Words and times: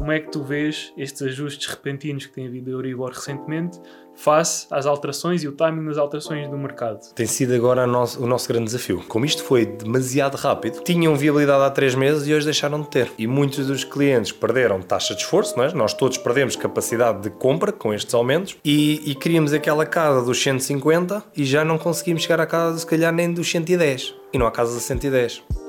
como 0.00 0.12
é 0.12 0.18
que 0.18 0.30
tu 0.30 0.42
vês 0.42 0.94
estes 0.96 1.20
ajustes 1.20 1.66
repentinos 1.66 2.24
que 2.24 2.32
tem 2.32 2.46
havido 2.46 2.70
a 2.70 2.72
Euribor 2.72 3.12
recentemente 3.12 3.78
face 4.14 4.66
às 4.70 4.86
alterações 4.86 5.42
e 5.42 5.48
o 5.48 5.52
timing 5.52 5.84
das 5.84 5.98
alterações 5.98 6.48
do 6.48 6.56
mercado? 6.56 7.12
Tem 7.12 7.26
sido 7.26 7.54
agora 7.54 7.84
o 7.84 8.26
nosso 8.26 8.48
grande 8.48 8.64
desafio. 8.64 9.04
Como 9.06 9.26
isto 9.26 9.44
foi 9.44 9.66
demasiado 9.66 10.36
rápido, 10.36 10.82
tinham 10.84 11.14
viabilidade 11.16 11.62
há 11.64 11.70
três 11.70 11.94
meses 11.94 12.26
e 12.26 12.32
hoje 12.32 12.46
deixaram 12.46 12.80
de 12.80 12.88
ter. 12.88 13.12
E 13.18 13.26
muitos 13.26 13.66
dos 13.66 13.84
clientes 13.84 14.32
perderam 14.32 14.80
taxa 14.80 15.14
de 15.14 15.20
esforço, 15.20 15.54
não 15.58 15.64
é? 15.64 15.74
nós 15.74 15.92
todos 15.92 16.16
perdemos 16.16 16.56
capacidade 16.56 17.20
de 17.20 17.28
compra 17.28 17.70
com 17.70 17.92
estes 17.92 18.14
aumentos 18.14 18.56
e, 18.64 19.02
e 19.04 19.14
queríamos 19.14 19.52
aquela 19.52 19.84
casa 19.84 20.24
dos 20.24 20.42
150 20.42 21.22
e 21.36 21.44
já 21.44 21.62
não 21.62 21.76
conseguimos 21.76 22.22
chegar 22.22 22.40
à 22.40 22.46
casa, 22.46 22.78
se 22.78 22.86
calhar, 22.86 23.12
nem 23.12 23.30
dos 23.30 23.50
110. 23.50 24.14
E 24.32 24.38
não 24.38 24.46
à 24.46 24.50
casa 24.50 24.74
de 24.74 24.82
110. 24.82 25.59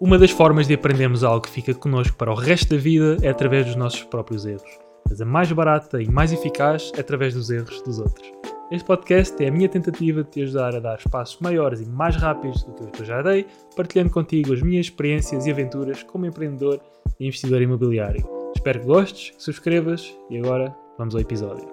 Uma 0.00 0.16
das 0.16 0.30
formas 0.30 0.68
de 0.68 0.74
aprendermos 0.74 1.24
algo 1.24 1.40
que 1.40 1.50
fica 1.50 1.74
connosco 1.74 2.16
para 2.16 2.30
o 2.30 2.34
resto 2.36 2.72
da 2.72 2.80
vida 2.80 3.16
é 3.20 3.30
através 3.30 3.66
dos 3.66 3.74
nossos 3.74 4.04
próprios 4.04 4.46
erros. 4.46 4.78
Mas 5.10 5.20
a 5.20 5.24
mais 5.24 5.50
barata 5.50 6.00
e 6.00 6.08
mais 6.08 6.32
eficaz 6.32 6.92
é 6.96 7.00
através 7.00 7.34
dos 7.34 7.50
erros 7.50 7.82
dos 7.82 7.98
outros. 7.98 8.32
Este 8.70 8.86
podcast 8.86 9.42
é 9.42 9.48
a 9.48 9.50
minha 9.50 9.68
tentativa 9.68 10.22
de 10.22 10.30
te 10.30 10.42
ajudar 10.42 10.76
a 10.76 10.78
dar 10.78 10.98
passos 11.10 11.40
maiores 11.40 11.80
e 11.80 11.86
mais 11.86 12.14
rápidos 12.14 12.62
do 12.62 12.74
que 12.74 13.02
eu 13.02 13.04
já 13.04 13.22
dei, 13.22 13.44
partilhando 13.74 14.10
contigo 14.10 14.52
as 14.54 14.62
minhas 14.62 14.86
experiências 14.86 15.46
e 15.46 15.50
aventuras 15.50 16.04
como 16.04 16.26
empreendedor 16.26 16.80
e 17.18 17.26
investidor 17.26 17.60
imobiliário. 17.60 18.24
Espero 18.54 18.78
que 18.78 18.86
gostes, 18.86 19.30
que 19.30 19.42
subscrevas 19.42 20.16
e 20.30 20.38
agora 20.38 20.72
vamos 20.96 21.16
ao 21.16 21.20
episódio. 21.20 21.66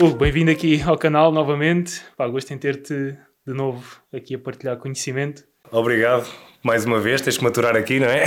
Hugo, 0.00 0.16
bem-vindo 0.16 0.50
aqui 0.50 0.80
ao 0.80 0.96
canal 0.96 1.30
novamente. 1.30 2.00
Pá, 2.16 2.26
gosto 2.26 2.54
em 2.54 2.56
ter-te 2.56 3.18
de 3.46 3.54
novo 3.54 4.02
aqui 4.12 4.34
a 4.34 4.38
partilhar 4.38 4.76
conhecimento. 4.76 5.44
Obrigado 5.70 6.28
mais 6.62 6.84
uma 6.84 7.00
vez, 7.00 7.22
tens 7.22 7.38
que 7.38 7.44
maturar 7.44 7.74
aqui, 7.74 7.98
não 7.98 8.06
é? 8.08 8.24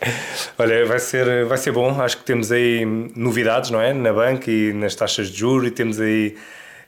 Olha, 0.58 0.86
vai 0.86 0.98
ser, 0.98 1.44
vai 1.44 1.58
ser 1.58 1.70
bom. 1.72 2.00
Acho 2.00 2.18
que 2.18 2.24
temos 2.24 2.50
aí 2.50 2.84
novidades, 3.14 3.70
não 3.70 3.80
é? 3.80 3.92
Na 3.92 4.12
banca 4.12 4.50
e 4.50 4.72
nas 4.72 4.94
taxas 4.94 5.28
de 5.28 5.38
juros, 5.38 5.68
e 5.68 5.70
temos 5.70 6.00
aí, 6.00 6.36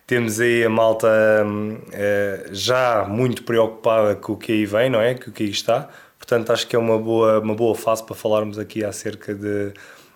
temos 0.07 0.39
aí 0.39 0.63
a 0.63 0.69
malta 0.69 1.07
uh, 1.07 2.53
já 2.53 3.05
muito 3.07 3.43
preocupada 3.43 4.15
com 4.15 4.33
o 4.33 4.37
que 4.37 4.51
aí 4.51 4.65
vem, 4.65 4.89
não 4.89 4.99
é? 4.99 5.13
Com 5.13 5.29
o 5.29 5.33
que 5.33 5.43
aí 5.43 5.49
está. 5.49 5.87
Portanto, 6.17 6.51
acho 6.51 6.67
que 6.67 6.75
é 6.75 6.79
uma 6.79 6.97
boa, 6.97 7.39
uma 7.39 7.53
boa 7.53 7.75
fase 7.75 8.03
para 8.03 8.15
falarmos 8.15 8.57
aqui 8.57 8.83
acerca 8.83 9.35
de, 9.35 9.71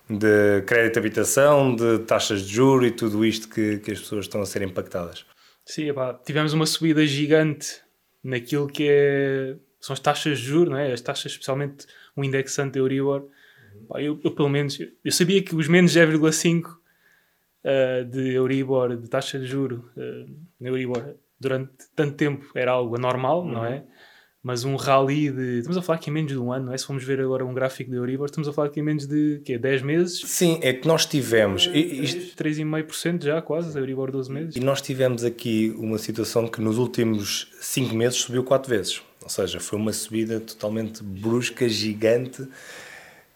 de 0.10 0.64
crédito 0.66 0.94
de 0.94 1.00
habitação, 1.00 1.76
de 1.76 2.00
taxas 2.00 2.42
de 2.42 2.54
juros 2.54 2.88
e 2.88 2.92
tudo 2.92 3.24
isto 3.24 3.48
que, 3.48 3.78
que 3.78 3.92
as 3.92 4.00
pessoas 4.00 4.26
estão 4.26 4.42
a 4.42 4.46
ser 4.48 4.64
impactadas. 4.64 5.26
Sim, 5.66 5.90
epá, 5.90 6.14
tivemos 6.14 6.54
uma 6.54 6.66
subida 6.66 7.06
gigante 7.06 7.82
naquilo 8.24 8.68
que 8.68 8.88
é, 8.90 9.56
são 9.80 9.94
as 9.94 10.00
taxas 10.00 10.40
de 10.40 10.46
juros, 10.46 10.70
não 10.70 10.78
é? 10.78 10.92
as 10.92 11.02
taxas, 11.02 11.32
especialmente 11.32 11.86
o 12.16 12.24
indexante 12.24 12.78
Euribor. 12.78 13.28
Pá, 13.88 14.02
eu, 14.02 14.20
eu, 14.24 14.32
pelo 14.32 14.50
menos, 14.50 14.80
eu 14.80 15.12
sabia 15.12 15.42
que 15.42 15.56
os 15.56 15.68
menos 15.68 15.94
0,5 15.94 16.66
uh, 16.66 18.06
de 18.06 18.34
Euribor, 18.34 18.96
de 18.96 19.10
taxa 19.10 19.40
de 19.40 19.46
juro 19.46 19.90
uh, 19.96 20.36
na 20.60 20.70
Euribor, 20.70 21.16
durante 21.40 21.72
tanto 21.96 22.16
tempo 22.16 22.46
era 22.56 22.72
algo 22.72 22.96
anormal, 22.96 23.42
uhum. 23.42 23.52
não 23.52 23.66
é? 23.66 23.84
Mas 24.44 24.64
um 24.64 24.76
rally 24.76 25.30
de. 25.30 25.60
Estamos 25.60 25.78
a 25.78 25.82
falar 25.82 26.00
que 26.00 26.10
em 26.10 26.14
menos 26.14 26.32
de 26.32 26.38
um 26.38 26.52
ano, 26.52 26.68
não 26.68 26.74
é? 26.74 26.78
Se 26.78 26.86
formos 26.86 27.04
ver 27.04 27.20
agora 27.20 27.46
um 27.46 27.54
gráfico 27.54 27.92
de 27.92 27.98
Euribor, 27.98 28.26
estamos 28.26 28.48
a 28.48 28.54
falar 28.54 28.70
que 28.70 28.80
em 28.80 28.84
menos 28.84 29.06
de 29.06 29.42
quê? 29.46 29.58
10 29.58 29.82
meses? 29.84 30.22
Sim, 30.26 30.60
é 30.62 30.74
que 30.74 30.88
nós 30.88 31.06
tivemos. 31.06 31.68
3,5% 31.68 33.24
já 33.24 33.42
quase, 33.42 33.78
Euribor 33.78 34.12
12 34.12 34.32
meses. 34.32 34.56
E 34.56 34.60
nós 34.60 34.82
tivemos 34.82 35.24
aqui 35.24 35.76
uma 35.78 35.98
situação 35.98 36.48
que 36.48 36.62
nos 36.62 36.78
últimos 36.78 37.48
5 37.62 37.96
meses 37.96 38.20
subiu 38.20 38.44
4 38.44 38.70
vezes. 38.70 39.02
Ou 39.22 39.30
seja, 39.30 39.60
foi 39.60 39.78
uma 39.78 39.94
subida 39.94 40.40
totalmente 40.40 41.04
brusca, 41.04 41.70
gigante 41.70 42.48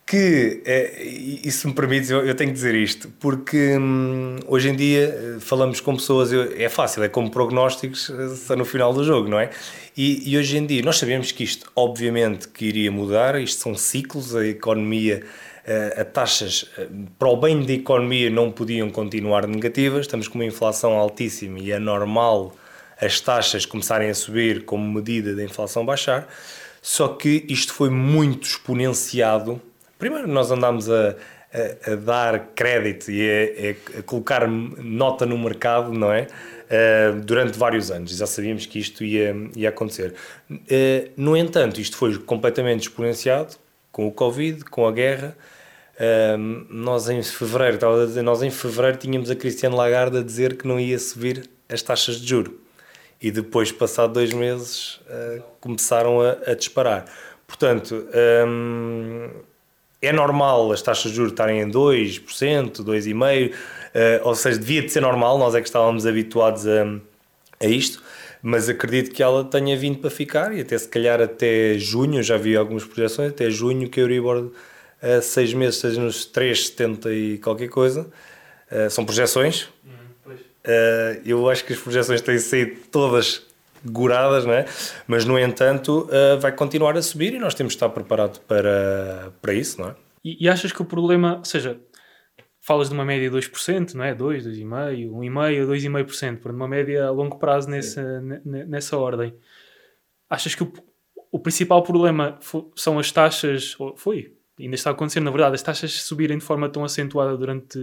que, 0.06 0.62
é, 0.66 1.02
e 1.04 1.50
se 1.52 1.66
me 1.66 1.74
permites, 1.74 2.12
eu, 2.12 2.36
tenho 2.36 2.52
que 2.52 2.56
dizer 2.56 2.76
isto, 2.76 3.10
porque 3.20 3.76
hum, 3.76 4.36
hoje 4.46 4.70
em 4.70 4.76
dia 4.76 5.00
eh, 5.00 5.40
falamos 5.40 5.80
com 5.82 5.96
pessoas, 5.96 6.32
eu, 6.32 6.54
é 6.56 6.70
fácil, 6.70 7.04
é 7.04 7.10
como 7.10 7.32
prognósticos 7.32 8.10
está 8.10 8.56
no 8.56 8.66
final 8.66 8.94
do 8.94 9.04
jogo, 9.04 9.28
não 9.28 9.40
é? 9.40 9.50
E, 9.98 10.32
e, 10.32 10.38
hoje 10.38 10.58
em 10.58 10.66
dia 10.66 10.84
nós 10.84 11.00
sabemos 11.00 11.32
que 11.32 11.44
isto, 11.44 11.72
obviamente, 11.76 12.48
que 12.50 12.66
iria 12.66 12.92
mudar, 12.92 13.42
isto 13.42 13.60
são 13.60 13.74
ciclos, 13.74 14.36
a 14.36 14.46
economia, 14.46 15.24
a, 15.98 16.02
a 16.02 16.06
taxas 16.06 16.70
para 17.18 17.28
o 17.28 17.36
bem 17.36 17.66
da 17.66 17.74
economia 17.74 18.30
não 18.30 18.52
podiam 18.52 18.92
continuar 18.92 19.48
negativas, 19.48 20.02
estamos 20.02 20.28
com 20.28 20.38
uma 20.38 20.46
inflação 20.46 20.94
altíssima 20.94 21.58
e 21.58 21.72
é 21.72 21.80
normal 21.80 22.56
as 23.02 23.20
taxas 23.20 23.66
começarem 23.66 24.12
a 24.12 24.14
subir 24.14 24.66
como 24.66 24.88
medida 24.88 25.34
da 25.36 25.44
inflação 25.44 25.84
baixar, 25.84 26.28
só 26.80 27.08
que 27.08 27.44
isto 27.50 27.74
foi 27.74 27.90
muito 27.90 28.44
exponenciado 28.48 29.60
Primeiro, 30.06 30.28
nós 30.28 30.52
andámos 30.52 30.88
a, 30.88 31.16
a, 31.52 31.94
a 31.94 31.96
dar 31.96 32.50
crédito 32.54 33.10
e 33.10 33.28
a, 33.28 34.00
a, 34.00 34.04
colocar 34.04 34.48
nota 34.48 35.26
no 35.26 35.36
mercado, 35.36 35.92
não 35.92 36.14
é? 36.14 36.28
Uh, 36.66 37.22
durante 37.22 37.58
vários 37.58 37.90
anos. 37.90 38.16
Já 38.16 38.28
sabíamos 38.28 38.68
que 38.68 38.78
isto 38.78 39.04
ia, 39.04 39.36
ia 39.56 39.70
acontecer. 39.70 40.14
Uh, 40.48 41.10
no 41.18 41.36
entanto, 41.36 41.82
isto 41.82 41.98
foi 41.98 42.20
completamente 42.20 42.82
exponenciado 42.82 43.56
com 43.92 44.06
o 44.06 44.12
Covid, 44.12 44.64
com 44.66 44.86
a 44.86 44.92
guerra. 44.92 45.36
Uh, 45.96 46.38
nós 46.70 47.10
em 47.10 47.24
fevereiro, 47.24 47.74
estava 47.74 48.04
a 48.04 48.06
dizer, 48.06 48.22
nós 48.22 48.44
em 48.44 48.52
fevereiro 48.52 48.98
tínhamos 48.98 49.32
a 49.32 49.36
Cristiane 49.36 49.76
Lagarde 49.76 50.20
a 50.20 50.22
dizer 50.22 50.56
que 50.56 50.68
não 50.68 50.80
ia 50.80 51.00
subir 51.00 51.50
as 51.68 51.82
taxas 51.82 52.22
de 52.22 52.28
juro 52.28 52.60
e 53.20 53.32
depois, 53.32 53.72
passado 53.72 54.14
dois 54.14 54.32
meses, 54.32 55.00
começaram 55.60 56.22
a, 56.22 56.52
a, 56.52 56.54
disparar. 56.54 57.06
Portanto, 57.48 58.06
é 60.06 60.14
normal 60.14 60.72
as 60.72 60.82
taxas 60.82 61.12
de 61.12 61.18
juros 61.18 61.32
estarem 61.32 61.62
em 61.62 61.70
2%, 61.70 62.84
2,5%, 62.84 63.52
uh, 63.52 63.56
ou 64.24 64.36
seja, 64.36 64.58
devia 64.58 64.82
de 64.82 64.90
ser 64.90 65.02
normal, 65.02 65.38
nós 65.38 65.56
é 65.56 65.62
que 65.62 65.68
estávamos 65.68 66.06
habituados 66.06 66.68
a, 66.68 66.84
a 67.62 67.68
isto, 67.68 68.04
mas 68.42 68.70
acredito 68.70 69.12
que 69.12 69.24
ela 69.24 69.44
tenha 69.44 69.76
vindo 69.76 70.00
para 70.00 70.10
ficar 70.10 70.56
e 70.56 70.62
até 70.62 70.78
se 70.78 70.88
calhar 70.88 71.22
até 71.22 71.78
junho, 71.78 72.22
já 72.22 72.38
vi 72.38 72.56
algumas 72.56 72.84
projeções, 72.84 73.32
até 73.32 73.50
junho 73.50 73.90
que 73.90 74.00
a 74.00 74.04
Euribor 74.04 74.52
a 75.02 75.18
uh, 75.18 75.22
seis 75.22 75.54
meses 75.54 75.76
esteja 75.76 76.02
nos 76.02 76.26
3,70 76.32 77.12
e 77.12 77.38
qualquer 77.40 77.70
coisa, 77.70 78.08
uh, 78.72 78.90
são 78.90 79.06
projeções. 79.06 79.64
Uh, 79.64 81.22
eu 81.24 81.48
acho 81.48 81.64
que 81.64 81.74
as 81.74 81.80
projeções 81.80 82.22
têm 82.22 82.40
saído 82.40 82.78
todas 82.92 83.44
goradas, 83.86 84.46
não 84.46 84.54
é? 84.54 84.66
mas 85.08 85.26
no 85.26 85.38
entanto 85.38 86.10
uh, 86.10 86.40
vai 86.40 86.52
continuar 86.52 86.98
a 86.98 87.02
subir 87.02 87.34
e 87.34 87.40
nós 87.40 87.54
temos 87.54 87.74
de 87.74 87.78
estar 87.78 87.90
preparados 87.90 88.40
para, 88.40 89.32
para 89.42 89.54
isso, 89.54 89.82
não 89.82 89.90
é? 89.90 89.96
E, 90.24 90.46
e 90.46 90.50
achas 90.50 90.72
que 90.72 90.82
o 90.82 90.86
problema, 90.86 91.38
ou 91.38 91.46
seja, 91.46 91.80
falas 92.60 92.90
de 92.90 92.96
uma 92.96 93.06
média 93.06 93.30
de 93.30 93.38
2%, 93.38 93.94
não 93.94 94.04
é? 94.04 94.16
2, 94.16 94.48
2,5%, 94.48 95.12
1,5%, 95.12 95.68
2,5%, 95.68 96.38
por 96.40 96.52
uma 96.52 96.68
média 96.68 97.06
a 97.06 97.12
longo 97.12 97.38
prazo 97.38 97.70
nessa, 97.70 98.22
nessa 98.44 98.98
ordem. 98.98 99.36
Achas 100.28 100.56
que 100.56 100.64
o, 100.64 100.74
o 101.32 101.40
principal 101.40 101.84
problema 101.84 102.40
são 102.76 102.98
as 102.98 103.12
taxas, 103.12 103.80
ou 103.80 103.96
foi, 103.96 104.35
ainda 104.60 104.76
está 104.76 104.90
a 104.90 104.94
acontecer, 104.94 105.20
na 105.20 105.32
verdade, 105.32 105.56
as 105.56 105.62
taxas 105.62 106.04
subirem 106.04 106.38
de 106.38 106.44
forma 106.44 106.70
tão 106.70 106.84
acentuada 106.84 107.36
durante 107.38 107.78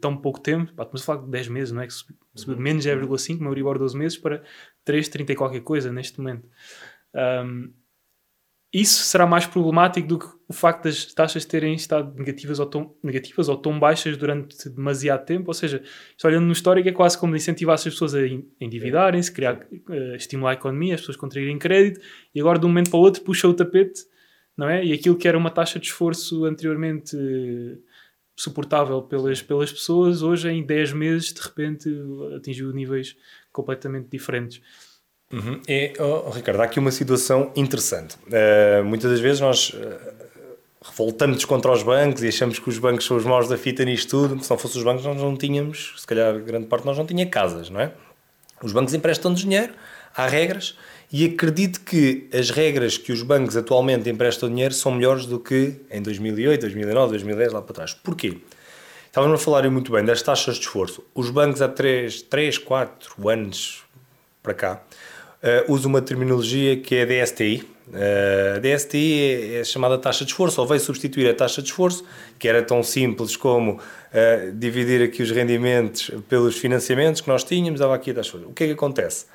tão 0.00 0.16
pouco 0.16 0.40
tempo, 0.40 0.72
pá, 0.74 0.82
estamos 0.82 1.02
a 1.02 1.04
falar 1.04 1.22
de 1.22 1.30
10 1.30 1.48
meses, 1.48 1.72
não 1.72 1.82
é? 1.82 1.86
Que 1.86 1.92
subiu 1.92 2.56
de 2.56 2.62
menos 2.62 2.84
0,5, 2.84 3.40
uma 3.40 3.50
Euribor 3.50 3.78
12 3.78 3.96
meses, 3.96 4.18
para 4.18 4.42
3, 4.84 5.08
30 5.08 5.32
e 5.32 5.36
qualquer 5.36 5.60
coisa 5.60 5.92
neste 5.92 6.18
momento. 6.18 6.48
Um, 7.14 7.72
isso 8.74 9.04
será 9.04 9.26
mais 9.26 9.46
problemático 9.46 10.06
do 10.06 10.18
que 10.18 10.26
o 10.48 10.52
facto 10.52 10.84
das 10.84 11.06
taxas 11.14 11.44
terem 11.44 11.74
estado 11.74 12.14
negativas 12.14 12.58
ou 12.58 12.66
tão, 12.66 12.94
negativas 13.02 13.48
ou 13.48 13.56
tão 13.56 13.78
baixas 13.78 14.16
durante 14.16 14.68
demasiado 14.68 15.24
tempo. 15.24 15.48
Ou 15.48 15.54
seja, 15.54 15.82
olhando 16.22 16.44
no 16.44 16.52
histórico, 16.52 16.88
é 16.88 16.92
quase 16.92 17.16
como 17.16 17.34
incentivar 17.36 17.74
as 17.74 17.84
pessoas 17.84 18.14
a 18.14 18.20
endividarem-se, 18.60 19.32
criar, 19.32 19.54
uh, 19.54 20.14
estimular 20.16 20.50
a 20.50 20.54
economia, 20.54 20.94
as 20.94 21.00
pessoas 21.00 21.16
contraírem 21.16 21.58
crédito, 21.58 22.00
e 22.34 22.40
agora 22.40 22.58
de 22.58 22.66
um 22.66 22.68
momento 22.68 22.90
para 22.90 22.98
o 22.98 23.02
outro 23.02 23.22
puxa 23.22 23.48
o 23.48 23.54
tapete, 23.54 24.02
não 24.56 24.68
é? 24.68 24.84
E 24.84 24.92
aquilo 24.92 25.16
que 25.16 25.28
era 25.28 25.36
uma 25.36 25.50
taxa 25.50 25.78
de 25.78 25.86
esforço 25.86 26.44
anteriormente 26.44 27.16
uh, 27.16 27.78
suportável 28.34 29.02
pelas, 29.02 29.42
pelas 29.42 29.72
pessoas, 29.72 30.22
hoje 30.22 30.48
em 30.48 30.64
10 30.64 30.92
meses, 30.92 31.32
de 31.32 31.40
repente, 31.40 31.90
atingiu 32.36 32.72
níveis 32.72 33.16
completamente 33.52 34.08
diferentes. 34.08 34.60
Uhum. 35.32 35.60
E, 35.66 35.92
oh, 35.98 36.30
Ricardo, 36.30 36.60
há 36.60 36.64
aqui 36.64 36.78
uma 36.78 36.92
situação 36.92 37.52
interessante. 37.56 38.16
Uh, 38.26 38.84
muitas 38.84 39.10
das 39.10 39.20
vezes 39.20 39.40
nós 39.40 39.70
uh, 39.70 40.16
revoltamos 40.84 41.44
contra 41.44 41.72
os 41.72 41.82
bancos 41.82 42.22
e 42.22 42.28
achamos 42.28 42.58
que 42.58 42.68
os 42.68 42.78
bancos 42.78 43.06
são 43.06 43.16
os 43.16 43.24
maus 43.24 43.48
da 43.48 43.56
fita 43.58 43.84
nisto 43.84 44.10
tudo. 44.10 44.42
Se 44.42 44.50
não 44.50 44.58
fossem 44.58 44.78
os 44.78 44.84
bancos, 44.84 45.04
nós 45.04 45.16
não 45.16 45.36
tínhamos, 45.36 45.94
se 45.96 46.06
calhar 46.06 46.38
grande 46.40 46.66
parte 46.66 46.86
nós 46.86 46.96
não 46.96 47.06
tinha 47.06 47.26
casas, 47.26 47.70
não 47.70 47.80
é? 47.80 47.92
Os 48.62 48.72
bancos 48.72 48.94
emprestam-nos 48.94 49.40
dinheiro, 49.40 49.74
há 50.14 50.26
regras, 50.26 50.76
e 51.12 51.24
acredito 51.24 51.80
que 51.80 52.28
as 52.32 52.50
regras 52.50 52.98
que 52.98 53.12
os 53.12 53.22
bancos 53.22 53.56
atualmente 53.56 54.08
emprestam 54.08 54.48
dinheiro 54.48 54.74
são 54.74 54.92
melhores 54.92 55.26
do 55.26 55.38
que 55.38 55.76
em 55.90 56.02
2008, 56.02 56.60
2009, 56.60 57.10
2010, 57.10 57.52
lá 57.52 57.62
para 57.62 57.74
trás. 57.74 57.94
Porquê? 57.94 58.38
Estávamos 59.06 59.40
a 59.40 59.42
falar 59.42 59.68
muito 59.70 59.92
bem 59.92 60.04
das 60.04 60.20
taxas 60.20 60.56
de 60.56 60.62
esforço. 60.62 61.02
Os 61.14 61.30
bancos 61.30 61.62
há 61.62 61.68
3, 61.68 62.22
3 62.22 62.58
4 62.58 63.28
anos 63.28 63.82
para 64.42 64.52
cá 64.52 64.82
uh, 65.42 65.72
usam 65.72 65.90
uma 65.90 66.02
terminologia 66.02 66.76
que 66.76 66.94
é 66.96 67.06
DSTI, 67.06 67.64
A 68.56 68.58
DSTI 68.58 69.20
é, 69.20 69.60
é 69.60 69.64
chamada 69.64 69.96
taxa 69.96 70.24
de 70.24 70.32
esforço, 70.32 70.60
ou 70.60 70.66
veio 70.66 70.80
substituir 70.80 71.28
a 71.28 71.34
taxa 71.34 71.62
de 71.62 71.68
esforço, 71.68 72.04
que 72.38 72.48
era 72.48 72.62
tão 72.62 72.82
simples 72.82 73.36
como 73.36 73.72
uh, 73.72 74.52
dividir 74.52 75.02
aqui 75.02 75.22
os 75.22 75.30
rendimentos 75.30 76.10
pelos 76.28 76.58
financiamentos 76.58 77.20
que 77.20 77.28
nós 77.28 77.44
tínhamos, 77.44 77.80
dava 77.80 77.94
aqui 77.94 78.10
a 78.10 78.14
taxa 78.14 78.32
de 78.32 78.36
esforço. 78.36 78.50
O 78.50 78.54
que 78.54 78.64
é 78.64 78.66
que 78.66 78.72
acontece? 78.72 79.26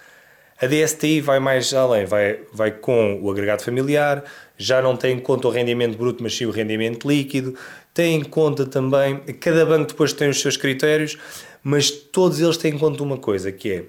A 0.61 0.67
DSTI 0.67 1.21
vai 1.21 1.39
mais 1.39 1.73
além, 1.73 2.05
vai, 2.05 2.39
vai 2.53 2.69
com 2.69 3.19
o 3.19 3.31
agregado 3.31 3.63
familiar, 3.63 4.23
já 4.55 4.79
não 4.79 4.95
tem 4.95 5.17
em 5.17 5.19
conta 5.19 5.47
o 5.47 5.51
rendimento 5.51 5.97
bruto, 5.97 6.21
mas 6.21 6.37
sim 6.37 6.45
o 6.45 6.51
rendimento 6.51 7.07
líquido, 7.07 7.57
tem 7.95 8.15
em 8.15 8.23
conta 8.23 8.63
também, 8.65 9.17
cada 9.39 9.65
banco 9.65 9.87
depois 9.87 10.13
tem 10.13 10.29
os 10.29 10.39
seus 10.39 10.55
critérios, 10.55 11.17
mas 11.63 11.89
todos 11.89 12.39
eles 12.39 12.57
têm 12.57 12.75
em 12.75 12.77
conta 12.77 13.01
uma 13.01 13.17
coisa, 13.17 13.51
que 13.51 13.71
é, 13.71 13.83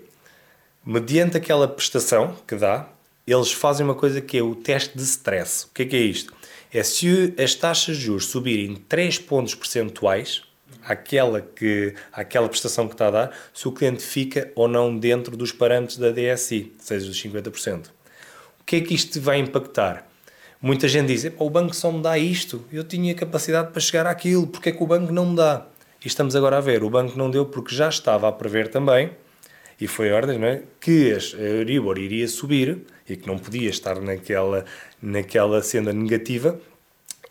mediante 0.85 1.37
aquela 1.37 1.69
prestação 1.69 2.35
que 2.49 2.57
dá, 2.57 2.89
eles 3.27 3.53
fazem 3.53 3.85
uma 3.85 3.95
coisa 3.95 4.23
que 4.23 4.39
é 4.39 4.43
o 4.43 4.55
teste 4.55 4.97
de 4.97 5.05
stress. 5.05 5.67
O 5.67 5.75
que 5.75 5.83
é 5.83 5.85
que 5.85 5.97
é 5.97 6.01
isto? 6.01 6.33
É 6.73 6.83
se 6.83 7.35
as 7.39 7.55
taxas 7.55 7.99
de 7.99 8.05
juros 8.05 8.27
subirem 8.27 8.77
3 8.77 9.19
pontos 9.19 9.55
percentuais, 9.55 10.43
aquela, 10.87 11.41
que, 11.41 11.95
aquela 12.13 12.49
prestação 12.49 12.87
que 12.87 12.95
está 12.95 13.09
a 13.09 13.11
dar, 13.11 13.39
se 13.53 13.67
o 13.69 13.73
cliente 13.73 14.03
fica 14.03 14.51
ou 14.55 14.69
não 14.69 14.97
dentro 14.97 15.37
dos 15.37 15.53
parâmetros 15.53 15.99
da 15.99 16.11
DSI, 16.11 16.73
seja 16.79 17.07
dos 17.07 17.23
50%. 17.23 17.87
O 17.87 18.65
que 18.65 18.77
é 18.77 18.81
que 18.81 18.95
isto 18.95 19.21
vai 19.21 19.39
impactar? 19.39 20.07
Muita 20.61 20.87
gente 20.87 21.09
diz, 21.09 21.31
o 21.39 21.51
banco 21.51 21.75
só 21.75 21.91
me 21.91 22.01
dá 22.01 22.17
isto, 22.17 22.65
eu 22.73 22.85
tinha 22.85 23.15
capacidade 23.15 23.73
para 23.73 23.81
chegar 23.81 24.07
àquilo, 24.07 24.47
porque 24.47 24.69
é 24.69 24.73
que 24.73 24.83
o 24.83 24.87
banco 24.87 25.13
não 25.13 25.31
me 25.31 25.37
dá? 25.37 25.67
E 26.05 26.07
estamos 26.07 26.37
agora 26.37 26.59
a 26.59 26.61
ver, 26.61 26.85
o 26.85 26.91
banco 26.91 27.19
não 27.19 27.31
deu 27.31 27.45
porque 27.47 27.75
já 27.75 27.89
estava 27.89 28.29
a 28.29 28.33
prever 28.33 28.69
também, 28.69 29.11
e 29.81 29.89
foi 29.89 30.13
ordem, 30.13 30.39
não 30.39 30.47
é? 30.47 30.63
Que 30.81 31.13
a 31.13 31.41
Euribor 31.41 31.99
iria 31.99 32.29
subir 32.29 32.83
e 33.09 33.17
que 33.17 33.27
não 33.27 33.39
podia 33.39 33.69
estar 33.69 34.01
naquela, 34.01 34.65
naquela 35.03 35.61
senda 35.63 35.93
negativa, 35.93 36.61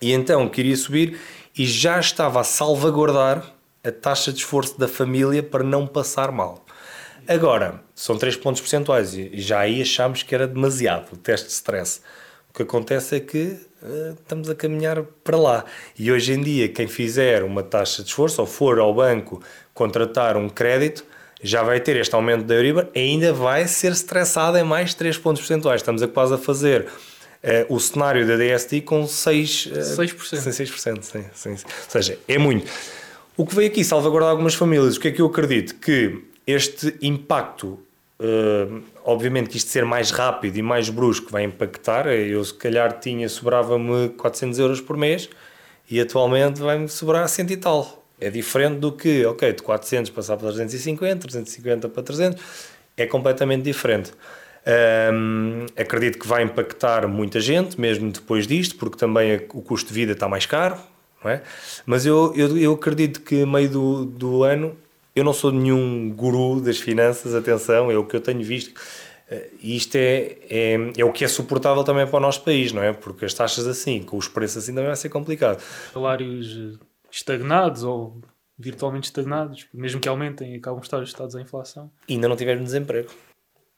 e 0.02 0.12
então 0.12 0.50
queria 0.50 0.76
subir 0.76 1.18
e 1.62 1.66
já 1.68 2.00
estava 2.00 2.42
a 2.42 2.44
salvaguardar 2.44 3.46
a 3.84 3.92
taxa 3.92 4.34
de 4.34 4.40
esforço 4.40 4.80
da 4.80 4.88
família 4.88 5.44
para 5.44 5.64
não 5.64 5.86
passar 5.86 6.32
mal. 6.32 6.66
Agora, 7.28 7.84
são 7.94 8.18
3 8.18 8.36
pontos 8.38 8.62
percentuais 8.62 9.14
e 9.14 9.40
já 9.40 9.60
aí 9.60 9.80
achámos 9.80 10.24
que 10.24 10.34
era 10.34 10.48
demasiado 10.48 11.14
o 11.14 11.18
teste 11.18 11.46
de 11.46 11.54
stress. 11.54 12.02
O 12.50 12.54
que 12.56 12.64
acontece 12.64 13.16
é 13.16 13.20
que 13.20 13.60
uh, 13.84 14.18
estamos 14.20 14.50
a 14.50 14.56
caminhar 14.56 15.04
para 15.24 15.38
lá. 15.38 15.64
E 16.00 16.12
hoje 16.12 16.34
em 16.34 16.42
dia, 16.42 16.68
quem 16.68 16.88
fizer 16.88 17.44
uma 17.44 17.62
taxa 17.62 18.02
de 18.02 18.10
esforço 18.10 18.42
ou 18.42 18.48
for 18.48 18.80
ao 18.80 18.92
banco 18.92 19.40
contratar 19.72 20.38
um 20.38 20.50
crédito, 20.50 21.06
já 21.44 21.62
vai 21.62 21.80
ter 21.80 21.96
este 21.96 22.16
aumento 22.16 22.44
da 22.44 22.56
Euribor 22.56 22.88
ainda 22.96 23.32
vai 23.32 23.68
ser 23.68 23.92
estressado 23.92 24.58
em 24.58 24.64
mais 24.64 24.96
3 24.96 25.16
pontos 25.20 25.44
percentuais. 25.44 25.82
Estamos 25.82 26.02
a 26.02 26.08
quase 26.08 26.34
a 26.34 26.40
fazer 26.40 26.88
o 27.70 27.80
cenário 27.80 28.28
da 28.28 28.38
DST 28.38 28.82
com 28.82 29.04
6%. 29.04 29.72
Uh, 29.72 30.02
6%. 30.02 30.40
6%, 30.40 31.02
sim, 31.02 31.26
sim, 31.34 31.58
sim. 31.58 31.66
Ou 31.66 31.90
seja, 31.90 32.20
é 32.28 32.38
muito. 32.38 32.70
O 33.36 33.46
que 33.46 33.56
veio 33.56 33.70
aqui 33.70 33.84
salvaguardar 33.84 34.30
algumas 34.30 34.54
famílias, 34.54 34.98
o 34.98 35.00
que 35.00 35.08
é 35.08 35.12
que 35.12 35.22
eu 35.22 35.26
acredito? 35.26 35.76
Que 35.76 36.20
este 36.46 36.96
impacto, 37.02 37.80
uh, 38.20 38.84
obviamente 39.04 39.50
que 39.50 39.58
isto 39.58 39.70
ser 39.70 39.86
mais 39.86 40.12
rápido 40.12 40.58
e 40.58 40.62
mais 40.62 40.90
brusco 40.90 41.32
vai 41.32 41.44
impactar. 41.44 42.08
Eu 42.08 42.44
se 42.44 42.54
calhar 42.54 43.00
tinha, 43.00 43.28
sobrava-me 43.28 44.10
400 44.10 44.60
euros 44.60 44.82
por 44.82 44.98
mês 44.98 45.30
e 45.90 46.00
atualmente 46.00 46.62
vai-me 46.62 46.88
sobrar 46.88 47.28
100 47.28 47.52
e 47.52 47.58
tal. 47.58 48.06
É 48.20 48.30
diferente 48.30 48.78
do 48.78 48.92
que, 48.92 49.26
ok, 49.26 49.52
de 49.52 49.64
400 49.64 50.12
passar 50.12 50.38
para 50.38 50.50
350, 50.50 51.22
350 51.22 51.90
para 51.90 52.04
300, 52.04 52.42
é 52.96 53.06
completamente 53.08 53.64
diferente. 53.64 54.12
Um, 54.64 55.66
acredito 55.76 56.20
que 56.20 56.28
vai 56.28 56.44
impactar 56.44 57.08
muita 57.08 57.40
gente, 57.40 57.80
mesmo 57.80 58.12
depois 58.12 58.46
disto, 58.46 58.76
porque 58.76 58.98
também 58.98 59.36
o 59.54 59.62
custo 59.62 59.88
de 59.88 59.94
vida 59.94 60.12
está 60.12 60.28
mais 60.28 60.46
caro, 60.46 60.78
não 61.24 61.32
é? 61.32 61.42
Mas 61.86 62.06
eu, 62.06 62.34
eu, 62.36 62.58
eu 62.58 62.74
acredito 62.74 63.22
que, 63.22 63.46
meio 63.46 63.70
do, 63.70 64.06
do 64.06 64.44
ano, 64.44 64.78
eu 65.16 65.24
não 65.24 65.34
sou 65.34 65.52
nenhum 65.52 66.12
guru 66.12 66.62
das 66.62 66.80
finanças, 66.80 67.34
atenção, 67.34 67.90
é 67.90 67.98
o 67.98 68.06
que 68.06 68.16
eu 68.16 68.22
tenho 68.22 68.44
visto. 68.44 68.80
Eh, 69.30 69.50
e 69.62 69.76
isto 69.76 69.96
é, 69.96 70.38
é, 70.50 70.92
é, 70.98 71.06
o 71.06 71.12
que 71.12 71.26
é 71.26 71.28
suportável 71.28 71.84
também 71.84 72.06
para 72.06 72.18
o 72.18 72.20
nosso 72.20 72.44
país, 72.44 72.72
não 72.72 72.84
é? 72.84 72.94
Porque 72.94 73.26
as 73.26 73.34
taxas 73.34 73.66
assim, 73.66 74.04
com 74.04 74.18
os 74.18 74.28
preços 74.28 74.58
assim, 74.58 74.74
também 74.74 74.88
vai 74.88 74.96
ser 74.96 75.10
complicado. 75.10 75.62
Salários 75.94 76.78
estagnados 77.12 77.84
ou 77.84 78.22
virtualmente 78.58 79.06
estagnados, 79.06 79.68
mesmo 79.74 80.00
que 80.00 80.08
aumentem, 80.08 80.56
acabam 80.56 80.80
de 80.80 80.86
estar 80.86 80.98
ajustados 80.98 81.36
à 81.36 81.42
inflação. 81.42 81.92
E 82.08 82.14
ainda 82.14 82.30
não 82.30 82.36
tivemos 82.36 82.64
desemprego. 82.64 83.10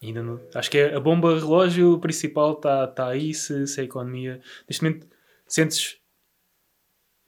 Ainda 0.04 0.22
não. 0.22 0.40
Acho 0.54 0.70
que 0.70 0.78
é 0.78 0.96
a 0.96 1.00
bomba 1.00 1.34
relógio 1.34 1.98
principal 2.00 2.54
está 2.54 2.86
tá 2.88 3.08
aí 3.08 3.34
se, 3.34 3.66
se 3.66 3.80
a 3.80 3.84
economia. 3.84 4.42
Neste 4.68 4.84
momento 4.84 5.08
sentes 5.48 5.98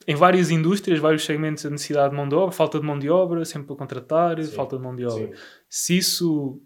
em 0.06 0.14
várias 0.14 0.50
indústrias, 0.50 1.00
vários 1.00 1.24
segmentos, 1.24 1.64
a 1.64 1.70
necessidade 1.70 2.10
de 2.10 2.16
mão 2.16 2.28
de 2.28 2.34
obra, 2.34 2.52
falta 2.52 2.78
de 2.78 2.86
mão 2.86 2.98
de 2.98 3.10
obra, 3.10 3.44
sempre 3.44 3.66
para 3.66 3.76
contratar, 3.76 4.42
sim, 4.42 4.52
falta 4.52 4.76
de 4.76 4.82
mão 4.82 4.94
de 4.94 5.04
obra. 5.04 5.26
Sim. 5.26 5.42
Se 5.68 5.96
isso 5.96 6.60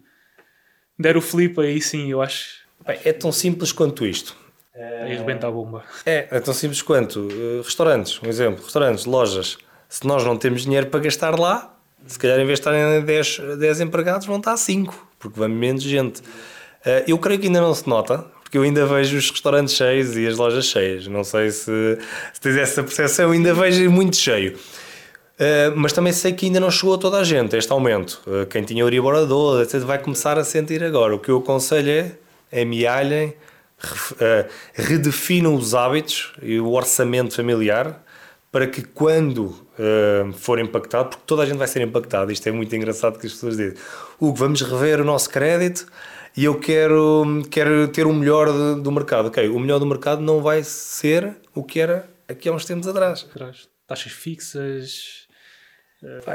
der 0.99 1.17
o 1.17 1.23
flip 1.23 1.59
aí 1.61 1.81
sim, 1.81 2.11
eu 2.11 2.21
acho. 2.21 2.61
Bem, 2.85 2.99
é 3.05 3.13
tão 3.13 3.31
simples 3.31 3.73
quanto 3.73 4.05
isto. 4.05 4.37
É... 4.75 5.13
E 5.13 5.17
rebenta 5.17 5.47
a 5.47 5.51
bomba. 5.51 5.85
É, 6.05 6.29
é 6.31 6.41
tão 6.41 6.53
simples 6.53 6.83
quanto 6.83 7.21
uh, 7.21 7.63
restaurantes, 7.63 8.21
um 8.23 8.29
exemplo, 8.29 8.65
restaurantes, 8.65 9.05
lojas. 9.05 9.59
Se 9.89 10.07
nós 10.07 10.25
não 10.25 10.37
temos 10.37 10.63
dinheiro 10.63 10.89
para 10.89 11.01
gastar 11.01 11.39
lá, 11.39 11.79
se 12.07 12.19
calhar 12.19 12.39
em 12.39 12.47
vez 12.47 12.59
de 12.59 12.69
estarem 12.69 13.05
10, 13.05 13.59
10 13.59 13.81
empregados, 13.81 14.27
vão 14.27 14.39
estar 14.39 14.57
5 14.57 15.10
porque 15.21 15.39
vai 15.39 15.49
menos 15.49 15.83
gente. 15.83 16.21
Uh, 16.21 17.05
eu 17.07 17.19
creio 17.19 17.39
que 17.39 17.47
ainda 17.47 17.61
não 17.61 17.75
se 17.75 17.89
nota, 17.89 18.25
porque 18.43 18.59
eu 18.59 18.63
ainda 18.63 18.85
vejo 18.87 19.17
os 19.17 19.31
restaurantes 19.31 19.75
cheios 19.75 20.17
e 20.17 20.27
as 20.27 20.37
lojas 20.37 20.65
cheias. 20.65 21.07
Não 21.07 21.23
sei 21.23 21.51
se, 21.51 21.99
se 22.33 22.41
tens 22.41 22.57
essa 22.57 22.83
percepção, 22.83 23.31
ainda 23.31 23.55
vejo 23.55 23.89
muito 23.91 24.17
cheio. 24.17 24.57
Uh, 24.57 25.77
mas 25.77 25.93
também 25.93 26.13
sei 26.13 26.33
que 26.33 26.47
ainda 26.47 26.59
não 26.59 26.71
chegou 26.71 26.95
a 26.95 26.99
toda 26.99 27.19
a 27.19 27.25
gente 27.25 27.55
este 27.57 27.71
aumento. 27.71 28.21
Uh, 28.27 28.47
quem 28.47 28.63
tinha 28.65 28.83
Euriborador, 28.83 29.63
etc., 29.63 29.81
vai 29.81 29.99
começar 29.99 30.39
a 30.39 30.45
sentir 30.45 30.83
agora. 30.83 31.15
O 31.15 31.19
que 31.19 31.31
eu 31.31 31.39
aconselho 31.39 31.91
é, 31.91 32.13
é 32.51 32.63
amealhem, 32.63 33.35
redefinam 34.75 35.55
os 35.55 35.75
hábitos 35.75 36.33
e 36.43 36.59
o 36.59 36.73
orçamento 36.73 37.35
familiar 37.35 38.03
para 38.53 38.67
que 38.67 38.83
quando 38.83 39.55
uh, 39.81 40.33
for 40.33 40.59
impactado, 40.59 41.11
porque 41.11 41.23
toda 41.27 41.43
a 41.43 41.47
gente 41.47 41.57
vai 41.57 41.67
ser 41.67 41.81
impactada, 41.83 42.33
isto 42.33 42.49
é 42.49 42.53
muito 42.53 42.75
engraçado 42.77 43.19
que 43.19 43.27
as 43.27 43.33
pessoas 43.33 43.57
dizem, 43.57 43.75
Hugo, 44.21 44.37
vamos 44.37 44.61
rever 44.63 45.01
o 45.01 45.05
nosso 45.05 45.31
crédito 45.31 45.87
e 46.37 46.45
eu 46.45 46.59
quero, 46.61 47.43
quero 47.51 47.89
ter 47.89 48.07
o 48.07 48.13
melhor 48.13 48.47
de, 48.47 48.83
do 48.83 48.93
mercado. 48.93 49.29
Ok, 49.29 49.49
o 49.49 49.59
melhor 49.59 49.79
do 49.79 49.87
mercado 49.87 50.23
não 50.23 50.41
vai 50.41 50.63
ser 50.63 51.37
o 51.55 51.65
que 51.65 51.81
era 51.81 52.09
aqui 52.29 52.49
há 52.49 52.53
uns 52.53 52.65
tempos 52.65 52.87
atrás. 52.87 53.25
Taxas 53.87 54.13
fixas... 54.13 55.29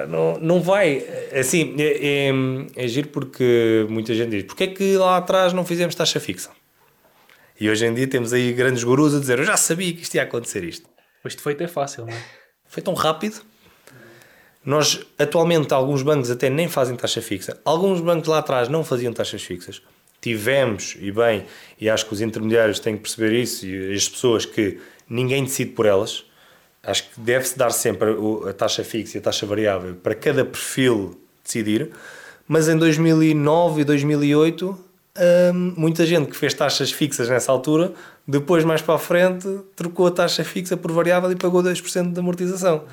Não, 0.08 0.38
não 0.38 0.62
vai, 0.62 1.03
assim, 1.34 1.75
é, 1.79 2.29
é, 2.29 2.84
é 2.84 2.88
giro 2.88 3.08
porque 3.08 3.88
muita 3.89 4.13
gente 4.13 4.29
diz, 4.29 4.43
porque 4.43 4.65
é 4.65 4.67
que 4.67 4.96
lá 4.96 5.17
atrás 5.17 5.53
não 5.53 5.65
fizemos 5.65 5.96
taxa 5.96 6.19
fixa? 6.19 6.51
E 7.60 7.67
hoje 7.67 7.84
em 7.84 7.91
dia 7.91 8.05
temos 8.05 8.31
aí 8.31 8.53
grandes 8.53 8.84
gurus 8.84 9.15
a 9.15 9.19
dizer, 9.19 9.39
eu 9.39 9.43
já 9.43 9.58
sabia 9.58 9.91
que 9.91 10.03
isto 10.03 10.13
ia 10.13 10.22
acontecer 10.22 10.63
isto. 10.63 10.88
Mas 11.24 11.36
de 11.36 11.41
feito 11.41 11.63
é 11.63 11.67
fácil, 11.67 12.05
não 12.05 12.13
é? 12.13 12.44
Foi 12.75 12.84
tão 12.84 12.94
rápido. 12.94 13.41
Nós, 14.65 15.00
atualmente, 15.17 15.74
alguns 15.74 16.01
bancos 16.01 16.29
até 16.29 16.50
nem 16.50 16.67
fazem 16.67 16.94
taxa 16.98 17.22
fixa. 17.22 17.58
Alguns 17.63 18.01
bancos 18.01 18.27
lá 18.27 18.39
atrás 18.39 18.67
não 18.67 18.84
faziam 18.84 19.13
taxas 19.13 19.41
fixas. 19.41 19.82
Tivemos, 20.20 20.98
e 21.00 21.10
bem, 21.10 21.46
e 21.79 21.89
acho 21.89 22.05
que 22.05 22.13
os 22.13 22.20
intermediários 22.20 22.77
têm 22.82 22.98
que 22.98 23.03
perceber 23.03 23.32
isso, 23.32 23.65
e 23.65 23.96
as 23.96 24.10
pessoas 24.10 24.46
que 24.46 24.77
ninguém 25.10 25.46
decide 25.46 25.72
por 25.72 25.86
elas. 25.86 26.25
Acho 26.84 27.03
que 27.03 27.22
deve-se 27.22 27.58
dar 27.58 27.70
sempre 27.70 28.10
a 28.50 28.51
taxa 28.51 28.84
fixa 28.84 29.17
e 29.17 29.20
a 29.20 29.24
taxa 29.24 29.46
variável 29.46 29.96
para 29.96 30.13
cada 30.13 30.44
perfil 30.44 31.17
decidir. 31.46 31.91
Mas 32.46 32.67
em 32.67 32.75
2009 32.75 33.84
e 33.84 33.86
2008 33.86 34.85
Hum, 35.17 35.74
muita 35.77 36.05
gente 36.05 36.29
que 36.29 36.36
fez 36.36 36.53
taxas 36.53 36.91
fixas 36.91 37.29
nessa 37.29 37.51
altura, 37.51 37.93
depois 38.27 38.65
mais 38.65 38.81
para 38.81 38.95
a 38.95 39.00
frente, 39.00 39.48
trocou 39.75 40.07
a 40.07 40.12
taxa 40.12 40.43
fixa 40.43 40.75
por 40.75 40.91
variável 40.91 41.31
e 41.31 41.36
pagou 41.36 41.63
2% 41.63 42.12
de 42.12 42.19
amortização. 42.19 42.84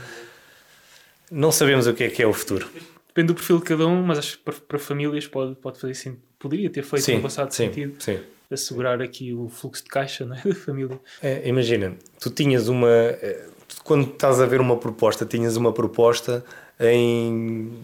Não 1.31 1.50
sabemos 1.50 1.87
o 1.87 1.95
que 1.95 2.05
é 2.05 2.11
que 2.11 2.23
é 2.23 2.26
o 2.26 2.33
futuro. 2.33 2.69
Depende 3.09 3.29
do 3.29 3.35
perfil 3.35 3.59
de 3.59 3.64
cada 3.64 3.87
um, 3.87 4.02
mas 4.02 4.19
acho 4.19 4.38
que 4.38 4.45
para, 4.45 4.55
para 4.55 4.79
famílias 4.79 5.26
pode, 5.26 5.55
pode 5.57 5.81
fazer 5.81 5.95
sim, 5.95 6.17
poderia 6.38 6.71
ter 6.71 6.83
feito 6.83 7.05
sim, 7.05 7.17
no 7.17 7.23
passado 7.23 7.50
sim, 7.52 7.67
sentido. 7.67 7.95
Sim. 7.99 8.21
Assegurar 8.50 9.00
aqui 9.02 9.33
o 9.33 9.49
fluxo 9.49 9.83
de 9.83 9.88
caixa 9.88 10.25
não 10.25 10.37
é? 10.37 10.41
da 10.47 10.55
família. 10.55 11.00
É, 11.23 11.49
imagina, 11.49 11.95
tu 12.21 12.31
tinhas 12.31 12.69
uma. 12.69 12.88
Eh, 12.88 13.47
quando 13.83 14.11
estás 14.11 14.41
a 14.41 14.47
ver 14.47 14.61
uma 14.61 14.76
proposta, 14.76 15.26
tinhas 15.26 15.57
uma 15.57 15.73
proposta 15.73 16.45
em 16.79 17.83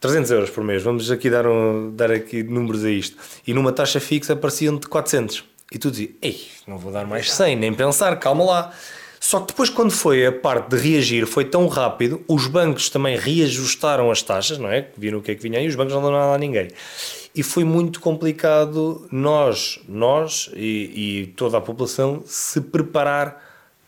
300 0.00 0.30
euros 0.30 0.50
por 0.50 0.64
mês, 0.64 0.82
vamos 0.82 1.10
aqui 1.10 1.28
dar, 1.28 1.46
um, 1.46 1.94
dar 1.94 2.10
aqui 2.10 2.42
números 2.42 2.84
a 2.84 2.90
isto. 2.90 3.16
E 3.46 3.52
numa 3.52 3.70
taxa 3.70 4.00
fixa 4.00 4.32
apareciam 4.32 4.76
de 4.76 4.88
400. 4.88 5.44
E 5.70 5.78
tu 5.78 5.90
dizias, 5.90 6.10
ei, 6.22 6.40
não 6.66 6.78
vou 6.78 6.90
dar 6.90 7.06
mais 7.06 7.30
100, 7.30 7.56
nem 7.56 7.74
pensar, 7.74 8.16
calma 8.18 8.44
lá. 8.44 8.72
Só 9.20 9.40
que 9.40 9.48
depois, 9.48 9.68
quando 9.68 9.90
foi 9.90 10.24
a 10.24 10.32
parte 10.32 10.74
de 10.74 10.76
reagir, 10.78 11.26
foi 11.26 11.44
tão 11.44 11.66
rápido, 11.68 12.24
os 12.26 12.46
bancos 12.46 12.88
também 12.88 13.18
reajustaram 13.18 14.10
as 14.10 14.22
taxas, 14.22 14.56
não 14.56 14.70
é? 14.70 14.88
Viram 14.96 15.18
o 15.18 15.22
que 15.22 15.32
é 15.32 15.34
que 15.34 15.42
vinha 15.42 15.58
aí, 15.58 15.68
os 15.68 15.76
bancos 15.76 15.92
não 15.92 16.00
dão 16.00 16.10
nada 16.10 16.34
a 16.34 16.38
ninguém. 16.38 16.68
E 17.34 17.42
foi 17.42 17.62
muito 17.62 18.00
complicado 18.00 19.06
nós, 19.12 19.78
nós 19.86 20.50
e, 20.56 20.92
e 21.20 21.26
toda 21.36 21.58
a 21.58 21.60
população 21.60 22.22
se 22.24 22.62
preparar 22.62 23.40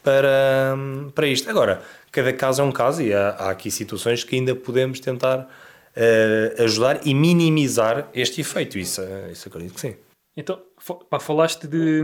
para, 0.02 0.76
para 1.14 1.26
isto. 1.26 1.48
Agora, 1.48 1.82
cada 2.12 2.32
caso 2.34 2.60
é 2.60 2.64
um 2.64 2.70
caso 2.70 3.00
e 3.00 3.14
há, 3.14 3.30
há 3.30 3.50
aqui 3.50 3.70
situações 3.70 4.22
que 4.22 4.36
ainda 4.36 4.54
podemos 4.54 5.00
tentar 5.00 5.48
uh, 5.96 6.62
ajudar 6.62 7.06
e 7.06 7.14
minimizar 7.14 8.10
este 8.14 8.40
efeito. 8.40 8.78
Isso, 8.78 9.00
isso 9.30 9.48
acredito 9.48 9.74
que 9.74 9.80
sim. 9.80 9.96
Então, 10.36 10.62
pá, 11.10 11.20
falaste 11.20 11.66
de 11.66 12.02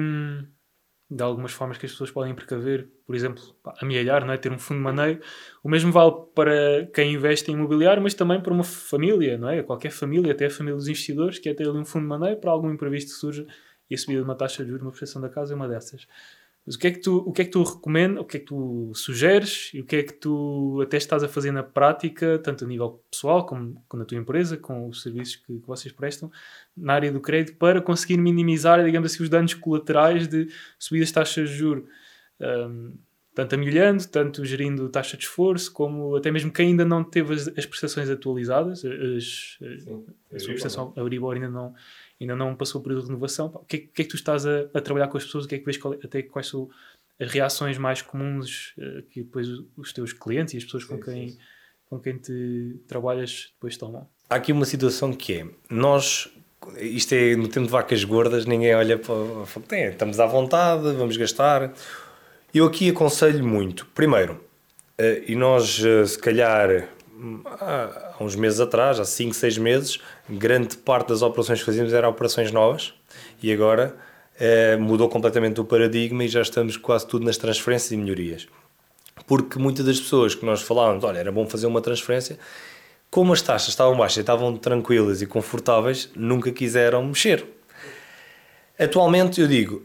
de 1.11 1.23
algumas 1.23 1.53
formas 1.53 1.79
que 1.79 1.87
as 1.87 1.93
pessoas 1.93 2.11
podem 2.11 2.35
precaver, 2.35 2.87
por 3.07 3.17
exemplo, 3.17 3.43
amealhar, 3.81 4.27
não 4.27 4.35
é? 4.35 4.37
ter 4.37 4.53
um 4.53 4.59
fundo 4.59 4.79
de 4.79 4.85
maneio. 4.85 5.21
O 5.63 5.69
mesmo 5.69 5.91
vale 5.91 6.13
para 6.35 6.87
quem 6.93 7.15
investe 7.15 7.51
em 7.51 7.55
imobiliário, 7.55 8.03
mas 8.03 8.13
também 8.13 8.41
para 8.41 8.53
uma 8.53 8.65
família, 8.65 9.39
não 9.39 9.49
é? 9.49 9.63
Qualquer 9.63 9.91
família, 9.91 10.33
até 10.33 10.47
a 10.47 10.51
família 10.51 10.77
dos 10.77 10.87
investidores, 10.87 11.39
que 11.39 11.49
é 11.49 11.55
ter 11.55 11.67
ali 11.67 11.79
um 11.79 11.85
fundo 11.85 12.03
de 12.03 12.09
maneio 12.09 12.37
para 12.37 12.51
algum 12.51 12.71
imprevisto 12.71 13.13
que 13.13 13.17
surja 13.17 13.47
e 13.89 13.95
a 13.95 13.99
subida 13.99 14.21
de 14.21 14.25
uma 14.25 14.35
taxa 14.35 14.63
de 14.63 14.69
juros, 14.69 14.83
uma 14.83 14.91
prestação 14.91 15.23
da 15.23 15.31
casa 15.31 15.55
é 15.55 15.57
uma 15.57 15.67
dessas. 15.67 16.07
Mas 16.69 16.75
o 16.75 16.79
que 16.79 16.87
é 16.87 16.91
que 16.91 16.99
tu, 16.99 17.17
o 17.17 17.33
que 17.33 17.41
é 17.41 17.45
que 17.47 17.51
tu 17.51 17.63
recomendas, 17.63 18.21
o 18.21 18.27
que 18.27 18.37
é 18.37 18.41
que 18.41 18.45
tu 18.45 18.93
sugeres 18.95 19.71
e 19.73 19.81
o 19.81 19.87
que 19.87 19.97
é 19.97 20.03
que 20.03 20.13
tu 20.13 20.79
até 20.83 20.99
estás 20.99 21.25
a 21.25 21.29
fazer 21.29 21.51
na 21.51 21.63
prática, 21.63 22.39
tanto 22.41 22.63
a 22.63 22.69
nível 22.69 23.03
pessoal 23.11 23.47
como, 23.47 23.83
como 23.89 24.03
na 24.03 24.05
tua 24.07 24.19
empresa, 24.19 24.55
com 24.59 24.87
os 24.87 25.01
serviços 25.01 25.37
que, 25.37 25.61
que 25.61 25.67
vocês 25.67 25.95
prestam, 25.95 26.31
na 26.77 26.93
área 26.93 27.11
do 27.11 27.23
crédito, 27.23 27.57
para 27.57 27.81
conseguir 27.81 28.19
minimizar, 28.19 28.85
digamos 28.85 29.11
assim, 29.11 29.23
os 29.23 29.31
danos 29.31 29.55
colaterais 29.55 30.29
de 30.29 30.47
subidas 30.79 31.09
de 31.09 31.15
taxas 31.15 31.49
de 31.49 31.57
juros? 31.57 31.85
Um, 32.39 32.99
tanto 33.35 33.55
amelhando, 33.55 34.07
tanto 34.07 34.45
gerindo 34.45 34.91
taxa 34.91 35.17
de 35.17 35.23
esforço, 35.23 35.73
como 35.73 36.17
até 36.17 36.31
mesmo 36.31 36.53
quem 36.53 36.71
ainda 36.71 36.85
não 36.85 37.03
teve 37.03 37.33
as, 37.33 37.49
as 37.49 37.65
prestações 37.65 38.11
atualizadas, 38.11 38.85
as, 38.85 39.57
Sim, 39.59 40.05
a 40.35 40.39
sua 40.39 40.49
prestação 40.51 40.93
Euribor 40.97 41.35
ainda 41.35 41.49
não, 41.49 41.73
ainda 42.21 42.35
não 42.35 42.55
passou 42.55 42.81
o 42.81 42.85
período 42.85 43.03
de 43.03 43.09
renovação. 43.09 43.47
O 43.55 43.65
que, 43.65 43.77
é, 43.77 43.79
que 43.81 44.03
é 44.03 44.05
que 44.05 44.11
tu 44.11 44.17
estás 44.17 44.47
a, 44.47 44.69
a, 44.75 44.81
trabalhar 44.81 45.09
com 45.09 45.17
as 45.17 45.25
pessoas? 45.25 45.45
O 45.45 45.49
que 45.49 45.55
é 45.55 45.59
que 45.59 45.65
vês 45.65 45.77
qual, 45.77 45.95
até 45.95 46.23
quais 46.23 46.49
são 46.49 46.69
as 47.21 47.31
reações 47.31 47.79
mais 47.79 48.03
comuns 48.03 48.75
uh, 48.79 49.03
que 49.11 49.23
depois 49.23 49.49
os 49.77 49.93
teus 49.93 50.13
clientes 50.13 50.55
e 50.55 50.57
as 50.57 50.65
pessoas 50.65 50.85
com, 50.85 50.99
quem, 51.01 51.37
com 51.89 51.99
quem 51.99 52.17
te 52.17 52.77
trabalhas 52.87 53.51
depois 53.55 53.77
tomam? 53.77 54.09
Há 54.29 54.37
aqui 54.37 54.53
uma 54.53 54.65
situação 54.65 55.13
que 55.13 55.41
é, 55.41 55.47
nós, 55.71 56.29
isto 56.77 57.15
é 57.15 57.35
no 57.35 57.49
tempo 57.49 57.67
de 57.67 57.73
vacas 57.73 58.05
gordas, 58.05 58.47
ninguém 58.47 58.75
olha 58.75 58.99
para, 58.99 59.15
tem, 59.67 59.85
estamos 59.85 60.21
à 60.21 60.27
vontade, 60.27 60.93
vamos 60.93 61.17
gastar. 61.17 61.73
Eu 62.53 62.67
aqui 62.67 62.91
aconselho 62.91 63.45
muito, 63.47 63.87
primeiro, 63.95 64.35
uh, 64.35 65.25
e 65.27 65.35
nós 65.35 65.79
uh, 65.81 66.07
se 66.07 66.19
calhar 66.19 66.89
há, 67.45 68.15
uns 68.21 68.37
meses 68.37 68.61
atrás, 68.61 69.01
há 69.01 69.05
5, 69.05 69.35
6 69.35 69.59
meses, 69.59 70.01
grande 70.29 70.77
parte 70.77 71.09
das 71.09 71.23
operações 71.23 71.61
que 71.61 71.67
fazíamos 71.67 71.93
eram 71.93 72.09
operações 72.09 72.53
novas 72.53 72.95
e 73.43 73.53
agora 73.53 73.97
eh, 74.39 74.77
mudou 74.77 75.09
completamente 75.09 75.61
o 75.61 75.65
paradigma 75.65 76.25
e 76.25 76.29
já 76.29 76.43
estamos 76.43 76.77
quase 76.77 77.07
tudo 77.07 77.25
nas 77.25 77.37
transferências 77.37 77.93
e 77.93 77.97
melhorias. 77.97 78.47
Porque 79.27 79.59
muitas 79.59 79.85
das 79.85 80.01
pessoas 80.01 80.35
que 80.35 80.45
nós 80.45 80.63
falávamos, 80.63 81.05
olha, 81.05 81.19
era 81.19 81.33
bom 81.33 81.47
fazer 81.47 81.67
uma 81.67 81.81
transferência, 81.81 82.39
como 83.11 83.33
as 83.33 83.43
taxas 83.43 83.71
estavam 83.71 83.97
baixas, 83.97 84.19
estavam 84.19 84.57
tranquilas 84.57 85.23
e 85.23 85.27
confortáveis, 85.27 86.11
nunca 86.15 86.53
quiseram 86.53 87.05
mexer. 87.05 87.45
Atualmente 88.79 89.41
eu 89.41 89.49
digo, 89.49 89.83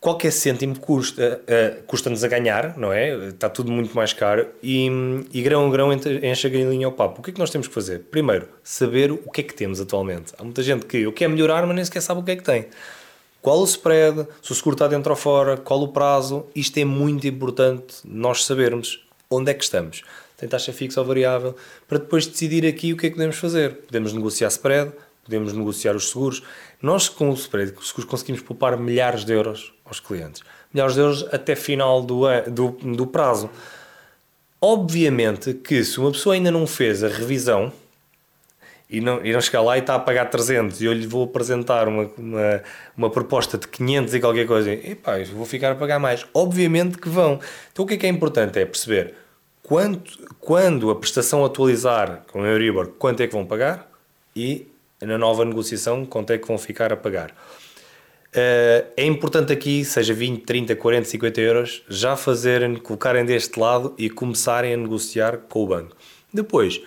qualquer 0.00 0.32
cêntimo 0.32 0.78
custa, 0.78 1.40
uh, 1.42 1.82
custa-nos 1.84 2.24
a 2.24 2.28
ganhar, 2.28 2.76
não 2.76 2.92
é? 2.92 3.28
Está 3.28 3.48
tudo 3.48 3.70
muito 3.70 3.94
mais 3.94 4.12
caro 4.12 4.48
e, 4.62 4.88
e 5.32 5.42
grão 5.42 5.66
a 5.66 5.70
grão 5.70 5.92
enche 5.92 6.46
a 6.46 6.50
galinha 6.50 6.86
ao 6.86 6.92
papo. 6.92 7.20
O 7.20 7.22
que 7.22 7.30
é 7.30 7.32
que 7.32 7.38
nós 7.38 7.50
temos 7.50 7.68
que 7.68 7.74
fazer? 7.74 8.00
Primeiro, 8.10 8.48
saber 8.62 9.10
o 9.10 9.30
que 9.30 9.40
é 9.40 9.44
que 9.44 9.54
temos 9.54 9.80
atualmente. 9.80 10.32
Há 10.38 10.44
muita 10.44 10.62
gente 10.62 10.86
que 10.86 10.98
eu 10.98 11.12
quero 11.12 11.32
melhorar, 11.32 11.66
mas 11.66 11.76
nem 11.76 11.84
sequer 11.84 12.00
sabe 12.00 12.20
o 12.20 12.22
que 12.24 12.32
é 12.32 12.36
que 12.36 12.42
tem. 12.42 12.66
Qual 13.40 13.58
o 13.58 13.64
spread, 13.64 14.26
se 14.40 14.52
o 14.52 14.54
seguro 14.54 14.74
está 14.74 14.86
dentro 14.86 15.10
ou 15.10 15.16
fora, 15.16 15.56
qual 15.56 15.80
o 15.82 15.88
prazo, 15.88 16.46
isto 16.54 16.78
é 16.78 16.84
muito 16.84 17.26
importante 17.26 17.96
nós 18.04 18.44
sabermos 18.44 19.04
onde 19.28 19.50
é 19.50 19.54
que 19.54 19.64
estamos. 19.64 20.02
Tem 20.36 20.48
taxa 20.48 20.72
fixa 20.72 21.00
ou 21.00 21.06
variável, 21.06 21.56
para 21.88 21.98
depois 21.98 22.26
decidir 22.26 22.64
aqui 22.66 22.92
o 22.92 22.96
que 22.96 23.06
é 23.06 23.10
que 23.10 23.16
podemos 23.16 23.36
fazer. 23.36 23.74
Podemos 23.74 24.12
negociar 24.12 24.48
spread, 24.48 24.92
podemos 25.24 25.52
negociar 25.52 25.96
os 25.96 26.10
seguros. 26.10 26.42
Nós, 26.82 27.08
com 27.08 27.30
o 27.30 27.34
spread, 27.34 27.72
conseguimos 28.08 28.42
poupar 28.42 28.76
milhares 28.76 29.24
de 29.24 29.32
euros 29.32 29.72
aos 29.84 30.00
clientes. 30.00 30.42
Milhares 30.74 30.94
de 30.94 31.00
euros 31.00 31.24
até 31.32 31.54
final 31.54 32.02
do, 32.02 32.24
do, 32.50 32.70
do 32.70 33.06
prazo. 33.06 33.48
Obviamente 34.60 35.54
que 35.54 35.84
se 35.84 36.00
uma 36.00 36.10
pessoa 36.10 36.34
ainda 36.34 36.50
não 36.50 36.66
fez 36.66 37.04
a 37.04 37.08
revisão 37.08 37.72
e 38.90 39.00
não, 39.00 39.24
e 39.24 39.32
não 39.32 39.40
chegar 39.40 39.62
lá 39.62 39.76
e 39.76 39.80
está 39.80 39.94
a 39.94 39.98
pagar 39.98 40.26
300 40.26 40.80
e 40.80 40.84
eu 40.84 40.92
lhe 40.92 41.06
vou 41.06 41.24
apresentar 41.24 41.88
uma, 41.88 42.10
uma, 42.18 42.62
uma 42.96 43.10
proposta 43.10 43.56
de 43.56 43.66
500 43.68 44.14
e 44.14 44.20
qualquer 44.20 44.46
coisa, 44.46 44.72
e 44.72 44.94
pá, 44.94 45.18
eu 45.18 45.26
vou 45.26 45.46
ficar 45.46 45.72
a 45.72 45.74
pagar 45.74 45.98
mais. 45.98 46.26
Obviamente 46.34 46.98
que 46.98 47.08
vão. 47.08 47.40
Então 47.72 47.84
o 47.84 47.88
que 47.88 47.94
é 47.94 47.96
que 47.96 48.06
é 48.06 48.08
importante 48.08 48.58
é 48.58 48.64
perceber 48.64 49.14
quanto, 49.62 50.18
quando 50.38 50.90
a 50.90 50.96
prestação 50.96 51.44
atualizar 51.44 52.24
com 52.30 52.42
a 52.42 52.46
Euribor, 52.46 52.88
quanto 52.98 53.22
é 53.22 53.26
que 53.26 53.32
vão 53.32 53.46
pagar 53.46 53.90
e 54.34 54.66
na 55.06 55.18
nova 55.18 55.44
negociação, 55.44 56.04
quanto 56.04 56.32
é 56.32 56.38
que 56.38 56.46
vão 56.46 56.58
ficar 56.58 56.92
a 56.92 56.96
pagar. 56.96 57.30
Uh, 58.32 58.88
é 58.96 59.04
importante 59.04 59.52
aqui, 59.52 59.84
seja 59.84 60.14
20, 60.14 60.44
30, 60.44 60.76
40, 60.76 61.04
50 61.06 61.40
euros, 61.40 61.82
já 61.86 62.16
fazerem, 62.16 62.76
colocarem 62.76 63.26
deste 63.26 63.60
lado 63.60 63.94
e 63.98 64.08
começarem 64.08 64.72
a 64.72 64.76
negociar 64.76 65.36
com 65.36 65.64
o 65.64 65.66
banco. 65.66 65.94
Depois, 66.32 66.80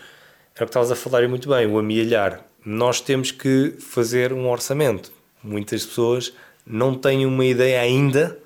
é 0.56 0.64
o 0.64 0.66
que 0.66 0.72
estavas 0.72 0.92
a 0.92 0.96
falar 0.96 1.28
muito 1.28 1.48
bem, 1.48 1.68
o 1.68 1.78
amealhar. 1.78 2.44
Nós 2.66 3.00
temos 3.00 3.30
que 3.30 3.76
fazer 3.80 4.34
um 4.34 4.50
orçamento. 4.50 5.12
Muitas 5.44 5.86
pessoas 5.86 6.34
não 6.66 6.96
têm 6.96 7.28
uma 7.28 7.46
ideia 7.46 7.80
ainda. 7.80 8.40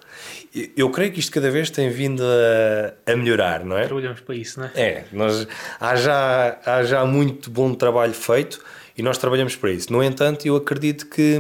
Eu 0.76 0.90
creio 0.90 1.14
que 1.14 1.20
isto 1.20 1.32
cada 1.32 1.50
vez 1.50 1.70
tem 1.70 1.90
vindo 1.90 2.22
a, 2.22 3.12
a 3.14 3.16
melhorar, 3.16 3.64
não 3.64 3.78
é? 3.78 3.86
Trabalhamos 3.86 4.20
para 4.20 4.36
isso, 4.36 4.60
não 4.60 4.66
é? 4.68 4.72
É, 4.76 5.06
nós, 5.14 5.48
há, 5.80 5.96
já, 5.96 6.60
há 6.66 6.84
já 6.84 7.06
muito 7.06 7.50
bom 7.50 7.74
trabalho 7.74 8.14
feito 8.14 8.60
e 9.00 9.02
nós 9.02 9.18
trabalhamos 9.18 9.56
para 9.56 9.72
isso. 9.72 9.92
No 9.92 10.04
entanto, 10.04 10.46
eu 10.46 10.58
acredito 10.58 11.08
que, 11.08 11.38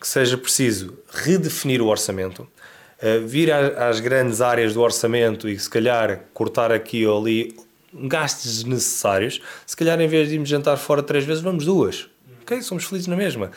que 0.00 0.08
seja 0.08 0.38
preciso 0.38 0.98
redefinir 1.10 1.82
o 1.82 1.86
orçamento, 1.86 2.42
uh, 2.42 3.26
vir 3.26 3.52
às 3.52 4.00
grandes 4.00 4.40
áreas 4.40 4.72
do 4.72 4.80
orçamento 4.80 5.48
e 5.48 5.58
se 5.58 5.68
calhar 5.68 6.24
cortar 6.32 6.72
aqui 6.72 7.06
ou 7.06 7.20
ali 7.20 7.54
gastos 7.92 8.62
desnecessários. 8.62 9.40
Se 9.66 9.76
calhar, 9.76 10.00
em 10.00 10.08
vez 10.08 10.28
de 10.28 10.34
irmos 10.34 10.48
jantar 10.48 10.76
fora 10.78 11.02
três 11.02 11.24
vezes, 11.24 11.42
vamos 11.42 11.66
duas. 11.66 12.08
Ok? 12.42 12.62
Somos 12.62 12.84
felizes 12.84 13.06
na 13.06 13.16
mesma. 13.16 13.50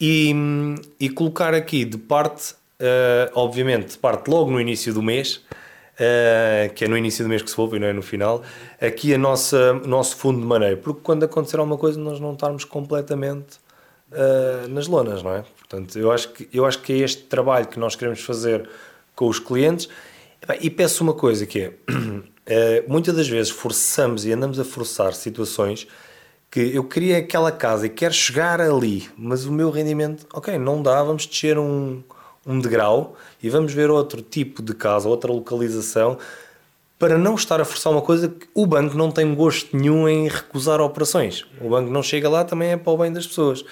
E, 0.00 0.34
e 0.98 1.08
colocar 1.08 1.54
aqui 1.54 1.84
de 1.84 1.96
parte, 1.96 2.54
uh, 2.80 3.30
obviamente, 3.34 3.90
de 3.90 3.98
parte 3.98 4.28
logo 4.28 4.50
no 4.50 4.60
início 4.60 4.92
do 4.92 5.00
mês, 5.00 5.40
uh, 6.02 6.72
que 6.74 6.84
é 6.84 6.88
no 6.88 6.96
início 6.96 7.24
do 7.24 7.28
mês 7.28 7.42
que 7.42 7.50
se 7.50 7.60
ouve 7.60 7.76
e 7.76 7.80
não 7.80 7.86
é 7.86 7.92
no 7.92 8.02
final, 8.02 8.42
aqui 8.80 9.14
a 9.14 9.18
nossa, 9.18 9.72
o 9.72 9.86
nosso 9.86 10.16
fundo 10.16 10.40
de 10.40 10.46
maneio, 10.46 10.78
porque 10.78 11.00
quando 11.02 11.24
acontecer 11.24 11.58
alguma 11.58 11.78
coisa 11.78 11.98
nós 11.98 12.18
não 12.18 12.32
estarmos 12.32 12.64
completamente 12.64 13.58
uh, 14.10 14.68
nas 14.68 14.86
lonas, 14.86 15.22
não 15.22 15.34
é? 15.34 15.44
Portanto, 15.58 15.98
eu 15.98 16.10
acho, 16.10 16.30
que, 16.30 16.48
eu 16.52 16.66
acho 16.66 16.80
que 16.80 16.92
é 16.92 16.96
este 16.98 17.22
trabalho 17.24 17.66
que 17.66 17.78
nós 17.78 17.94
queremos 17.94 18.20
fazer 18.20 18.68
com 19.14 19.28
os 19.28 19.38
clientes 19.38 19.88
e 20.60 20.68
peço 20.68 21.04
uma 21.04 21.14
coisa 21.14 21.46
que 21.46 21.60
é, 21.60 21.68
uh, 21.68 22.84
muitas 22.90 23.14
das 23.14 23.28
vezes 23.28 23.50
forçamos 23.50 24.24
e 24.24 24.32
andamos 24.32 24.58
a 24.58 24.64
forçar 24.64 25.12
situações 25.14 25.86
que 26.50 26.60
eu 26.74 26.84
queria 26.84 27.16
aquela 27.16 27.50
casa 27.50 27.86
e 27.86 27.88
quero 27.88 28.12
chegar 28.12 28.60
ali, 28.60 29.08
mas 29.16 29.46
o 29.46 29.52
meu 29.52 29.70
rendimento, 29.70 30.26
ok, 30.34 30.58
não 30.58 30.82
dá, 30.82 31.02
vamos 31.02 31.26
descer 31.26 31.58
um, 31.58 32.02
um 32.46 32.58
degrau 32.58 33.16
e 33.42 33.48
vamos 33.48 33.72
ver 33.72 33.90
outro 33.90 34.22
tipo 34.22 34.62
de 34.62 34.74
casa, 34.74 35.08
outra 35.08 35.32
localização, 35.32 36.18
para 36.98 37.18
não 37.18 37.34
estar 37.34 37.60
a 37.60 37.64
forçar 37.64 37.92
uma 37.92 38.02
coisa 38.02 38.28
que 38.28 38.46
o 38.54 38.64
banco 38.64 38.96
não 38.96 39.10
tem 39.10 39.34
gosto 39.34 39.76
nenhum 39.76 40.08
em 40.08 40.28
recusar 40.28 40.80
operações. 40.80 41.44
O 41.60 41.68
banco 41.68 41.90
não 41.90 42.02
chega 42.02 42.28
lá 42.28 42.44
também 42.44 42.70
é 42.70 42.76
para 42.76 42.92
o 42.92 42.96
bem 42.96 43.12
das 43.12 43.26
pessoas. 43.26 43.64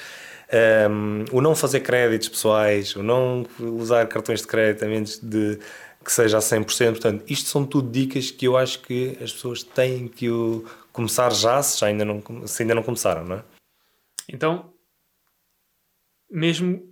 Um, 0.91 1.25
o 1.31 1.41
não 1.41 1.55
fazer 1.55 1.81
créditos 1.81 2.29
pessoais, 2.29 2.97
o 2.97 3.03
não 3.05 3.47
usar 3.61 4.07
cartões 4.09 4.41
de 4.41 4.49
crédito 4.49 4.85
a 4.85 4.89
menos 4.89 5.19
de 5.23 5.61
que 6.05 6.11
seja 6.13 6.39
a 6.39 6.41
100%. 6.41 6.91
Portanto, 6.91 7.25
isto 7.29 7.49
são 7.49 7.65
tudo 7.65 7.89
dicas 7.89 8.33
que 8.33 8.49
eu 8.49 8.57
acho 8.57 8.81
que 8.81 9.17
as 9.23 9.33
pessoas 9.33 9.63
têm 9.63 10.09
que 10.09 10.27
começar 10.93 11.33
já, 11.33 11.63
se, 11.63 11.79
já 11.79 11.87
ainda, 11.87 12.05
não, 12.05 12.23
se 12.47 12.63
ainda 12.63 12.75
não 12.75 12.83
começaram, 12.83 13.25
não 13.25 13.37
é? 13.37 13.43
Então, 14.29 14.73
mesmo 16.29 16.90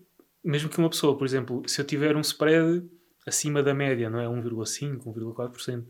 mesmo 0.48 0.70
que 0.70 0.78
uma 0.78 0.88
pessoa, 0.88 1.16
por 1.16 1.26
exemplo, 1.26 1.62
se 1.66 1.78
eu 1.78 1.84
tiver 1.84 2.16
um 2.16 2.22
spread 2.22 2.82
acima 3.26 3.62
da 3.62 3.74
média, 3.74 4.08
não 4.08 4.18
é 4.18 4.24
1,5, 4.24 5.04
1,4%, 5.04 5.84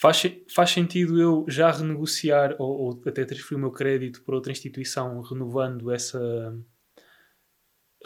faz, 0.00 0.22
faz 0.54 0.70
sentido 0.70 1.20
eu 1.20 1.44
já 1.48 1.68
renegociar 1.68 2.54
ou, 2.60 2.70
ou, 2.70 3.02
até 3.04 3.24
transferir 3.24 3.58
o 3.58 3.60
meu 3.60 3.72
crédito 3.72 4.22
para 4.22 4.36
outra 4.36 4.52
instituição, 4.52 5.20
renovando 5.20 5.90
essa 5.90 6.20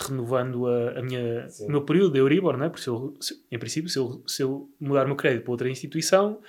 renovando 0.01 0.67
a, 0.67 0.99
a 0.99 1.03
minha, 1.03 1.47
o 1.61 1.71
meu 1.71 1.85
período 1.85 2.13
de 2.13 2.19
Euribor, 2.21 2.57
não 2.57 2.65
é? 2.65 2.69
Porque 2.71 2.83
se 2.83 2.89
eu, 2.89 3.15
se, 3.21 3.35
em 3.51 3.59
princípio, 3.59 3.91
se 3.91 3.99
eu, 3.99 4.25
se 4.27 4.43
eu 4.43 4.71
mudar 4.81 5.05
o 5.05 5.09
meu 5.09 5.17
crédito 5.17 5.45
para 5.45 5.53
outra 5.53 5.69
instituição, 5.69 6.41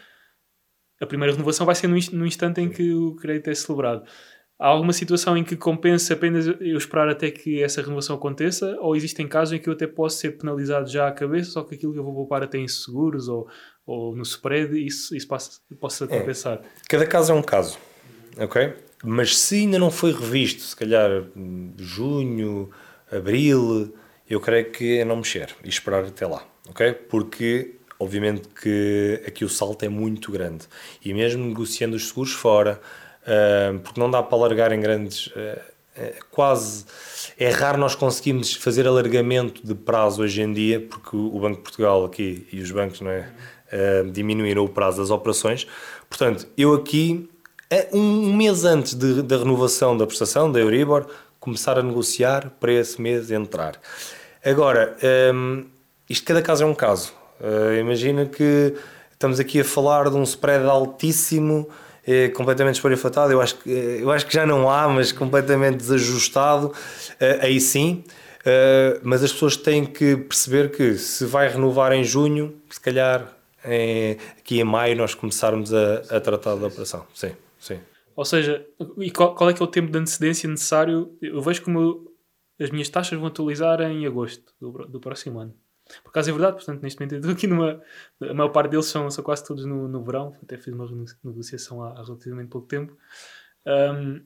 a 1.02 1.06
primeira 1.06 1.34
renovação 1.34 1.66
vai 1.66 1.76
ser 1.76 1.88
no, 1.88 1.98
no 2.14 2.26
instante 2.26 2.62
em 2.62 2.70
que 2.70 2.94
o 2.94 3.16
crédito 3.16 3.50
é 3.50 3.56
celebrado. 3.56 4.06
Há 4.60 4.68
alguma 4.68 4.92
situação 4.92 5.38
em 5.38 5.44
que 5.44 5.56
compensa 5.56 6.16
apenas 6.16 6.48
eu 6.48 6.78
esperar 6.78 7.08
até 7.10 7.30
que 7.30 7.62
essa 7.62 7.80
renovação 7.80 8.16
aconteça? 8.16 8.76
Ou 8.80 8.96
existem 8.96 9.28
casos 9.28 9.54
em 9.54 9.60
que 9.60 9.70
eu 9.70 9.74
até 9.74 9.86
posso 9.86 10.18
ser 10.18 10.32
penalizado 10.32 10.90
já 10.90 11.08
à 11.08 11.12
cabeça, 11.12 11.52
só 11.52 11.64
que 11.64 11.76
aquilo 11.76 11.94
que 11.94 12.00
eu 12.00 12.04
vou 12.04 12.14
poupar 12.14 12.42
até 12.42 12.58
em 12.58 12.68
seguros 12.68 13.28
ou, 13.28 13.48
ou 13.86 14.16
no 14.16 14.24
spread, 14.24 14.76
isso, 14.84 15.16
isso 15.16 15.28
passa, 15.28 15.62
possa 15.80 16.06
é. 16.06 16.08
compensar? 16.08 16.54
É. 16.58 16.62
Cada 16.90 17.06
caso 17.06 17.32
é 17.32 17.36
um 17.36 17.44
caso, 17.44 17.78
ok? 18.36 18.74
Mas 19.04 19.38
se 19.38 19.58
ainda 19.58 19.78
não 19.78 19.92
foi 19.92 20.12
revisto, 20.12 20.64
se 20.64 20.76
calhar 20.76 21.24
junho, 21.78 22.72
abril, 23.12 23.94
eu 24.28 24.42
creio 24.42 24.72
que 24.72 24.98
é 24.98 25.06
não 25.06 25.18
mexer 25.18 25.56
e 25.64 25.70
esperar 25.70 26.04
até 26.04 26.26
lá, 26.26 26.44
ok? 26.68 26.94
Porque 26.94 27.76
obviamente 28.00 28.48
que 28.60 29.22
aqui 29.26 29.46
o 29.46 29.50
salto 29.50 29.84
é 29.84 29.90
muito 29.90 30.32
grande 30.32 30.66
e 31.04 31.14
mesmo 31.14 31.46
negociando 31.46 31.96
os 31.96 32.08
seguros 32.08 32.34
fora 32.34 32.80
porque 33.84 34.00
não 34.00 34.10
dá 34.10 34.24
para 34.24 34.38
alargar 34.38 34.72
em 34.72 34.80
grandes. 34.80 35.28
Uh, 35.28 35.78
quase. 36.32 36.86
É 37.40 37.50
raro 37.50 37.78
nós 37.78 37.96
conseguirmos 37.96 38.54
fazer 38.54 38.88
alargamento 38.88 39.66
de 39.66 39.74
prazo 39.74 40.22
hoje 40.22 40.42
em 40.42 40.54
dia, 40.54 40.80
porque 40.80 41.16
o 41.16 41.40
Banco 41.40 41.58
de 41.58 41.64
Portugal 41.64 42.06
aqui 42.06 42.48
e 42.52 42.60
os 42.60 42.70
bancos 42.72 43.02
não 43.02 43.10
é, 43.10 43.28
diminuíram 44.12 44.64
o 44.64 44.70
prazo 44.70 45.00
das 45.00 45.10
operações. 45.10 45.68
Portanto, 46.10 46.48
eu 46.56 46.74
aqui, 46.74 47.30
um 47.92 48.36
mês 48.36 48.64
antes 48.64 48.94
de, 48.94 49.22
da 49.24 49.38
renovação 49.38 49.98
da 49.98 50.06
prestação, 50.06 50.52
da 50.52 50.60
Euribor, 50.60 51.08
começar 51.40 51.78
a 51.78 51.84
negociar 51.84 52.52
para 52.60 52.74
esse 52.74 53.02
mês 53.02 53.32
entrar. 53.32 53.80
Agora, 54.44 54.96
isto 56.10 56.26
cada 56.26 56.42
caso 56.42 56.64
é 56.64 56.66
um 56.66 56.76
caso. 56.76 57.14
Imagina 57.80 58.26
que 58.26 58.74
estamos 59.12 59.40
aqui 59.40 59.62
a 59.62 59.66
falar 59.66 60.10
de 60.10 60.16
um 60.16 60.24
spread 60.24 60.66
altíssimo 60.66 61.68
é 62.08 62.30
completamente 62.30 62.76
espalhafatado, 62.76 63.34
eu 63.34 63.42
acho, 63.42 63.58
que, 63.58 63.70
eh, 63.70 64.02
eu 64.02 64.10
acho 64.10 64.26
que 64.26 64.34
já 64.34 64.46
não 64.46 64.70
há, 64.70 64.88
mas 64.88 65.12
completamente 65.12 65.76
desajustado, 65.76 66.74
eh, 67.20 67.40
aí 67.42 67.60
sim. 67.60 68.04
Eh, 68.46 69.00
mas 69.04 69.22
as 69.22 69.34
pessoas 69.34 69.58
têm 69.58 69.86
que 69.86 70.16
perceber 70.16 70.72
que 70.72 70.98
se 70.98 71.26
vai 71.26 71.50
renovar 71.50 71.92
em 71.92 72.04
junho, 72.04 72.56
se 72.70 72.80
calhar 72.80 73.34
aqui 74.40 74.62
em 74.62 74.64
maio 74.64 74.96
nós 74.96 75.14
começarmos 75.14 75.74
a, 75.74 75.96
a 76.10 76.22
tratar 76.22 76.56
da 76.56 76.68
operação. 76.68 77.06
Sim, 77.14 77.34
sim. 77.60 77.78
Ou 78.16 78.24
seja, 78.24 78.66
e 78.98 79.12
qual, 79.12 79.36
qual, 79.36 79.50
é 79.50 79.54
que 79.54 79.62
é 79.62 79.66
o 79.66 79.68
tempo 79.68 79.92
de 79.92 80.00
antecedência 80.00 80.50
necessário? 80.50 81.18
Eu 81.22 81.42
vejo 81.42 81.64
como 81.64 82.10
as 82.58 82.70
minhas 82.70 82.88
taxas 82.88 83.20
vão 83.20 83.28
atualizar 83.28 83.82
em 83.82 84.06
agosto 84.06 84.54
do, 84.62 84.72
do 84.88 85.00
próximo 85.02 85.40
ano. 85.40 85.54
Por 86.04 86.10
acaso 86.10 86.30
é 86.30 86.34
verdade, 86.34 86.56
portanto, 86.58 86.82
neste 86.82 87.00
momento 87.00 87.14
eu 87.14 87.20
estou 87.20 87.34
aqui 87.34 87.48
numa. 87.48 87.82
A 88.22 88.34
maior 88.34 88.50
parte 88.50 88.72
deles 88.72 88.86
são, 88.86 89.10
são 89.10 89.24
quase 89.24 89.46
todos 89.46 89.66
no, 89.66 89.88
no 89.88 90.04
verão, 90.04 90.34
até 90.42 90.58
fiz 90.58 90.74
uma 90.74 90.88
negociação 91.24 91.84
há, 91.84 91.92
há 91.92 92.04
relativamente 92.04 92.50
pouco 92.50 92.68
tempo. 92.68 92.98
Um, 93.66 94.26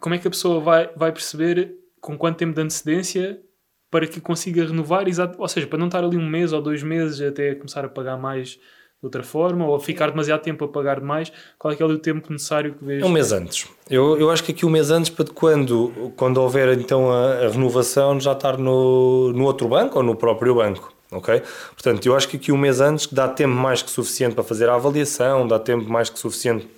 como 0.00 0.14
é 0.14 0.18
que 0.18 0.26
a 0.26 0.30
pessoa 0.30 0.60
vai, 0.60 0.92
vai 0.96 1.12
perceber 1.12 1.76
com 2.00 2.16
quanto 2.16 2.38
tempo 2.38 2.54
de 2.54 2.60
antecedência 2.62 3.42
para 3.90 4.06
que 4.06 4.20
consiga 4.20 4.64
renovar, 4.64 5.08
exato, 5.08 5.40
ou 5.40 5.48
seja, 5.48 5.66
para 5.66 5.78
não 5.78 5.86
estar 5.86 6.02
ali 6.02 6.16
um 6.16 6.26
mês 6.26 6.52
ou 6.52 6.62
dois 6.62 6.82
meses 6.82 7.20
até 7.20 7.54
começar 7.54 7.84
a 7.84 7.88
pagar 7.88 8.16
mais 8.16 8.58
de 9.00 9.06
outra 9.06 9.22
forma, 9.22 9.66
ou 9.66 9.80
ficar 9.80 10.10
demasiado 10.10 10.42
tempo 10.42 10.62
a 10.62 10.68
pagar 10.68 11.00
mais, 11.00 11.32
qual 11.58 11.72
é 11.72 11.76
que 11.76 11.82
é 11.82 11.86
o 11.86 11.98
tempo 11.98 12.30
necessário 12.30 12.74
que 12.74 12.84
vês? 12.84 13.02
Um 13.02 13.08
mês 13.08 13.32
antes. 13.32 13.66
Eu, 13.88 14.18
eu 14.18 14.30
acho 14.30 14.44
que 14.44 14.52
aqui 14.52 14.66
um 14.66 14.70
mês 14.70 14.90
antes 14.90 15.08
para 15.08 15.24
quando, 15.24 16.12
quando 16.16 16.36
houver 16.36 16.78
então 16.78 17.10
a, 17.10 17.46
a 17.46 17.48
renovação 17.48 18.20
já 18.20 18.32
estar 18.32 18.58
no, 18.58 19.32
no 19.32 19.44
outro 19.44 19.66
banco 19.68 19.96
ou 19.96 20.04
no 20.04 20.14
próprio 20.14 20.54
banco. 20.54 20.92
Ok? 21.10 21.42
Portanto, 21.72 22.06
eu 22.06 22.14
acho 22.14 22.28
que 22.28 22.36
aqui 22.36 22.52
um 22.52 22.58
mês 22.58 22.80
antes 22.80 23.06
dá 23.06 23.26
tempo 23.26 23.54
mais 23.54 23.82
que 23.82 23.90
suficiente 23.90 24.34
para 24.34 24.44
fazer 24.44 24.68
a 24.68 24.74
avaliação, 24.74 25.48
dá 25.48 25.58
tempo 25.58 25.90
mais 25.90 26.10
que 26.10 26.18
suficiente 26.18 26.68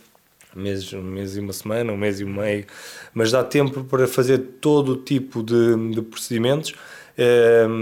um 0.56 0.60
mês, 0.60 0.92
um 0.92 1.02
mês 1.02 1.36
e 1.36 1.40
uma 1.40 1.52
semana, 1.52 1.92
um 1.92 1.96
mês 1.96 2.20
e 2.20 2.24
meio, 2.24 2.64
mas 3.12 3.32
dá 3.32 3.42
tempo 3.42 3.84
para 3.84 4.06
fazer 4.06 4.38
todo 4.60 4.92
o 4.92 4.96
tipo 4.96 5.42
de, 5.42 5.90
de 5.90 6.02
procedimentos 6.02 6.74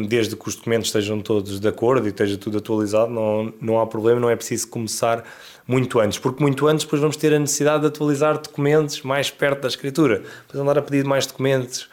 desde 0.09 0.37
que 0.37 0.49
os 0.49 0.57
documentos 0.57 0.89
estejam 0.89 1.21
todos 1.21 1.61
de 1.61 1.69
acordo 1.69 2.07
e 2.07 2.11
esteja 2.11 2.37
tudo 2.37 2.59
atualizado, 2.59 3.11
não, 3.11 3.53
não 3.61 3.81
há 3.81 3.87
problema, 3.87 4.21
não 4.21 4.31
é 4.31 4.37
preciso 4.37 4.69
começar 4.69 5.25
muito 5.67 6.01
antes, 6.01 6.19
porque 6.19 6.43
muito 6.43 6.67
antes 6.67 6.85
depois 6.85 7.01
vamos 7.01 7.17
ter 7.17 7.33
a 7.33 7.39
necessidade 7.39 7.83
de 7.83 7.87
atualizar 7.87 8.39
documentos 8.39 9.03
mais 9.03 9.31
perto 9.31 9.63
da 9.63 9.69
escritura, 9.69 10.23
depois 10.47 10.61
andar 10.61 10.79
a 10.79 10.83
pedir 10.83 11.05
mais 11.05 11.27
documentos, 11.27 11.89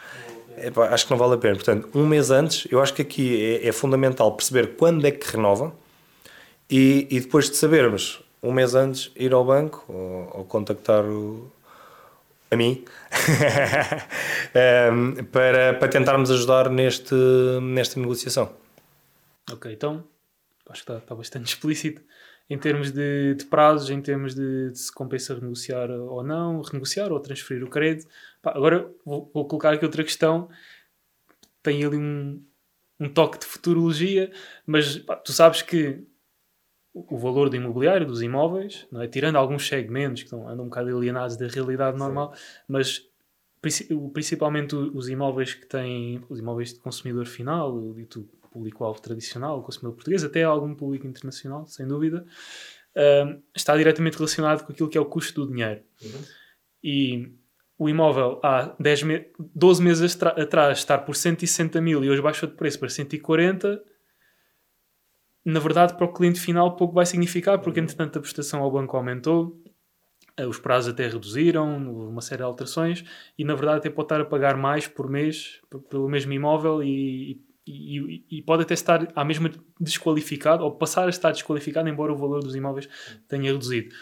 acho 0.90 1.06
que 1.06 1.10
não 1.12 1.18
vale 1.18 1.34
a 1.34 1.38
pena. 1.38 1.54
Portanto, 1.54 1.88
um 1.94 2.06
mês 2.06 2.30
antes, 2.30 2.66
eu 2.70 2.80
acho 2.80 2.92
que 2.92 3.02
aqui 3.02 3.60
é, 3.62 3.68
é 3.68 3.72
fundamental 3.72 4.32
perceber 4.32 4.74
quando 4.76 5.06
é 5.06 5.10
que 5.10 5.30
renova 5.30 5.72
e, 6.68 7.06
e, 7.10 7.20
depois 7.20 7.48
de 7.48 7.56
sabermos, 7.56 8.20
um 8.42 8.52
mês 8.52 8.74
antes, 8.74 9.10
ir 9.16 9.32
ao 9.32 9.44
banco 9.44 9.84
ou, 9.88 10.38
ou 10.38 10.44
contactar 10.44 11.04
o, 11.04 11.50
a 12.50 12.56
mim 12.56 12.84
um, 14.92 15.24
para, 15.24 15.74
para 15.74 15.88
tentarmos 15.88 16.30
ajudar 16.30 16.70
neste, 16.70 17.14
nesta 17.62 18.00
negociação. 18.00 18.52
Ok, 19.50 19.72
então 19.72 20.04
acho 20.68 20.84
que 20.84 20.90
está, 20.90 20.98
está 20.98 21.14
bastante 21.14 21.48
explícito 21.52 22.02
em 22.50 22.58
termos 22.58 22.90
de, 22.90 23.34
de 23.34 23.44
prazos, 23.44 23.90
em 23.90 24.00
termos 24.00 24.34
de, 24.34 24.70
de, 24.70 24.78
se 24.78 24.92
compensa 24.92 25.34
renegociar 25.34 25.90
ou 25.90 26.24
não, 26.24 26.62
renegociar 26.62 27.12
ou 27.12 27.20
transferir 27.20 27.62
o 27.62 27.68
crédito. 27.68 28.08
Pá, 28.40 28.52
agora 28.54 28.90
vou, 29.04 29.30
vou, 29.34 29.46
colocar 29.46 29.74
aqui 29.74 29.84
outra 29.84 30.02
questão. 30.02 30.48
Tem 31.62 31.84
ali 31.84 31.96
um, 31.96 32.42
um 32.98 33.08
toque 33.08 33.38
de 33.38 33.44
futurologia, 33.44 34.32
mas 34.66 34.96
pá, 34.98 35.16
tu 35.16 35.32
sabes 35.32 35.60
que 35.60 36.02
o 37.08 37.18
valor 37.18 37.48
do 37.48 37.56
imobiliário, 37.56 38.06
dos 38.06 38.22
imóveis, 38.22 38.86
não 38.90 39.02
é? 39.02 39.08
tirando 39.08 39.36
alguns 39.36 39.66
segmentos 39.66 40.22
que 40.22 40.26
estão, 40.26 40.48
andam 40.48 40.64
um 40.64 40.68
bocado 40.68 40.96
alienados 40.96 41.36
da 41.36 41.46
realidade 41.46 41.98
normal, 41.98 42.34
Sim. 42.34 42.40
mas 42.68 43.08
principalmente 44.12 44.74
os 44.74 45.08
imóveis 45.08 45.54
que 45.54 45.66
têm, 45.66 46.22
os 46.28 46.38
imóveis 46.38 46.72
de 46.72 46.80
consumidor 46.80 47.26
final, 47.26 47.74
o 47.74 47.94
dito 47.94 48.28
público-alvo 48.50 49.00
tradicional, 49.00 49.58
o 49.58 49.62
consumidor 49.62 49.94
português, 49.94 50.24
até 50.24 50.42
algum 50.44 50.74
público 50.74 51.06
internacional, 51.06 51.66
sem 51.66 51.86
dúvida, 51.86 52.24
uh, 52.96 53.42
está 53.54 53.76
diretamente 53.76 54.16
relacionado 54.16 54.64
com 54.64 54.72
aquilo 54.72 54.88
que 54.88 54.96
é 54.96 55.00
o 55.00 55.06
custo 55.06 55.44
do 55.44 55.52
dinheiro. 55.52 55.82
Uhum. 56.02 56.20
E 56.82 57.32
o 57.76 57.88
imóvel 57.88 58.40
há 58.42 58.74
10 58.78 59.02
me 59.04 59.26
12 59.54 59.82
meses 59.82 60.22
atrás 60.22 60.78
estar 60.78 60.98
por 60.98 61.14
160 61.14 61.80
mil 61.80 62.04
e 62.04 62.10
hoje 62.10 62.20
baixou 62.20 62.48
de 62.48 62.56
preço 62.56 62.78
para 62.78 62.88
140 62.88 63.82
na 65.44 65.60
verdade, 65.60 65.94
para 65.96 66.06
o 66.06 66.12
cliente 66.12 66.40
final 66.40 66.76
pouco 66.76 66.94
vai 66.94 67.06
significar, 67.06 67.58
porque 67.60 67.80
entretanto 67.80 68.18
a 68.18 68.22
prestação 68.22 68.62
ao 68.62 68.70
banco 68.70 68.96
aumentou, 68.96 69.62
eh, 70.36 70.46
os 70.46 70.58
prazos 70.58 70.92
até 70.92 71.08
reduziram, 71.08 72.08
uma 72.08 72.20
série 72.20 72.38
de 72.38 72.44
alterações, 72.44 73.04
e 73.36 73.44
na 73.44 73.54
verdade 73.54 73.78
até 73.78 73.90
pode 73.90 74.06
estar 74.06 74.20
a 74.20 74.24
pagar 74.24 74.56
mais 74.56 74.86
por 74.86 75.08
mês 75.08 75.60
pelo 75.90 76.08
mesmo 76.08 76.32
imóvel 76.32 76.82
e, 76.82 77.42
e, 77.66 78.24
e, 78.30 78.42
pode 78.42 78.62
até 78.62 78.74
estar 78.74 79.12
à 79.14 79.24
mesma 79.24 79.50
desqualificado 79.80 80.64
ou 80.64 80.72
passar 80.76 81.06
a 81.06 81.10
estar 81.10 81.32
desqualificado, 81.32 81.88
embora 81.88 82.12
o 82.12 82.16
valor 82.16 82.42
dos 82.42 82.54
imóveis 82.54 82.88
tenha 83.28 83.52
reduzido. 83.52 83.94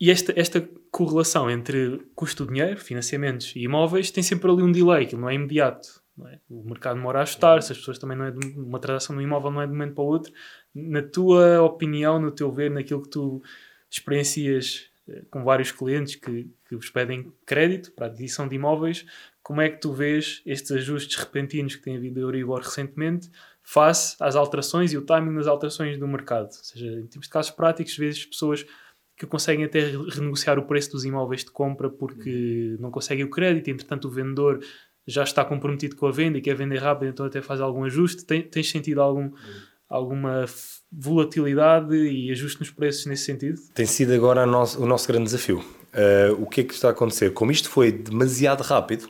E 0.00 0.10
esta, 0.10 0.38
esta 0.38 0.60
correlação 0.90 1.50
entre 1.50 1.98
custo 2.14 2.44
do 2.44 2.52
dinheiro, 2.52 2.78
financiamentos 2.78 3.54
e 3.56 3.60
imóveis 3.60 4.10
tem 4.10 4.22
sempre 4.22 4.50
ali 4.50 4.62
um 4.62 4.72
delay, 4.72 5.06
que 5.06 5.16
não 5.16 5.30
é 5.30 5.34
imediato. 5.34 6.03
É? 6.26 6.38
O 6.48 6.62
mercado 6.62 6.96
demora 6.96 7.18
a 7.18 7.22
ajustar-se, 7.22 7.72
as 7.72 7.78
pessoas 7.78 7.98
também 7.98 8.16
não 8.16 8.26
é 8.26 8.30
de, 8.30 8.46
uma 8.56 8.78
transação 8.78 9.16
no 9.16 9.22
imóvel 9.22 9.50
não 9.50 9.60
é 9.60 9.66
de 9.66 9.72
um 9.72 9.74
momento 9.74 9.94
para 9.94 10.04
o 10.04 10.06
outro. 10.06 10.32
Na 10.72 11.02
tua 11.02 11.60
opinião, 11.62 12.20
no 12.20 12.30
teu 12.30 12.52
ver, 12.52 12.70
naquilo 12.70 13.02
que 13.02 13.08
tu 13.08 13.42
experiencias 13.90 14.90
eh, 15.08 15.22
com 15.28 15.42
vários 15.42 15.72
clientes 15.72 16.14
que, 16.14 16.48
que 16.68 16.76
vos 16.76 16.88
pedem 16.88 17.32
crédito 17.44 17.90
para 17.92 18.06
a 18.06 18.08
aquisição 18.08 18.46
de 18.46 18.54
imóveis, 18.54 19.04
como 19.42 19.60
é 19.60 19.68
que 19.68 19.80
tu 19.80 19.92
vês 19.92 20.40
estes 20.46 20.70
ajustes 20.70 21.16
repentinos 21.16 21.74
que 21.76 21.82
tem 21.82 21.96
havido 21.96 22.20
a 22.20 22.22
Euribor 22.22 22.60
recentemente 22.60 23.30
face 23.62 24.16
às 24.20 24.36
alterações 24.36 24.92
e 24.92 24.96
o 24.96 25.02
timing 25.02 25.34
das 25.34 25.46
alterações 25.46 25.98
do 25.98 26.06
mercado? 26.06 26.46
Ou 26.46 26.64
seja, 26.64 26.86
em 26.86 27.06
termos 27.06 27.26
de 27.26 27.30
casos 27.30 27.50
práticos, 27.50 27.96
vezes 27.96 28.24
pessoas 28.24 28.64
que 29.16 29.26
conseguem 29.26 29.64
até 29.64 29.80
renegociar 29.80 30.58
o 30.58 30.64
preço 30.64 30.92
dos 30.92 31.04
imóveis 31.04 31.44
de 31.44 31.50
compra 31.50 31.90
porque 31.90 32.76
não 32.80 32.90
conseguem 32.90 33.24
o 33.24 33.30
crédito, 33.30 33.68
entretanto 33.68 34.08
o 34.08 34.10
vendedor 34.10 34.60
já 35.06 35.22
está 35.22 35.44
comprometido 35.44 35.96
com 35.96 36.06
a 36.06 36.10
venda 36.10 36.38
e 36.38 36.40
quer 36.40 36.54
vender 36.54 36.78
rápido, 36.78 37.10
então 37.10 37.26
até 37.26 37.42
faz 37.42 37.60
algum 37.60 37.84
ajuste. 37.84 38.24
Tem, 38.24 38.42
tens 38.42 38.70
sentido 38.70 39.00
algum, 39.00 39.30
alguma 39.88 40.44
volatilidade 40.90 41.94
e 41.94 42.30
ajuste 42.30 42.60
nos 42.60 42.70
preços 42.70 43.06
nesse 43.06 43.24
sentido? 43.24 43.60
Tem 43.74 43.86
sido 43.86 44.12
agora 44.12 44.46
nosso, 44.46 44.82
o 44.82 44.86
nosso 44.86 45.06
grande 45.08 45.24
desafio. 45.24 45.58
Uh, 45.58 46.42
o 46.42 46.46
que 46.46 46.62
é 46.62 46.64
que 46.64 46.74
está 46.74 46.88
a 46.88 46.90
acontecer? 46.90 47.32
Como 47.32 47.52
isto 47.52 47.68
foi 47.68 47.92
demasiado 47.92 48.62
rápido, 48.62 49.08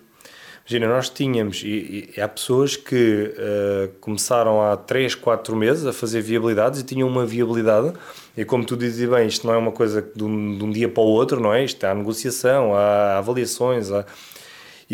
imagina, 0.67 0.89
nós 0.89 1.09
tínhamos, 1.09 1.63
e, 1.63 2.11
e 2.17 2.21
há 2.21 2.29
pessoas 2.29 2.77
que 2.77 3.33
uh, 3.33 3.89
começaram 4.01 4.61
há 4.61 4.77
3, 4.77 5.15
4 5.15 5.57
meses 5.57 5.87
a 5.87 5.93
fazer 5.93 6.21
viabilidades 6.21 6.81
e 6.81 6.85
tinham 6.85 7.09
uma 7.09 7.25
viabilidade, 7.25 7.93
e 8.37 8.45
como 8.45 8.65
tu 8.65 8.77
dizes 8.77 9.09
bem, 9.09 9.27
isto 9.27 9.47
não 9.47 9.55
é 9.55 9.57
uma 9.57 9.73
coisa 9.73 10.03
de 10.03 10.25
um, 10.25 10.59
de 10.59 10.65
um 10.65 10.71
dia 10.71 10.89
para 10.89 11.03
o 11.03 11.07
outro, 11.07 11.41
não 11.41 11.55
é? 11.55 11.65
Isto 11.65 11.85
há 11.85 11.95
negociação, 11.95 12.75
há 12.75 13.19
avaliações, 13.19 13.91
há 13.91 14.05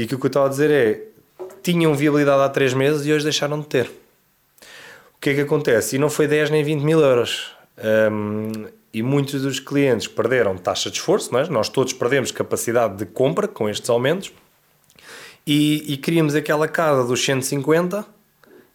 e 0.01 0.05
aquilo 0.05 0.19
que 0.19 0.27
eu 0.27 0.29
estava 0.29 0.47
a 0.47 0.49
dizer 0.49 0.71
é, 0.71 1.03
tinham 1.63 1.95
viabilidade 1.95 2.43
há 2.43 2.49
3 2.49 2.73
meses 2.73 3.05
e 3.05 3.13
hoje 3.13 3.23
deixaram 3.23 3.61
de 3.61 3.67
ter. 3.67 3.87
O 3.87 5.21
que 5.21 5.29
é 5.29 5.35
que 5.35 5.41
acontece? 5.43 5.97
E 5.97 5.99
não 5.99 6.09
foi 6.09 6.27
10 6.27 6.49
nem 6.49 6.65
20 6.65 6.81
mil 6.81 7.01
euros. 7.01 7.53
Um, 8.11 8.67
e 8.95 9.03
muitos 9.03 9.43
dos 9.43 9.61
clientes 9.61 10.09
perderam 10.09 10.57
taxa 10.57 10.91
de 10.91 10.97
esforço, 10.97 11.37
é? 11.37 11.47
nós 11.51 11.69
todos 11.69 11.93
perdemos 11.93 12.31
capacidade 12.31 12.97
de 12.97 13.05
compra 13.05 13.47
com 13.47 13.69
estes 13.69 13.91
aumentos 13.91 14.33
e, 15.47 15.93
e 15.93 15.99
queríamos 15.99 16.35
aquela 16.35 16.67
casa 16.67 17.07
dos 17.07 17.23
150 17.23 18.03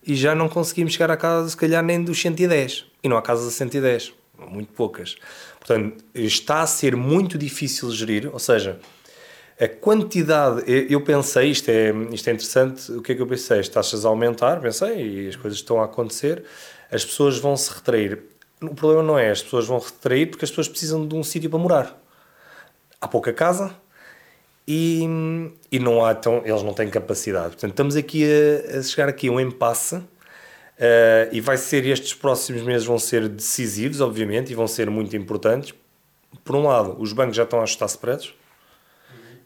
e 0.05 0.15
já 0.15 0.35
não 0.35 0.47
conseguimos 0.47 0.93
chegar 0.93 1.09
à 1.09 1.17
casa, 1.17 1.49
se 1.49 1.57
calhar, 1.57 1.83
nem 1.83 2.03
dos 2.03 2.21
110 2.21 2.85
e 3.03 3.09
não 3.09 3.17
há 3.17 3.21
casas 3.23 3.47
a 3.47 3.51
110, 3.51 4.13
muito 4.47 4.71
poucas. 4.73 5.15
Portanto, 5.59 6.05
está 6.13 6.61
a 6.61 6.67
ser 6.67 6.95
muito 6.95 7.35
difícil 7.35 7.89
gerir, 7.89 8.29
ou 8.31 8.39
seja, 8.39 8.79
a 9.59 9.67
quantidade. 9.67 10.63
Eu 10.89 11.01
pensei, 11.01 11.49
isto 11.49 11.69
é, 11.69 11.91
isto 12.11 12.29
é 12.29 12.33
interessante, 12.33 12.91
o 12.91 13.01
que 13.01 13.13
é 13.13 13.15
que 13.15 13.21
eu 13.21 13.27
pensei? 13.27 13.59
As 13.59 13.69
taxas 13.69 14.05
a 14.05 14.09
aumentar, 14.09 14.59
pensei, 14.59 15.25
e 15.25 15.27
as 15.29 15.35
coisas 15.35 15.59
estão 15.59 15.81
a 15.81 15.85
acontecer, 15.85 16.43
as 16.91 17.05
pessoas 17.05 17.37
vão 17.37 17.55
se 17.55 17.73
retrair. 17.73 18.23
O 18.61 18.73
problema 18.73 19.03
não 19.03 19.19
é 19.19 19.29
as 19.29 19.41
pessoas 19.41 19.65
vão 19.65 19.79
retrair 19.79 20.27
porque 20.27 20.45
as 20.45 20.51
pessoas 20.51 20.67
precisam 20.67 21.07
de 21.07 21.15
um 21.15 21.23
sítio 21.23 21.49
para 21.49 21.59
morar. 21.59 22.01
Há 22.99 23.07
pouca 23.07 23.31
casa 23.33 23.75
e, 24.67 25.03
e 25.71 25.79
não 25.79 26.03
há, 26.03 26.11
então, 26.11 26.41
eles 26.43 26.63
não 26.63 26.73
têm 26.73 26.89
capacidade. 26.89 27.49
Portanto, 27.49 27.71
estamos 27.71 27.95
aqui 27.95 28.25
a, 28.25 28.79
a 28.79 28.83
chegar 28.83 29.07
aqui 29.07 29.27
a 29.27 29.31
um 29.31 29.39
impasse 29.39 29.95
uh, 29.95 30.05
e 31.31 31.39
vai 31.39 31.57
ser, 31.57 31.85
estes 31.85 32.13
próximos 32.13 32.61
meses 32.61 32.85
vão 32.85 32.97
ser 32.97 33.27
decisivos, 33.27 34.01
obviamente, 34.01 34.51
e 34.51 34.55
vão 34.55 34.67
ser 34.67 34.89
muito 34.89 35.15
importantes. 35.15 35.73
Por 36.43 36.55
um 36.55 36.63
lado, 36.63 36.95
os 36.99 37.13
bancos 37.13 37.35
já 37.35 37.43
estão 37.43 37.59
a 37.59 37.63
ajustar 37.63 37.87
spreads. 37.87 38.33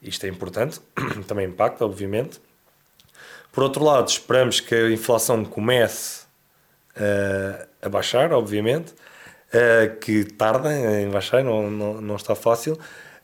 Isto 0.01 0.25
é 0.25 0.29
importante, 0.29 0.79
também 1.27 1.47
impacta, 1.47 1.85
obviamente. 1.85 2.39
Por 3.51 3.63
outro 3.63 3.83
lado, 3.83 4.07
esperamos 4.07 4.59
que 4.59 4.75
a 4.75 4.91
inflação 4.91 5.43
comece 5.43 6.23
uh, 6.95 7.67
a 7.81 7.89
baixar, 7.89 8.31
obviamente, 8.31 8.93
uh, 8.93 9.99
que 9.99 10.23
tarda 10.23 10.73
em 11.01 11.09
baixar, 11.09 11.43
não, 11.43 11.69
não, 11.69 12.01
não 12.01 12.15
está 12.15 12.35
fácil. 12.35 12.77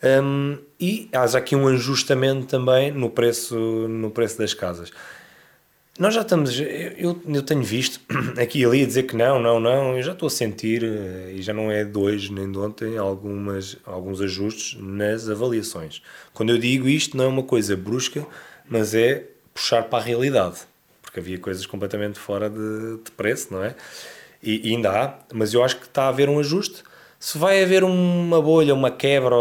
Um, 0.04 0.58
e 0.80 1.10
haja 1.14 1.38
aqui 1.38 1.56
um 1.56 1.68
ajustamento 1.68 2.46
também 2.48 2.92
no 2.92 3.10
preço, 3.10 3.56
no 3.56 4.12
preço 4.12 4.38
das 4.38 4.54
casas. 4.54 4.92
Nós 5.98 6.14
já 6.14 6.24
estamos, 6.24 6.60
eu, 6.60 7.22
eu 7.26 7.42
tenho 7.42 7.64
visto 7.64 8.02
aqui 8.38 8.60
e 8.60 8.66
ali 8.66 8.84
a 8.84 8.86
dizer 8.86 9.04
que 9.04 9.16
não, 9.16 9.40
não, 9.40 9.62
não, 9.62 9.96
eu 9.96 10.04
já 10.04 10.12
estou 10.12 10.28
a 10.28 10.30
sentir, 10.30 10.84
eh, 10.84 11.36
e 11.36 11.42
já 11.42 11.54
não 11.54 11.72
é 11.72 11.86
de 11.86 11.98
hoje 11.98 12.34
nem 12.34 12.52
de 12.52 12.58
ontem, 12.58 12.98
algumas, 12.98 13.78
alguns 13.86 14.20
ajustes 14.20 14.78
nas 14.82 15.30
avaliações. 15.30 16.02
Quando 16.34 16.50
eu 16.50 16.58
digo 16.58 16.90
isto, 16.90 17.16
não 17.16 17.24
é 17.24 17.28
uma 17.30 17.44
coisa 17.44 17.78
brusca, 17.78 18.28
mas 18.68 18.94
é 18.94 19.26
puxar 19.54 19.84
para 19.84 20.00
a 20.00 20.02
realidade, 20.02 20.60
porque 21.02 21.22
havia 21.22 21.40
coisas 21.40 21.66
completamente 21.66 22.20
fora 22.20 22.50
de, 22.50 22.98
de 23.02 23.12
preço, 23.12 23.54
não 23.54 23.64
é? 23.64 23.74
E, 24.44 24.70
e, 24.70 24.76
ainda 24.76 24.92
há, 24.92 25.20
mas 25.34 25.54
eu 25.54 25.64
acho 25.64 25.78
que 25.78 25.86
está 25.86 26.04
a 26.04 26.10
haver 26.10 26.28
um 26.28 26.40
ajuste. 26.40 26.84
Se 27.20 27.38
vai 27.38 27.64
haver 27.64 27.84
uma 27.84 28.42
bolha, 28.42 28.74
uma 28.74 28.92
quebra, 28.92 29.36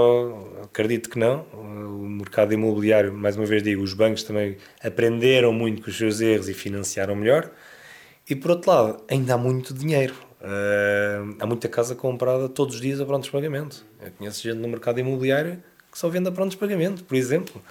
acredito 0.62 1.10
que 1.10 1.18
não. 1.18 1.44
O 1.52 2.08
mercado 2.08 2.52
imobiliário, 2.54 3.12
mais 3.12 3.36
uma 3.36 3.46
vez 3.46 3.62
digo, 3.62 3.82
os 3.82 3.92
bancos 3.92 4.22
também 4.22 4.56
aprenderam 4.82 5.52
muito 5.52 5.82
com 5.82 5.90
os 5.90 5.96
seus 5.96 6.20
erros 6.20 6.48
e 6.48 6.54
financiaram 6.54 7.14
melhor. 7.14 7.50
E 8.28 8.34
por 8.34 8.52
outro 8.52 8.70
lado, 8.70 9.02
ainda 9.08 9.34
há 9.34 9.38
muito 9.38 9.74
dinheiro. 9.74 10.14
Uh, 10.40 11.36
há 11.40 11.46
muita 11.46 11.68
casa 11.68 11.94
comprada 11.94 12.48
todos 12.48 12.74
os 12.74 12.80
dias 12.80 13.00
a 13.00 13.06
prontos 13.06 13.30
pagamento. 13.30 13.84
Eu 14.02 14.12
conheço 14.12 14.42
gente 14.42 14.58
no 14.58 14.68
mercado 14.68 15.00
imobiliário 15.00 15.62
que 15.90 15.98
só 15.98 16.08
vende 16.08 16.28
a 16.28 16.32
prontos 16.32 16.56
pagamento, 16.56 17.04
por 17.04 17.16
exemplo. 17.16 17.62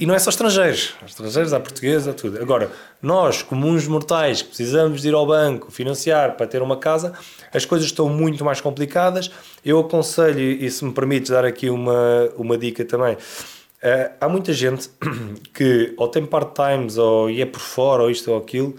E 0.00 0.06
não 0.06 0.14
é 0.14 0.18
só 0.18 0.30
estrangeiros, 0.30 0.94
há 1.02 1.04
estrangeiros, 1.04 1.52
há 1.52 1.60
portugueses, 1.60 2.08
há 2.08 2.14
tudo. 2.14 2.40
Agora, 2.40 2.72
nós, 3.00 3.42
comuns 3.42 3.86
mortais, 3.86 4.40
que 4.40 4.48
precisamos 4.48 5.02
de 5.02 5.08
ir 5.08 5.14
ao 5.14 5.26
banco, 5.26 5.70
financiar 5.70 6.36
para 6.36 6.46
ter 6.46 6.62
uma 6.62 6.76
casa, 6.76 7.12
as 7.52 7.64
coisas 7.64 7.86
estão 7.86 8.08
muito 8.08 8.44
mais 8.44 8.60
complicadas. 8.60 9.30
Eu 9.64 9.80
aconselho, 9.80 10.40
e 10.40 10.70
se 10.70 10.84
me 10.84 10.92
permites 10.92 11.30
dar 11.30 11.44
aqui 11.44 11.68
uma, 11.68 12.30
uma 12.36 12.56
dica 12.56 12.84
também, 12.84 13.14
uh, 13.14 14.12
há 14.20 14.28
muita 14.28 14.52
gente 14.52 14.90
que 15.52 15.92
ou 15.96 16.08
tem 16.08 16.24
part-times, 16.24 16.96
ou 16.96 17.30
é 17.30 17.44
por 17.44 17.60
fora, 17.60 18.02
ou 18.02 18.10
isto 18.10 18.30
ou 18.30 18.38
aquilo, 18.38 18.74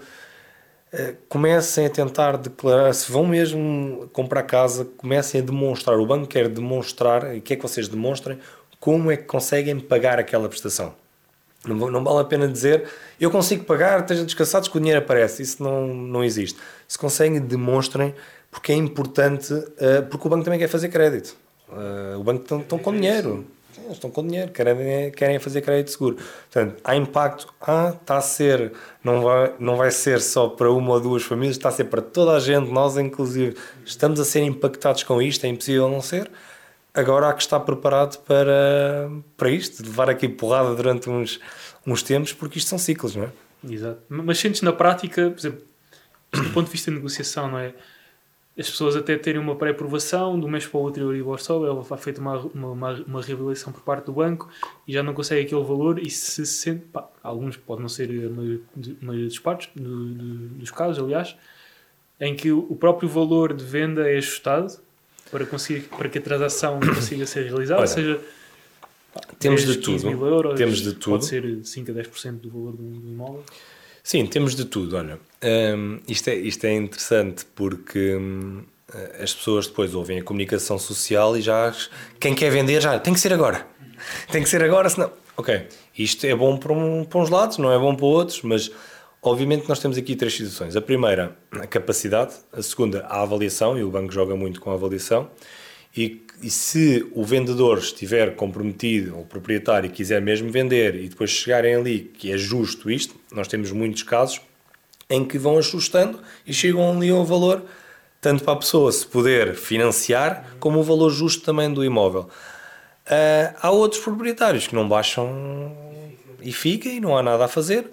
uh, 0.92 1.16
comecem 1.28 1.86
a 1.86 1.90
tentar 1.90 2.36
declarar, 2.36 2.92
se 2.92 3.10
vão 3.10 3.26
mesmo 3.26 4.08
comprar 4.12 4.42
casa, 4.42 4.84
comecem 4.96 5.40
a 5.40 5.44
demonstrar, 5.44 5.98
o 5.98 6.06
banco 6.06 6.26
quer 6.26 6.48
demonstrar, 6.48 7.36
e 7.36 7.40
quer 7.40 7.56
que 7.56 7.62
vocês 7.62 7.88
demonstrem, 7.88 8.38
como 8.80 9.10
é 9.10 9.16
que 9.16 9.24
conseguem 9.24 9.78
pagar 9.78 10.18
aquela 10.18 10.48
prestação. 10.48 10.94
Não, 11.66 11.90
não 11.90 12.04
vale 12.04 12.20
a 12.20 12.24
pena 12.24 12.46
dizer 12.46 12.84
eu 13.18 13.30
consigo 13.30 13.64
pagar, 13.64 14.00
estejam 14.00 14.24
descansados 14.26 14.68
que 14.68 14.76
o 14.76 14.80
dinheiro 14.80 15.00
aparece. 15.00 15.42
Isso 15.42 15.62
não, 15.62 15.86
não 15.86 16.22
existe. 16.22 16.58
Se 16.86 16.98
conseguem, 16.98 17.40
demonstrem, 17.40 18.14
porque 18.54 18.70
é 18.70 18.76
importante, 18.76 19.52
uh, 19.52 20.06
porque 20.08 20.28
o 20.28 20.30
banco 20.30 20.44
também 20.44 20.60
quer 20.60 20.68
fazer 20.68 20.88
crédito. 20.88 21.36
Uh, 21.68 22.20
o 22.20 22.22
banco 22.22 22.42
estão, 22.42 22.60
estão 22.60 22.78
com 22.78 22.92
dinheiro. 22.92 23.44
Eles 23.76 23.94
estão 23.94 24.08
com 24.08 24.24
dinheiro, 24.24 24.52
querem, 24.52 25.10
querem 25.10 25.40
fazer 25.40 25.60
crédito 25.60 25.90
seguro. 25.90 26.16
Portanto, 26.16 26.80
há 26.84 26.94
impacto. 26.94 27.52
Ah, 27.60 27.92
está 28.00 28.16
a 28.16 28.20
ser, 28.20 28.72
não 29.02 29.22
vai, 29.22 29.52
não 29.58 29.76
vai 29.76 29.90
ser 29.90 30.20
só 30.20 30.48
para 30.48 30.70
uma 30.70 30.92
ou 30.92 31.00
duas 31.00 31.24
famílias, 31.24 31.56
está 31.56 31.68
a 31.68 31.72
ser 31.72 31.84
para 31.84 32.00
toda 32.00 32.36
a 32.36 32.38
gente, 32.38 32.70
nós 32.70 32.96
inclusive, 32.96 33.56
estamos 33.84 34.20
a 34.20 34.24
ser 34.24 34.42
impactados 34.42 35.02
com 35.02 35.20
isto, 35.20 35.44
é 35.44 35.48
impossível 35.48 35.88
não 35.88 36.00
ser. 36.00 36.30
Agora 36.94 37.28
há 37.28 37.34
que 37.34 37.42
estar 37.42 37.58
preparado 37.58 38.18
para, 38.20 39.10
para 39.36 39.50
isto, 39.50 39.82
levar 39.82 40.08
aqui 40.08 40.28
porrada 40.28 40.72
durante 40.76 41.10
uns, 41.10 41.40
uns 41.84 42.04
tempos, 42.04 42.32
porque 42.32 42.58
isto 42.58 42.68
são 42.68 42.78
ciclos, 42.78 43.16
não 43.16 43.24
é? 43.24 43.28
Exato. 43.68 44.00
Mas 44.08 44.38
sentes 44.38 44.62
na 44.62 44.72
prática, 44.72 45.28
por 45.28 45.40
exemplo, 45.40 45.60
do 46.32 46.50
ponto 46.50 46.66
de 46.66 46.72
vista 46.72 46.92
de 46.92 46.96
negociação, 46.98 47.50
não 47.50 47.58
é? 47.58 47.74
As 48.56 48.70
pessoas 48.70 48.94
até 48.94 49.16
terem 49.16 49.40
uma 49.40 49.56
pré-aprovação, 49.56 50.38
de 50.38 50.46
um 50.46 50.48
mês 50.48 50.64
para 50.64 50.78
o 50.78 50.82
outro 50.82 51.04
o 51.04 51.08
Euribor 51.08 51.40
sobe, 51.40 51.66
ela 51.66 51.82
vai 51.82 51.98
feita 51.98 52.20
uma, 52.20 52.38
uma, 52.38 52.92
uma, 53.04 53.20
reavaliação 53.20 53.72
por 53.72 53.82
parte 53.82 54.06
do 54.06 54.12
banco 54.12 54.48
e 54.86 54.92
já 54.92 55.02
não 55.02 55.12
consegue 55.12 55.44
aquele 55.44 55.64
valor 55.64 55.98
e 55.98 56.08
se 56.08 56.46
sente, 56.46 56.84
pá, 56.86 57.08
alguns, 57.20 57.56
pode 57.56 57.82
não 57.82 57.88
ser 57.88 58.08
a 58.10 58.30
maioria, 58.30 59.28
dos 59.28 59.38
partes, 59.40 59.68
do, 59.74 59.82
do, 59.82 60.34
dos 60.50 60.70
casos, 60.70 61.02
aliás, 61.02 61.34
em 62.20 62.36
que 62.36 62.52
o 62.52 62.76
próprio 62.76 63.08
valor 63.08 63.52
de 63.52 63.64
venda 63.64 64.08
é 64.08 64.18
ajustado 64.18 64.78
para, 65.32 65.44
conseguir, 65.44 65.88
para 65.88 66.08
que 66.08 66.18
a 66.18 66.22
transação 66.22 66.78
consiga 66.94 67.26
ser 67.26 67.46
realizada, 67.46 67.80
Olha, 67.80 67.88
seja 67.88 68.20
pá, 69.12 69.20
temos 69.36 69.66
de 69.66 69.78
tudo. 69.78 70.08
Euros, 70.08 70.54
temos 70.56 70.78
de 70.80 70.92
tudo. 70.92 71.14
Pode 71.14 71.26
ser 71.26 71.58
5 71.64 71.90
a 71.90 71.94
10% 71.94 72.32
do 72.34 72.50
valor 72.50 72.76
do 72.76 72.84
imóvel. 72.84 73.42
Sim, 74.04 74.26
temos 74.26 74.54
de 74.54 74.64
tudo. 74.66 74.96
Olha, 74.96 75.18
um, 75.42 75.98
isto, 76.06 76.28
é, 76.28 76.36
isto 76.36 76.64
é 76.64 76.72
interessante 76.74 77.44
porque 77.56 78.14
um, 78.14 78.62
as 79.20 79.34
pessoas 79.34 79.66
depois 79.66 79.94
ouvem 79.94 80.20
a 80.20 80.22
comunicação 80.22 80.78
social 80.78 81.36
e 81.36 81.40
já 81.40 81.74
quem 82.20 82.34
quer 82.34 82.50
vender 82.50 82.80
já 82.80 83.00
tem 83.00 83.12
que 83.12 83.18
ser 83.18 83.32
agora. 83.32 83.66
Tem 84.30 84.42
que 84.42 84.48
ser 84.48 84.62
agora, 84.62 84.88
senão. 84.88 85.10
Ok, 85.36 85.66
isto 85.98 86.24
é 86.26 86.34
bom 86.34 86.56
para, 86.56 86.72
um, 86.72 87.04
para 87.04 87.18
uns 87.18 87.30
lados, 87.30 87.58
não 87.58 87.72
é 87.72 87.78
bom 87.78 87.96
para 87.96 88.06
outros, 88.06 88.42
mas 88.42 88.70
Obviamente 89.24 89.66
nós 89.66 89.78
temos 89.78 89.96
aqui 89.96 90.14
três 90.14 90.34
situações. 90.34 90.76
A 90.76 90.82
primeira, 90.82 91.34
a 91.52 91.66
capacidade. 91.66 92.34
A 92.52 92.60
segunda, 92.60 93.06
a 93.06 93.22
avaliação, 93.22 93.78
e 93.78 93.82
o 93.82 93.90
banco 93.90 94.12
joga 94.12 94.36
muito 94.36 94.60
com 94.60 94.70
a 94.70 94.74
avaliação. 94.74 95.30
E, 95.96 96.22
e 96.42 96.50
se 96.50 97.06
o 97.12 97.24
vendedor 97.24 97.78
estiver 97.78 98.34
comprometido, 98.34 99.16
ou 99.16 99.22
o 99.22 99.26
proprietário 99.26 99.90
quiser 99.90 100.20
mesmo 100.20 100.50
vender 100.50 100.94
e 100.96 101.08
depois 101.08 101.30
chegarem 101.30 101.74
ali 101.74 102.10
que 102.18 102.32
é 102.32 102.36
justo 102.36 102.90
isto, 102.90 103.14
nós 103.32 103.48
temos 103.48 103.70
muitos 103.70 104.02
casos 104.02 104.40
em 105.08 105.24
que 105.24 105.38
vão 105.38 105.58
ajustando 105.58 106.18
e 106.46 106.52
chegam 106.52 106.96
ali 106.96 107.10
ao 107.10 107.24
valor, 107.24 107.64
tanto 108.20 108.42
para 108.42 108.54
a 108.54 108.56
pessoa 108.56 108.90
se 108.90 109.06
poder 109.06 109.54
financiar, 109.54 110.56
como 110.58 110.80
o 110.80 110.82
valor 110.82 111.10
justo 111.10 111.44
também 111.44 111.72
do 111.72 111.84
imóvel. 111.84 112.28
Uh, 113.06 113.54
há 113.60 113.70
outros 113.70 114.02
proprietários 114.02 114.66
que 114.66 114.74
não 114.74 114.88
baixam 114.88 115.76
e 116.40 116.52
ficam 116.52 116.90
e 116.90 117.00
não 117.00 117.16
há 117.16 117.22
nada 117.22 117.44
a 117.44 117.48
fazer 117.48 117.90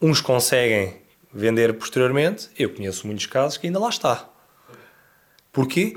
Uns 0.00 0.20
conseguem 0.20 0.94
vender 1.34 1.74
posteriormente, 1.74 2.48
eu 2.56 2.70
conheço 2.70 3.04
muitos 3.04 3.26
casos 3.26 3.58
que 3.58 3.66
ainda 3.66 3.80
lá 3.80 3.88
está. 3.88 4.28
Porquê? 5.52 5.96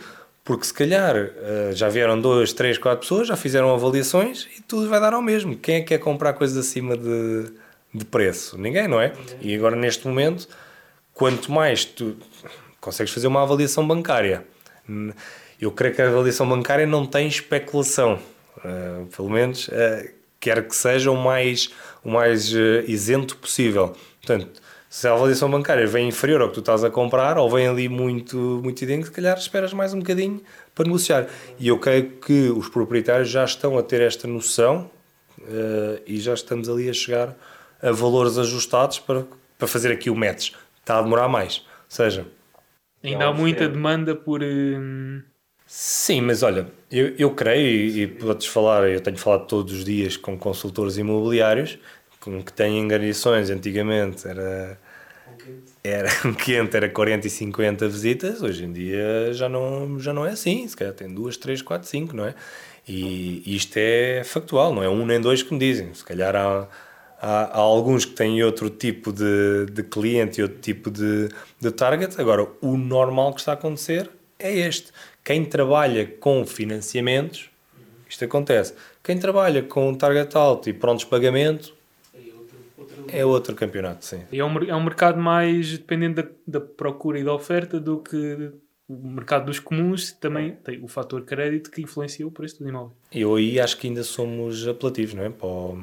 Porque 0.52 0.66
se 0.66 0.74
calhar 0.74 1.16
eh, 1.16 1.72
já 1.72 1.88
vieram 1.88 2.20
duas, 2.20 2.52
três, 2.52 2.78
quatro 2.78 3.00
pessoas, 3.00 3.30
já 3.30 3.38
fizeram 3.38 3.74
avaliações 3.74 4.50
e 4.58 4.62
tudo 4.62 4.90
vai 4.90 5.00
dar 5.00 5.14
ao 5.14 5.22
mesmo. 5.22 5.56
Quem 5.56 5.76
é 5.76 5.80
que 5.80 5.86
quer 5.86 6.00
comprar 6.00 6.34
coisas 6.34 6.58
acima 6.58 6.98
de, 6.98 7.46
de 7.94 8.04
preço? 8.04 8.58
Ninguém, 8.58 8.86
não 8.86 9.00
é? 9.00 9.14
E 9.40 9.56
agora 9.56 9.78
neste 9.78 10.06
momento, 10.06 10.50
quanto 11.14 11.50
mais 11.50 11.86
tu 11.86 12.18
consegues 12.82 13.14
fazer 13.14 13.28
uma 13.28 13.42
avaliação 13.42 13.88
bancária, 13.88 14.44
eu 15.58 15.72
creio 15.72 15.96
que 15.96 16.02
a 16.02 16.10
avaliação 16.10 16.50
bancária 16.50 16.86
não 16.86 17.06
tem 17.06 17.30
especulação. 17.30 18.20
Uh, 18.58 19.06
pelo 19.06 19.30
menos 19.30 19.70
uh, 19.70 20.10
quer 20.38 20.68
que 20.68 20.76
seja 20.76 21.12
o 21.12 21.16
mais, 21.16 21.70
o 22.04 22.12
mais 22.12 22.52
isento 22.90 23.38
possível. 23.38 23.96
Portanto, 24.22 24.61
se 24.92 25.08
a 25.08 25.14
avaliação 25.14 25.50
bancária 25.50 25.88
vem 25.88 26.10
inferior 26.10 26.42
ao 26.42 26.50
que 26.50 26.56
tu 26.56 26.60
estás 26.60 26.84
a 26.84 26.90
comprar, 26.90 27.38
ou 27.38 27.50
vem 27.50 27.66
ali 27.66 27.88
muito, 27.88 28.38
muito 28.62 28.82
idêntico, 28.82 29.08
se 29.08 29.14
calhar 29.14 29.38
esperas 29.38 29.72
mais 29.72 29.94
um 29.94 30.00
bocadinho 30.00 30.42
para 30.76 30.84
negociar. 30.84 31.28
E 31.58 31.70
eu 31.70 31.80
creio 31.80 32.12
que 32.20 32.50
os 32.50 32.68
proprietários 32.68 33.30
já 33.30 33.46
estão 33.46 33.78
a 33.78 33.84
ter 33.84 34.02
esta 34.02 34.28
noção 34.28 34.92
uh, 35.40 36.02
e 36.06 36.20
já 36.20 36.34
estamos 36.34 36.68
ali 36.68 36.90
a 36.90 36.94
chegar 36.94 37.34
a 37.82 37.90
valores 37.94 38.38
ajustados 38.38 39.00
para, 39.00 39.24
para 39.58 39.66
fazer 39.66 39.94
aqui 39.94 40.10
o 40.10 40.16
match. 40.16 40.52
Está 40.82 41.00
a 41.00 41.02
demorar 41.02 41.30
mais. 41.30 41.60
Ou 41.60 41.64
seja, 41.88 42.28
Ainda 43.02 43.28
há 43.28 43.34
muita 43.34 43.70
demanda 43.70 44.14
por. 44.14 44.44
hum, 44.44 45.22
Sim, 45.66 46.20
mas 46.20 46.44
olha, 46.44 46.68
eu, 46.92 47.16
eu 47.18 47.32
creio, 47.34 47.66
e, 47.66 48.02
e 48.02 48.08
podes 48.08 48.46
falar, 48.46 48.90
eu 48.90 49.00
tenho 49.00 49.18
falado 49.18 49.48
todos 49.48 49.72
os 49.72 49.86
dias 49.86 50.18
com 50.18 50.38
consultores 50.38 50.98
imobiliários 50.98 51.80
com 52.22 52.42
que 52.42 52.54
têm 52.54 52.80
enganações. 52.80 53.50
Antigamente 53.50 54.26
era, 54.26 54.80
era 55.84 56.10
um 56.24 56.34
quente, 56.34 56.78
era 56.78 56.88
40 56.88 57.28
e 57.28 57.30
50 57.30 57.90
visitas, 57.90 58.42
hoje 58.42 58.64
em 58.64 58.72
dia 58.72 59.34
já 59.34 59.50
não, 59.50 60.00
já 60.00 60.14
não 60.14 60.26
é 60.26 60.30
assim. 60.30 60.66
Se 60.66 60.78
calhar 60.78 60.94
tem 60.94 61.14
duas, 61.14 61.36
três, 61.36 61.62
quatro, 61.62 61.90
cinco, 61.90 62.16
não 62.16 62.26
é? 62.26 62.36
E 62.88 63.44
isto 63.56 63.76
é 63.78 64.24
factual, 64.24 64.74
não 64.74 64.82
é 64.82 64.90
um 64.90 65.06
nem 65.06 65.20
dois 65.20 65.44
que 65.44 65.54
me 65.54 65.60
dizem. 65.60 65.94
Se 65.94 66.04
calhar 66.04 66.36
há, 66.36 66.68
há, 67.22 67.44
há 67.44 67.58
alguns 67.58 68.06
que 68.06 68.14
têm 68.14 68.44
outro 68.44 68.70
tipo 68.70 69.12
de, 69.12 69.66
de 69.72 69.84
cliente 69.84 70.40
e 70.40 70.44
outro 70.44 70.60
tipo 70.60 70.90
de, 70.90 71.30
de 71.60 71.72
target. 71.72 72.20
Agora, 72.20 72.48
o 72.62 72.78
normal 72.78 73.34
que 73.34 73.40
está 73.42 73.52
a 73.52 73.56
acontecer 73.56 74.10
é 74.40 74.54
este. 74.54 74.92
Quem 75.24 75.46
trabalha 75.46 76.06
com 76.20 76.46
financiamentos, 76.46 77.50
isto 78.10 78.26
acontece. 78.26 78.74
Quem 79.04 79.18
trabalha 79.18 79.62
com 79.62 79.94
target 79.94 80.36
alto 80.36 80.68
e 80.68 80.74
prontos 80.74 81.06
pagamento, 81.06 81.74
é 83.08 83.26
outro 83.26 83.56
campeonato, 83.56 84.06
sim. 84.06 84.22
É 84.32 84.44
um, 84.44 84.58
é 84.64 84.76
um 84.76 84.84
mercado 84.84 85.20
mais 85.20 85.78
dependente 85.78 86.22
da, 86.22 86.28
da 86.48 86.62
procura 86.62 87.20
e 87.20 87.24
da 87.24 87.34
oferta 87.34 87.80
do 87.80 88.00
que 88.00 88.52
o 88.88 89.08
mercado 89.08 89.46
dos 89.46 89.60
comuns. 89.60 90.12
Também 90.12 90.56
tem 90.64 90.84
o 90.84 90.88
fator 90.88 91.24
crédito 91.24 91.72
que 91.72 91.82
influencia 91.82 92.28
o 92.28 92.32
preço 92.32 92.62
do 92.62 92.68
imóvel. 92.68 92.94
Eu 93.12 93.36
aí 93.36 93.60
acho 93.60 93.78
que 93.78 93.88
ainda 93.88 94.04
somos 94.04 94.68
apelativos, 94.68 95.14
não 95.14 95.24
é? 95.24 95.30
Para 95.30 95.48
o, 95.48 95.78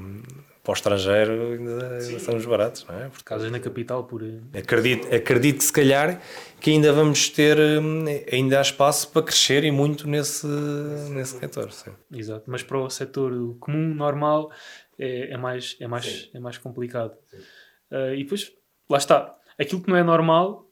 para 0.63 0.73
o 0.73 0.75
estrangeiro 0.75 1.33
ainda, 1.53 2.01
somos 2.21 2.45
baratos, 2.45 2.85
não 2.87 2.95
é? 2.95 3.09
Porque 3.09 3.25
Casas 3.25 3.51
na 3.51 3.59
capital 3.59 4.05
por. 4.05 4.23
acredito, 4.55 5.13
acredito 5.15 5.59
que 5.59 5.65
se 5.65 5.73
calhar 5.73 6.21
que 6.61 6.71
ainda 6.71 6.93
vamos 6.93 7.31
ter, 7.31 7.59
hum, 7.59 8.05
ainda 8.31 8.59
há 8.59 8.63
espaço 8.63 9.09
para 9.09 9.23
crescer 9.23 9.65
e 9.65 9.71
muito 9.71 10.07
nesse, 10.07 10.47
nesse 10.47 11.39
setor, 11.39 11.73
sim. 11.73 11.91
Exato. 12.13 12.45
Mas 12.47 12.63
para 12.63 12.79
o 12.79 12.91
setor 12.91 13.57
comum, 13.59 13.95
normal, 13.95 14.51
é, 14.99 15.33
é 15.33 15.37
mais, 15.37 15.77
é 15.81 15.87
mais, 15.87 16.31
é 16.35 16.41
mais 16.41 16.59
complicado. 16.59 17.17
Ah, 17.91 18.15
e 18.15 18.23
depois, 18.23 18.53
lá 18.91 18.99
está. 18.99 19.35
Aquilo 19.59 19.83
que 19.83 19.89
não 19.89 19.97
é 19.97 20.03
normal 20.03 20.71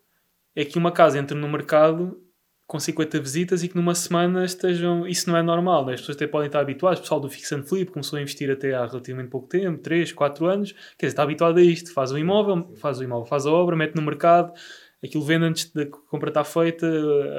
é 0.54 0.64
que 0.64 0.78
uma 0.78 0.92
casa 0.92 1.18
entre 1.18 1.36
no 1.36 1.48
mercado 1.48 2.22
com 2.66 2.80
50 2.80 3.20
visitas 3.20 3.62
e 3.62 3.68
que 3.68 3.76
numa 3.76 3.94
semana 3.94 4.44
estejam. 4.44 5.06
Isso 5.06 5.30
não 5.30 5.36
é 5.36 5.42
normal, 5.42 5.86
né? 5.86 5.94
as 5.94 6.00
pessoas 6.00 6.16
até 6.16 6.26
podem 6.26 6.46
estar 6.46 6.60
habituadas. 6.60 6.98
O 6.98 7.02
pessoal 7.02 7.20
do 7.20 7.30
Fix 7.30 7.52
and 7.52 7.62
Flip 7.62 7.90
começou 7.92 8.18
a 8.18 8.22
investir 8.22 8.50
até 8.50 8.74
há 8.74 8.84
relativamente 8.84 9.28
pouco 9.28 9.48
tempo 9.48 9.78
3, 9.78 10.12
4 10.12 10.46
anos. 10.46 10.72
Quer 10.72 11.06
dizer, 11.06 11.08
está 11.08 11.22
habituado 11.22 11.58
a 11.58 11.62
isto. 11.62 11.92
Faz 11.92 12.10
o 12.10 12.18
imóvel, 12.18 12.74
faz 12.76 12.98
o 12.98 13.04
imóvel, 13.04 13.26
faz 13.26 13.46
a 13.46 13.52
obra, 13.52 13.76
mete 13.76 13.94
no 13.94 14.02
mercado. 14.02 14.52
Aquilo 15.06 15.24
vende 15.24 15.44
antes 15.44 15.72
da 15.72 15.86
compra 15.86 16.28
estar 16.30 16.44
feita, 16.44 16.86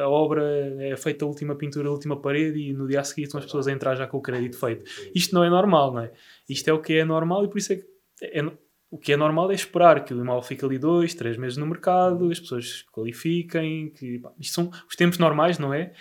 a 0.02 0.10
obra 0.10 0.44
é 0.80 0.96
feita 0.98 1.26
a 1.26 1.28
última 1.28 1.56
pintura, 1.56 1.88
a 1.90 1.92
última 1.92 2.20
parede 2.20 2.60
e 2.60 2.74
no 2.74 2.88
dia 2.88 3.00
a 3.02 3.04
seguir 3.04 3.24
estão 3.24 3.40
as 3.40 3.46
pessoas 3.46 3.68
a 3.68 3.72
entrar 3.72 3.96
já 3.96 4.08
com 4.08 4.18
o 4.18 4.22
crédito 4.22 4.60
feito. 4.60 4.84
Isto 5.14 5.36
não 5.36 5.44
é 5.44 5.50
normal, 5.50 5.94
não 5.94 6.02
é? 6.02 6.12
Isto 6.50 6.70
é 6.70 6.74
o 6.74 6.82
que 6.82 6.94
é 6.94 7.06
normal 7.06 7.46
e 7.46 7.48
por 7.48 7.58
isso 7.58 7.74
é 7.74 7.76
que 7.78 7.86
é- 8.22 8.52
o 8.90 8.98
que 8.98 9.12
é 9.12 9.18
normal 9.18 9.52
é 9.52 9.54
esperar 9.54 10.04
que 10.06 10.14
o 10.14 10.20
imóvel 10.20 10.42
fique 10.42 10.64
ali 10.64 10.78
dois, 10.78 11.14
três 11.14 11.36
meses 11.38 11.58
no 11.58 11.68
mercado, 11.68 12.32
as 12.32 12.40
pessoas 12.40 12.80
se 12.80 12.86
qualifiquem, 12.86 13.90
que 13.90 14.20
pá, 14.20 14.32
isto 14.40 14.54
são 14.54 14.72
os 14.90 14.96
tempos 14.96 15.18
normais, 15.18 15.60
não 15.60 15.74
é? 15.74 15.92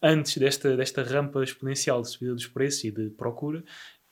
Antes 0.00 0.36
desta, 0.36 0.76
desta 0.76 1.02
rampa 1.02 1.42
exponencial 1.42 2.02
de 2.02 2.10
subida 2.10 2.34
dos 2.34 2.46
preços 2.46 2.84
e 2.84 2.90
de 2.90 3.10
procura, 3.10 3.62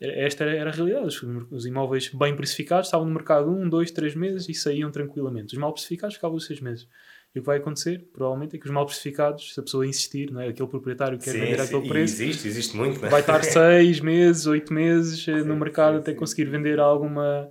esta 0.01 0.45
era, 0.45 0.57
era 0.57 0.71
a 0.71 0.73
realidade. 0.73 1.07
Os, 1.07 1.23
os 1.51 1.67
imóveis 1.67 2.09
bem 2.09 2.35
precificados 2.35 2.87
estavam 2.87 3.07
no 3.07 3.13
mercado 3.13 3.51
um, 3.51 3.69
dois, 3.69 3.91
três 3.91 4.15
meses 4.15 4.49
e 4.49 4.55
saíam 4.55 4.91
tranquilamente. 4.91 5.55
Os 5.55 5.59
mal 5.59 5.73
precificados 5.73 6.17
ficavam 6.17 6.37
os 6.37 6.47
seis 6.47 6.61
meses. 6.61 6.89
E 7.35 7.39
o 7.39 7.43
que 7.43 7.47
vai 7.47 7.59
acontecer, 7.59 8.09
provavelmente, 8.13 8.57
é 8.57 8.59
que 8.59 8.67
os 8.67 8.73
mal 8.73 8.85
precificados, 8.85 9.55
se 9.55 9.61
a 9.61 9.63
pessoa 9.63 9.87
insistir, 9.87 10.33
não 10.33 10.41
é? 10.41 10.49
aquele 10.49 10.69
proprietário 10.69 11.17
que 11.17 11.25
quer 11.25 11.35
vender 11.35 11.61
aquele 11.61 11.85
e 11.85 11.89
preço, 11.89 12.23
existe, 12.23 12.49
existe 12.49 12.77
muito, 12.77 13.05
é? 13.07 13.09
vai 13.09 13.21
estar 13.21 13.43
seis 13.45 14.01
meses, 14.01 14.47
oito 14.47 14.73
meses 14.73 15.29
eh, 15.29 15.45
no 15.45 15.55
mercado 15.55 15.99
até 15.99 16.13
conseguir 16.13 16.47
vender 16.47 16.81
alguma 16.81 17.49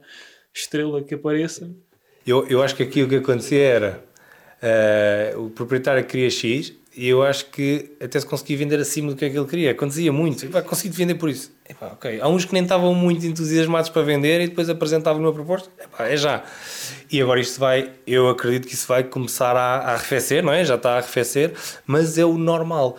estrela 0.53 1.01
que 1.01 1.15
apareça. 1.15 1.73
Eu, 2.27 2.45
eu 2.47 2.61
acho 2.61 2.75
que 2.75 2.83
aqui 2.83 3.01
o 3.03 3.07
que 3.07 3.15
acontecia 3.15 3.61
era 3.61 4.03
eh, 4.61 5.33
o 5.37 5.49
proprietário 5.49 6.03
queria 6.03 6.29
X 6.29 6.73
e 6.95 7.07
eu 7.07 7.23
acho 7.23 7.45
que 7.51 7.91
até 8.01 8.19
se 8.19 8.25
conseguia 8.25 8.57
vender 8.57 8.79
acima 8.79 9.09
do 9.09 9.15
que 9.15 9.23
é 9.23 9.29
que 9.29 9.37
ele 9.37 9.47
queria. 9.47 9.71
Acontecia 9.71 10.11
muito. 10.11 10.45
Epá, 10.45 10.61
consegui 10.61 10.95
vender 10.95 11.15
por 11.15 11.29
isso. 11.29 11.51
Epá, 11.67 11.87
ok. 11.87 12.19
Há 12.19 12.27
uns 12.27 12.45
que 12.45 12.53
nem 12.53 12.63
estavam 12.63 12.93
muito 12.95 13.25
entusiasmados 13.25 13.89
para 13.89 14.01
vender 14.01 14.41
e 14.41 14.47
depois 14.47 14.69
apresentavam 14.69 15.21
uma 15.21 15.31
proposta. 15.31 15.69
Epá, 15.79 16.07
é 16.07 16.17
já. 16.17 16.43
E 17.11 17.21
agora 17.21 17.39
isto 17.39 17.59
vai, 17.59 17.91
eu 18.07 18.27
acredito 18.27 18.67
que 18.67 18.73
isso 18.73 18.87
vai 18.87 19.03
começar 19.03 19.55
a, 19.55 19.77
a 19.77 19.93
arrefecer, 19.93 20.43
não 20.43 20.51
é? 20.51 20.65
Já 20.65 20.75
está 20.75 20.93
a 20.93 20.97
arrefecer, 20.97 21.53
mas 21.85 22.17
é 22.17 22.25
o 22.25 22.37
normal. 22.37 22.97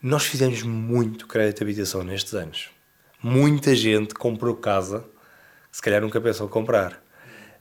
Nós 0.00 0.24
fizemos 0.24 0.62
muito 0.62 1.26
crédito 1.26 1.58
de 1.58 1.64
habitação 1.64 2.04
nestes 2.04 2.34
anos. 2.34 2.70
Muita 3.20 3.74
gente 3.74 4.14
comprou 4.14 4.54
casa 4.54 5.04
que 5.70 5.76
se 5.76 5.82
calhar 5.82 6.00
nunca 6.00 6.20
pensou 6.20 6.48
comprar. 6.48 7.02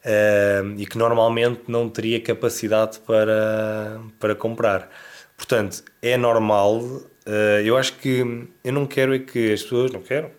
Uh, 0.03 0.73
e 0.79 0.85
que 0.87 0.97
normalmente 0.97 1.61
não 1.67 1.87
teria 1.87 2.19
capacidade 2.19 2.99
para, 2.99 4.01
para 4.19 4.33
comprar. 4.33 4.89
Portanto, 5.41 5.83
é 6.03 6.15
normal. 6.17 6.77
uh, 6.81 7.61
eu 7.65 7.75
acho 7.75 7.93
que 7.97 8.47
eu 8.63 8.71
não 8.71 8.85
quero 8.85 9.15
é 9.15 9.17
que 9.17 9.51
as 9.51 9.63
pessoas, 9.63 9.91
não 9.91 9.99
quero, 9.99 10.29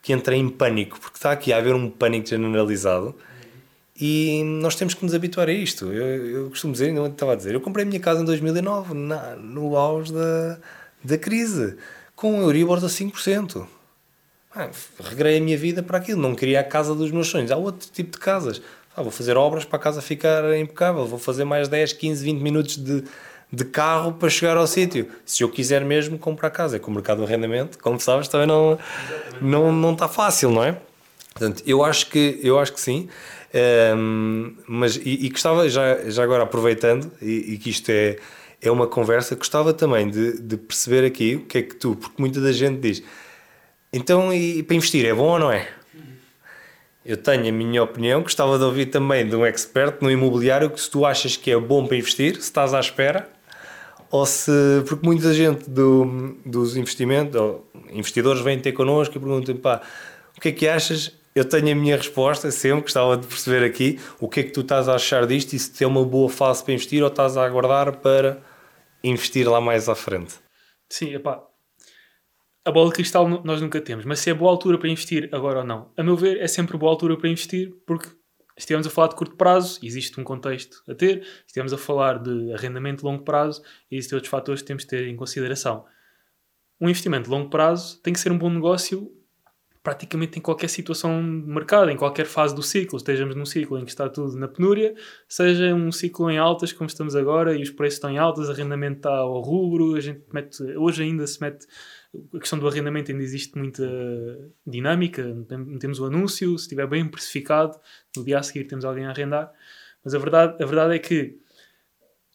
que 0.00 0.12
entrem 0.12 0.40
em 0.40 0.48
pânico, 0.48 1.00
porque 1.00 1.16
está 1.18 1.32
aqui 1.32 1.52
a 1.52 1.56
haver 1.56 1.74
um 1.74 1.90
pânico 1.90 2.28
generalizado 2.28 3.16
e 4.00 4.44
nós 4.44 4.76
temos 4.76 4.94
que 4.94 5.04
nos 5.04 5.12
habituar 5.12 5.48
a 5.48 5.52
isto. 5.52 5.92
Eu, 5.92 6.26
eu 6.28 6.50
costumo 6.50 6.72
dizer, 6.72 6.90
ainda 6.90 7.08
estava 7.08 7.32
a 7.32 7.34
dizer, 7.34 7.52
eu 7.52 7.60
comprei 7.60 7.84
a 7.84 7.88
minha 7.88 7.98
casa 7.98 8.22
em 8.22 8.24
2009, 8.24 8.94
na, 8.94 9.34
no 9.34 9.76
auge 9.76 10.12
da, 10.12 10.58
da 11.02 11.18
crise, 11.18 11.76
com 12.14 12.38
um 12.38 12.42
Euribor 12.42 12.78
de 12.78 12.86
5%. 12.86 13.66
Ah, 14.54 14.70
regrei 15.00 15.38
a 15.38 15.40
minha 15.40 15.58
vida 15.58 15.82
para 15.82 15.98
aquilo, 15.98 16.22
não 16.22 16.32
queria 16.36 16.60
a 16.60 16.64
casa 16.64 16.94
dos 16.94 17.10
meus 17.10 17.26
sonhos. 17.26 17.50
Há 17.50 17.56
outro 17.56 17.88
tipo 17.90 18.12
de 18.12 18.18
casas. 18.18 18.62
Ah, 18.96 19.02
vou 19.02 19.10
fazer 19.10 19.36
obras 19.36 19.64
para 19.64 19.78
a 19.78 19.82
casa 19.82 20.00
ficar 20.00 20.56
impecável, 20.56 21.04
vou 21.06 21.18
fazer 21.18 21.44
mais 21.44 21.66
10, 21.66 21.94
15, 21.94 22.24
20 22.24 22.40
minutos 22.40 22.76
de, 22.76 23.02
de 23.54 23.64
carro 23.64 24.12
para 24.12 24.28
chegar 24.28 24.56
ao 24.56 24.66
sítio. 24.66 25.08
Se 25.24 25.42
eu 25.42 25.48
quiser 25.48 25.84
mesmo 25.84 26.18
comprar 26.18 26.50
casa, 26.50 26.76
é 26.76 26.78
que 26.78 26.88
o 26.88 26.90
mercado 26.90 27.18
do 27.18 27.24
arrendamento, 27.24 27.78
como 27.78 28.00
sabes, 28.00 28.28
também 28.28 28.46
não, 28.46 28.78
não, 29.40 29.72
não 29.72 29.92
está 29.92 30.08
fácil, 30.08 30.50
não 30.50 30.64
é? 30.64 30.76
Portanto, 31.32 31.62
eu 31.66 31.84
acho 31.84 32.08
que, 32.10 32.40
eu 32.42 32.58
acho 32.58 32.72
que 32.72 32.80
sim. 32.80 33.08
Um, 33.96 34.56
mas, 34.66 34.96
e, 34.96 35.26
e 35.26 35.28
gostava, 35.28 35.68
já, 35.68 36.10
já 36.10 36.22
agora 36.22 36.42
aproveitando, 36.42 37.10
e, 37.22 37.54
e, 37.54 37.58
que 37.58 37.70
isto 37.70 37.88
é, 37.90 38.16
é 38.60 38.70
uma 38.70 38.86
conversa, 38.86 39.36
gostava 39.36 39.72
também 39.72 40.10
de, 40.10 40.40
de 40.40 40.56
perceber 40.56 41.04
aqui 41.04 41.36
o 41.36 41.46
que 41.46 41.58
é 41.58 41.62
que 41.62 41.76
tu, 41.76 41.94
porque 41.94 42.20
muita 42.20 42.40
da 42.40 42.50
gente 42.50 42.80
diz, 42.80 43.02
então, 43.92 44.34
e, 44.34 44.62
para 44.64 44.74
investir 44.74 45.06
é 45.06 45.14
bom 45.14 45.32
ou 45.32 45.38
não 45.38 45.52
é? 45.52 45.68
Eu 47.06 47.16
tenho 47.16 47.48
a 47.48 47.52
minha 47.52 47.82
opinião, 47.82 48.22
gostava 48.22 48.58
de 48.58 48.64
ouvir 48.64 48.86
também 48.86 49.28
de 49.28 49.36
um 49.36 49.44
expert 49.44 49.98
no 50.00 50.10
imobiliário 50.10 50.70
que 50.70 50.80
se 50.80 50.90
tu 50.90 51.04
achas 51.04 51.36
que 51.36 51.50
é 51.50 51.58
bom 51.58 51.86
para 51.86 51.96
investir, 51.96 52.34
se 52.34 52.40
estás 52.40 52.72
à 52.72 52.80
espera, 52.80 53.28
ou 54.14 54.24
se. 54.24 54.52
Porque 54.86 55.04
muita 55.04 55.34
gente 55.34 55.68
do, 55.68 56.36
dos 56.46 56.76
investimentos, 56.76 57.40
investidores 57.90 58.40
vêm 58.40 58.60
ter 58.60 58.70
connosco 58.70 59.16
e 59.16 59.20
perguntam: 59.20 59.56
pá, 59.56 59.82
o 60.36 60.40
que 60.40 60.50
é 60.50 60.52
que 60.52 60.68
achas? 60.68 61.18
Eu 61.34 61.44
tenho 61.44 61.72
a 61.72 61.74
minha 61.74 61.96
resposta, 61.96 62.48
sempre 62.52 62.82
gostava 62.82 63.16
de 63.16 63.26
perceber 63.26 63.66
aqui 63.66 63.98
o 64.20 64.28
que 64.28 64.38
é 64.38 64.42
que 64.44 64.52
tu 64.52 64.60
estás 64.60 64.88
a 64.88 64.94
achar 64.94 65.26
disto 65.26 65.54
e 65.54 65.58
se 65.58 65.82
é 65.82 65.86
uma 65.86 66.04
boa 66.04 66.28
fase 66.28 66.62
para 66.62 66.74
investir 66.74 67.02
ou 67.02 67.08
estás 67.08 67.36
a 67.36 67.44
aguardar 67.44 67.96
para 67.96 68.40
investir 69.02 69.50
lá 69.50 69.60
mais 69.60 69.88
à 69.88 69.96
frente. 69.96 70.34
Sim, 70.88 71.12
epá, 71.12 71.42
a 72.64 72.70
bola 72.70 72.90
de 72.90 72.94
cristal 72.94 73.28
nós 73.42 73.60
nunca 73.60 73.80
temos, 73.80 74.04
mas 74.04 74.20
se 74.20 74.30
é 74.30 74.34
boa 74.34 74.48
altura 74.48 74.78
para 74.78 74.88
investir 74.88 75.28
agora 75.32 75.58
ou 75.58 75.64
não, 75.64 75.90
a 75.96 76.04
meu 76.04 76.14
ver, 76.14 76.40
é 76.40 76.46
sempre 76.46 76.78
boa 76.78 76.92
altura 76.92 77.16
para 77.16 77.28
investir 77.28 77.74
porque 77.84 78.08
estivemos 78.56 78.86
a 78.86 78.90
falar 78.90 79.08
de 79.08 79.16
curto 79.16 79.36
prazo, 79.36 79.78
existe 79.82 80.18
um 80.20 80.24
contexto 80.24 80.82
a 80.88 80.94
ter, 80.94 81.26
estivemos 81.46 81.72
a 81.72 81.78
falar 81.78 82.18
de 82.18 82.52
arrendamento 82.52 82.98
de 82.98 83.04
longo 83.04 83.24
prazo 83.24 83.62
existem 83.90 84.16
outros 84.16 84.30
fatores 84.30 84.62
que 84.62 84.66
temos 84.66 84.84
de 84.84 84.88
ter 84.88 85.08
em 85.08 85.16
consideração. 85.16 85.84
Um 86.80 86.88
investimento 86.88 87.24
de 87.24 87.30
longo 87.30 87.50
prazo 87.50 88.00
tem 88.00 88.12
que 88.12 88.20
ser 88.20 88.30
um 88.32 88.38
bom 88.38 88.50
negócio 88.50 89.10
praticamente 89.84 90.38
em 90.38 90.42
qualquer 90.42 90.68
situação 90.68 91.20
de 91.20 91.46
mercado, 91.46 91.90
em 91.90 91.96
qualquer 91.96 92.24
fase 92.24 92.54
do 92.54 92.62
ciclo, 92.62 92.96
estejamos 92.96 93.36
num 93.36 93.44
ciclo 93.44 93.78
em 93.78 93.84
que 93.84 93.90
está 93.90 94.08
tudo 94.08 94.34
na 94.38 94.48
penúria, 94.48 94.94
seja 95.28 95.74
um 95.74 95.92
ciclo 95.92 96.30
em 96.30 96.38
altas 96.38 96.72
como 96.72 96.88
estamos 96.88 97.14
agora 97.14 97.54
e 97.54 97.62
os 97.62 97.68
preços 97.68 97.96
estão 97.96 98.08
em 98.08 98.16
altas, 98.16 98.48
arrendamento 98.48 98.96
está 98.96 99.14
ao 99.14 99.42
rubro, 99.42 99.94
a 99.94 100.00
gente 100.00 100.24
mete, 100.32 100.62
hoje 100.78 101.02
ainda 101.02 101.26
se 101.26 101.38
mete 101.38 101.66
a 102.34 102.38
questão 102.38 102.58
do 102.58 102.66
arrendamento 102.68 103.10
ainda 103.10 103.22
existe 103.22 103.56
muita 103.56 103.82
dinâmica, 104.66 105.24
temos 105.80 105.98
o 106.00 106.06
anúncio, 106.06 106.58
se 106.58 106.64
estiver 106.64 106.86
bem 106.86 107.06
precificado, 107.08 107.78
no 108.16 108.24
dia 108.24 108.38
a 108.38 108.42
seguir 108.42 108.64
temos 108.64 108.84
alguém 108.84 109.06
a 109.06 109.10
arrendar, 109.10 109.52
mas 110.04 110.14
a 110.14 110.18
verdade, 110.18 110.62
a 110.62 110.66
verdade 110.66 110.94
é 110.94 110.98
que 110.98 111.38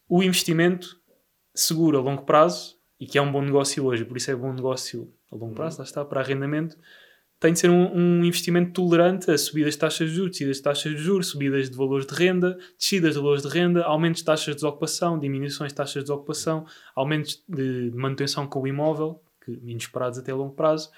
o 0.07 0.23
investimento 0.23 0.99
seguro 1.53 1.97
a 1.97 2.01
longo 2.01 2.23
prazo, 2.23 2.77
e 2.99 3.05
que 3.05 3.17
é 3.17 3.21
um 3.21 3.31
bom 3.31 3.41
negócio 3.41 3.85
hoje, 3.85 4.03
por 4.03 4.17
isso 4.17 4.29
é 4.29 4.35
bom 4.35 4.51
negócio 4.51 5.11
a 5.31 5.35
longo 5.35 5.55
prazo, 5.55 5.79
lá 5.79 5.85
está, 5.85 6.03
para 6.03 6.19
arrendamento, 6.19 6.77
tem 7.39 7.53
de 7.53 7.59
ser 7.59 7.69
um, 7.69 7.95
um, 7.95 8.25
investimento 8.25 8.73
tolerante 8.73 9.31
a 9.31 9.37
subidas 9.37 9.73
de 9.73 9.79
taxas 9.79 10.09
de 10.09 10.15
juros, 10.15 10.31
descidas 10.31 10.57
de 10.57 10.63
taxas 10.63 10.91
de 10.91 10.97
juros, 10.97 11.27
subidas 11.27 11.69
de 11.69 11.77
valores 11.77 12.05
de 12.05 12.13
renda, 12.13 12.57
descidas 12.77 13.13
de 13.13 13.21
valores 13.21 13.43
de 13.43 13.47
renda, 13.47 13.83
aumentos 13.85 14.19
de 14.19 14.25
taxas 14.25 14.47
de 14.47 14.55
desocupação, 14.55 15.17
diminuições 15.17 15.71
de 15.71 15.75
taxas 15.75 15.93
de 15.93 16.01
desocupação, 16.01 16.65
aumentos 16.93 17.41
de, 17.47 17.91
manutenção 17.95 18.45
com 18.45 18.61
o 18.61 18.67
imóvel, 18.67 19.21
que, 19.57 19.71
inesperados 19.71 20.19
até 20.19 20.31
a 20.31 20.35
longo 20.35 20.53
prazo, 20.53 20.89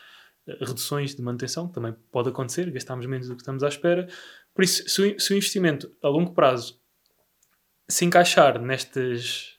eh, 0.48 0.58
reduções 0.60 1.16
de 1.16 1.22
manutenção, 1.22 1.68
que 1.68 1.74
também 1.74 1.96
pode 2.12 2.30
acontecer, 2.30 2.70
gastamos 2.72 3.06
menos 3.06 3.28
do 3.28 3.36
que 3.36 3.42
estamos 3.42 3.64
à 3.64 3.68
espera. 3.68 4.08
Por 4.54 4.64
isso, 4.64 4.88
se 4.90 5.02
o, 5.02 5.20
se 5.20 5.34
o 5.34 5.38
investimento 5.38 5.92
a 6.02 6.08
longo 6.08 6.34
prazo 6.34 6.80
se 7.88 8.06
encaixar 8.06 8.62
nestas, 8.62 9.58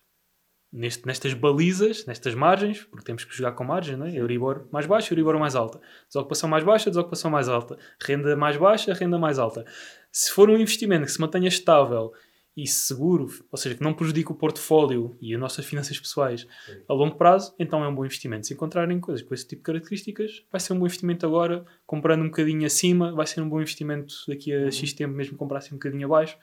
neste, 0.73 1.07
nestas 1.07 1.35
balizas, 1.35 2.07
nestas 2.07 2.35
margens, 2.35 2.85
porque 2.85 3.05
temos 3.05 3.25
que 3.25 3.35
jogar 3.35 3.53
com 3.53 3.65
margens, 3.65 3.99
né? 3.99 4.13
Euribor 4.15 4.67
mais 4.73 4.87
baixa, 4.87 5.13
Euribor 5.13 5.39
mais 5.39 5.55
alta. 5.55 5.81
Desocupação 6.09 6.49
mais 6.49 6.65
baixa, 6.65 6.91
desocupação 6.91 7.31
mais 7.31 7.49
alta. 7.49 7.79
Renda 8.01 8.37
mais 8.37 8.57
baixa, 8.57 8.93
renda 8.95 9.19
mais 9.19 9.39
alta. 9.39 9.65
Se 10.11 10.31
for 10.31 10.49
um 10.49 10.57
investimento 10.57 11.07
que 11.07 11.13
se 11.13 11.21
mantenha 11.21 11.49
estável 11.49 12.13
e 12.55 12.67
seguro, 12.67 13.29
ou 13.51 13.57
seja, 13.57 13.75
que 13.75 13.83
não 13.83 13.95
prejudique 13.95 14.31
o 14.31 14.35
portfólio 14.35 15.17
e 15.21 15.35
as 15.35 15.41
nossas 15.41 15.65
finanças 15.65 15.99
pessoais 15.99 16.47
Sim. 16.67 16.83
a 16.87 16.93
longo 16.93 17.17
prazo, 17.17 17.55
então 17.59 17.83
é 17.83 17.89
um 17.89 17.95
bom 17.95 18.05
investimento. 18.05 18.47
Se 18.47 18.53
encontrarem 18.53 19.01
coisas 19.01 19.27
com 19.27 19.33
esse 19.33 19.47
tipo 19.47 19.61
de 19.61 19.67
características, 19.67 20.45
vai 20.53 20.61
ser 20.61 20.75
um 20.75 20.79
bom 20.79 20.85
investimento 20.85 21.25
agora, 21.25 21.65
comprando 21.87 22.21
um 22.21 22.27
bocadinho 22.27 22.67
acima, 22.67 23.13
vai 23.13 23.27
ser 23.27 23.41
um 23.41 23.49
bom 23.49 23.59
investimento 23.59 24.15
daqui 24.29 24.53
a 24.53 24.65
uhum. 24.65 24.71
X 24.71 24.93
tempo, 24.93 25.15
mesmo 25.15 25.39
comprassem 25.39 25.73
um 25.73 25.77
bocadinho 25.77 26.07
abaixo. 26.07 26.37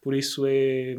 Por 0.00 0.14
isso 0.14 0.46
é, 0.46 0.96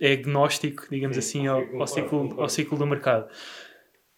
é 0.00 0.12
agnóstico, 0.12 0.86
digamos 0.90 1.16
Sim, 1.16 1.20
assim, 1.20 1.46
ao, 1.46 1.82
ao, 1.82 1.86
ciclo, 1.86 2.40
ao 2.40 2.48
ciclo 2.48 2.78
do 2.78 2.86
mercado. 2.86 3.28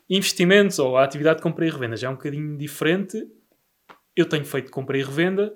Investimentos 0.09 0.79
ou 0.79 0.97
a 0.97 1.03
atividade 1.03 1.39
de 1.39 1.43
compra 1.43 1.67
e 1.67 1.71
revenda 1.71 1.97
já 1.97 2.07
é 2.07 2.11
um 2.11 2.15
bocadinho 2.15 2.57
diferente. 2.57 3.27
Eu 4.15 4.29
tenho 4.29 4.45
feito 4.45 4.71
compra 4.71 4.97
e 4.97 5.03
revenda, 5.03 5.53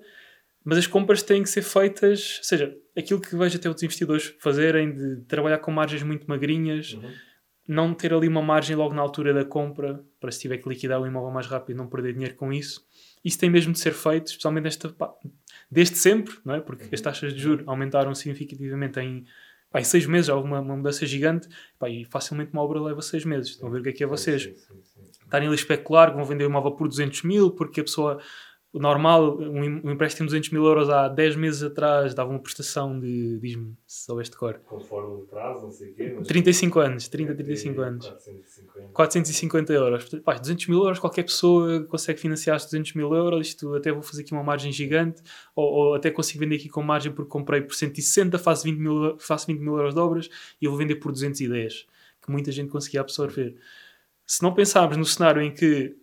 mas 0.64 0.78
as 0.78 0.86
compras 0.86 1.22
têm 1.22 1.42
que 1.42 1.48
ser 1.48 1.62
feitas, 1.62 2.38
ou 2.38 2.44
seja, 2.44 2.76
aquilo 2.96 3.20
que 3.20 3.36
vejo 3.36 3.56
até 3.56 3.68
outros 3.68 3.82
investidores 3.82 4.34
fazerem 4.40 4.92
de 4.92 5.22
trabalhar 5.22 5.58
com 5.58 5.70
margens 5.70 6.02
muito 6.02 6.26
magrinhas, 6.26 6.92
uhum. 6.92 7.12
não 7.66 7.94
ter 7.94 8.12
ali 8.12 8.28
uma 8.28 8.42
margem 8.42 8.76
logo 8.76 8.94
na 8.94 9.02
altura 9.02 9.32
da 9.32 9.44
compra, 9.44 10.04
para 10.20 10.30
se 10.30 10.40
tiver 10.40 10.58
que 10.58 10.68
liquidar 10.68 11.00
o 11.00 11.06
imóvel 11.06 11.30
mais 11.30 11.46
rápido 11.46 11.76
não 11.76 11.86
perder 11.86 12.12
dinheiro 12.12 12.34
com 12.34 12.52
isso. 12.52 12.84
Isso 13.24 13.38
tem 13.38 13.48
mesmo 13.48 13.72
de 13.72 13.78
ser 13.78 13.92
feito, 13.92 14.28
especialmente 14.28 14.64
nesta, 14.64 14.88
pá, 14.90 15.12
desde 15.70 15.96
sempre, 15.96 16.34
não 16.44 16.54
é? 16.54 16.60
Porque 16.60 16.84
uhum. 16.84 16.90
as 16.92 17.00
taxas 17.00 17.32
de 17.32 17.40
juros 17.40 17.66
aumentaram 17.66 18.14
significativamente 18.14 19.00
em 19.00 19.24
Pá, 19.70 19.80
em 19.80 19.84
seis 19.84 20.04
meses 20.04 20.28
há 20.28 20.36
uma, 20.36 20.60
uma 20.60 20.76
mudança 20.76 21.06
gigante 21.06 21.48
pá, 21.78 21.88
e 21.88 22.04
facilmente 22.04 22.52
uma 22.52 22.62
obra 22.62 22.80
leva 22.80 23.00
seis 23.00 23.24
meses. 23.24 23.52
Estão 23.52 23.68
a 23.68 23.72
ver 23.72 23.80
o 23.80 23.82
que 23.84 23.88
é 23.90 23.92
que 23.92 24.04
é 24.04 24.06
vocês. 24.06 24.50
Estarem 25.22 25.46
ali 25.46 25.54
a 25.54 25.60
especular, 25.60 26.12
vão 26.12 26.24
vender 26.24 26.44
o 26.44 26.48
imóvel 26.48 26.72
por 26.72 26.88
200 26.88 27.22
mil 27.22 27.52
porque 27.52 27.80
a 27.80 27.84
pessoa 27.84 28.20
normal, 28.72 29.36
um, 29.38 29.80
um 29.84 29.90
empréstimo 29.90 30.26
de 30.26 30.32
200 30.32 30.50
mil 30.50 30.64
euros 30.64 30.88
há 30.88 31.08
10 31.08 31.34
meses 31.36 31.62
atrás 31.62 32.14
dava 32.14 32.30
uma 32.30 32.38
prestação 32.38 32.98
de, 33.00 33.38
diz-me, 33.40 33.76
se 33.84 34.04
soubeste 34.04 34.36
cor. 34.36 34.60
Conforme 34.64 35.22
o 35.22 35.26
prazo, 35.26 35.62
não 35.62 35.70
sei 35.72 35.90
o 35.90 35.94
quê. 35.94 36.14
Mas... 36.16 36.28
35 36.28 36.80
anos, 36.80 37.08
30, 37.08 37.34
35 37.34 37.80
anos. 37.80 38.06
450. 38.06 38.92
450 38.92 39.72
euros. 39.72 40.08
Pá, 40.24 40.34
200 40.34 40.66
mil 40.68 40.78
euros, 40.78 40.98
qualquer 41.00 41.24
pessoa 41.24 41.82
consegue 41.84 42.20
financiar 42.20 42.56
os 42.56 42.64
200 42.64 42.94
mil 42.94 43.12
euros. 43.12 43.48
Isto 43.48 43.74
até 43.74 43.90
vou 43.90 44.02
fazer 44.02 44.22
aqui 44.22 44.32
uma 44.32 44.44
margem 44.44 44.70
gigante, 44.70 45.20
ou, 45.54 45.72
ou, 45.72 45.94
até 45.94 46.10
consigo 46.10 46.38
vender 46.38 46.56
aqui 46.56 46.68
com 46.68 46.82
margem 46.82 47.10
porque 47.12 47.30
comprei 47.30 47.60
por 47.62 47.74
160, 47.74 48.38
faço 48.38 48.64
20 48.64 48.78
mil, 48.78 49.18
faço 49.18 49.46
20 49.48 49.58
mil 49.58 49.76
euros 49.76 49.94
de 49.94 50.00
obras 50.00 50.30
e 50.60 50.64
eu 50.64 50.70
vou 50.70 50.78
vender 50.78 50.96
por 50.96 51.10
210, 51.10 51.86
que 52.22 52.30
muita 52.30 52.52
gente 52.52 52.70
conseguia 52.70 53.00
absorver. 53.00 53.56
Se 54.24 54.44
não 54.44 54.54
pensarmos 54.54 54.96
no 54.96 55.04
cenário 55.04 55.42
em 55.42 55.52
que, 55.52 55.96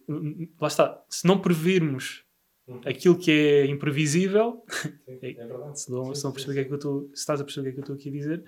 lá 0.60 0.68
está, 0.68 1.02
se 1.08 1.26
não 1.26 1.40
previrmos. 1.40 2.27
Aquilo 2.86 3.18
que 3.18 3.32
é 3.32 3.66
imprevisível, 3.66 4.64
sim, 4.70 4.94
é, 5.22 5.32
é 5.32 5.74
se, 5.74 5.92
não, 5.92 6.06
sim, 6.06 6.16
se 6.16 6.24
não 6.24 6.32
perceber 6.32 6.54
sim, 6.54 6.54
que 6.54 6.60
é 6.60 6.64
que 6.66 6.72
eu 6.72 6.76
estou, 6.76 7.10
se 7.14 7.20
estás 7.22 7.42
a 7.42 7.44
perceber 7.44 7.62
o 7.62 7.64
que 7.64 7.70
é 7.70 7.74
que 7.74 7.80
eu 7.80 7.94
estou 7.94 7.96
aqui 7.96 8.10
a 8.10 8.12
dizer, 8.12 8.44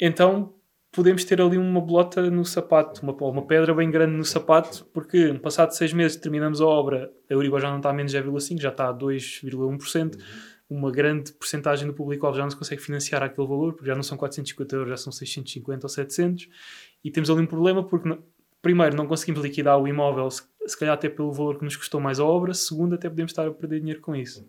então 0.00 0.54
podemos 0.94 1.24
ter 1.24 1.40
ali 1.40 1.58
uma 1.58 1.80
bolota 1.80 2.30
no 2.30 2.44
sapato, 2.44 3.02
uma, 3.02 3.12
uma 3.12 3.46
pedra 3.46 3.74
bem 3.74 3.90
grande 3.90 4.16
no 4.16 4.24
sapato, 4.24 4.86
porque 4.92 5.32
no 5.32 5.40
passado 5.40 5.72
seis 5.72 5.92
meses 5.92 6.16
terminamos 6.16 6.60
a 6.60 6.66
obra, 6.66 7.12
a 7.28 7.32
Euribor 7.32 7.60
já 7.60 7.68
não 7.68 7.78
está 7.78 7.90
a 7.90 7.92
menos 7.92 8.12
0,5, 8.12 8.60
já 8.60 8.68
está 8.68 8.88
a 8.88 8.94
2,1%, 8.94 10.14
uhum. 10.14 10.20
uma 10.70 10.92
grande 10.92 11.32
porcentagem 11.32 11.86
do 11.86 11.94
público 11.94 12.32
já 12.32 12.42
não 12.42 12.50
se 12.50 12.56
consegue 12.56 12.80
financiar 12.80 13.22
aquele 13.24 13.46
valor, 13.46 13.72
porque 13.74 13.88
já 13.88 13.94
não 13.96 14.04
são 14.04 14.16
450 14.16 14.76
euros, 14.76 14.90
já 14.90 14.96
são 14.96 15.12
650 15.12 15.84
ou 15.84 15.88
700, 15.88 16.48
e 17.02 17.10
temos 17.10 17.28
ali 17.28 17.40
um 17.40 17.46
problema 17.46 17.82
porque 17.84 18.08
primeiro, 18.64 18.96
não 18.96 19.06
conseguimos 19.06 19.42
liquidar 19.42 19.78
o 19.78 19.86
imóvel, 19.86 20.28
se, 20.30 20.42
se 20.66 20.76
calhar 20.76 20.94
até 20.94 21.08
pelo 21.08 21.30
valor 21.30 21.58
que 21.58 21.64
nos 21.64 21.76
custou 21.76 22.00
mais 22.00 22.18
a 22.18 22.24
obra, 22.24 22.54
segundo, 22.54 22.94
até 22.94 23.08
podemos 23.08 23.30
estar 23.30 23.46
a 23.46 23.50
perder 23.52 23.78
dinheiro 23.78 24.00
com 24.00 24.16
isso. 24.16 24.48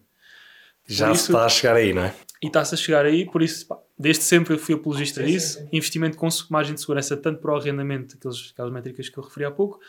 Já 0.88 1.12
isso, 1.12 1.32
está 1.32 1.45
a 1.45 1.49
chegar 1.49 1.75
aí, 1.75 1.93
não 1.93 2.04
é? 2.04 2.15
E 2.41 2.47
está-se 2.47 2.73
a 2.73 2.78
chegar 2.78 3.06
aí, 3.06 3.25
por 3.30 3.41
isso, 3.41 3.67
pá, 3.67 3.78
desde 3.97 4.23
sempre 4.23 4.54
eu 4.54 4.58
fui 4.58 4.73
apologista 4.73 5.21
sim, 5.21 5.28
disso. 5.28 5.58
Sim, 5.58 5.63
sim. 5.63 5.69
Investimento 5.73 6.17
com 6.17 6.30
margem 6.49 6.73
de 6.73 6.80
segurança, 6.80 7.17
tanto 7.17 7.41
para 7.41 7.54
o 7.54 7.58
arrendamento, 7.58 8.15
aqueles, 8.15 8.51
aquelas 8.54 8.71
métricas 8.71 9.10
que 9.10 9.17
eu 9.17 9.23
referi 9.23 9.45
há 9.45 9.51
pouco, 9.51 9.80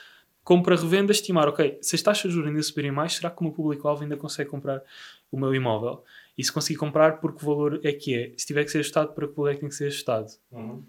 como 0.42 0.62
para 0.62 0.74
revenda, 0.74 1.12
estimar, 1.12 1.48
ok, 1.48 1.78
se 1.80 1.94
as 1.94 2.02
taxas 2.02 2.30
de 2.30 2.34
juros 2.34 2.48
ainda 2.48 2.62
subirem 2.62 2.90
mais, 2.90 3.14
será 3.14 3.30
que 3.30 3.40
o 3.40 3.44
meu 3.44 3.52
público-alvo 3.52 4.02
ainda 4.02 4.16
consegue 4.16 4.50
comprar 4.50 4.82
o 5.30 5.38
meu 5.38 5.54
imóvel? 5.54 6.02
E 6.36 6.42
se 6.42 6.52
conseguir 6.52 6.78
comprar, 6.78 7.20
por 7.20 7.34
que 7.34 7.44
valor 7.44 7.80
é 7.82 7.92
que 7.92 8.14
é? 8.14 8.32
Se 8.36 8.46
tiver 8.46 8.64
que 8.64 8.70
ser 8.70 8.78
ajustado, 8.78 9.12
para 9.12 9.28
que 9.28 9.34
valor 9.34 9.50
é 9.50 9.54
que 9.54 9.60
tem 9.60 9.68
que 9.68 9.74
ser 9.74 9.86
ajustado? 9.86 10.28
Uhum 10.50 10.82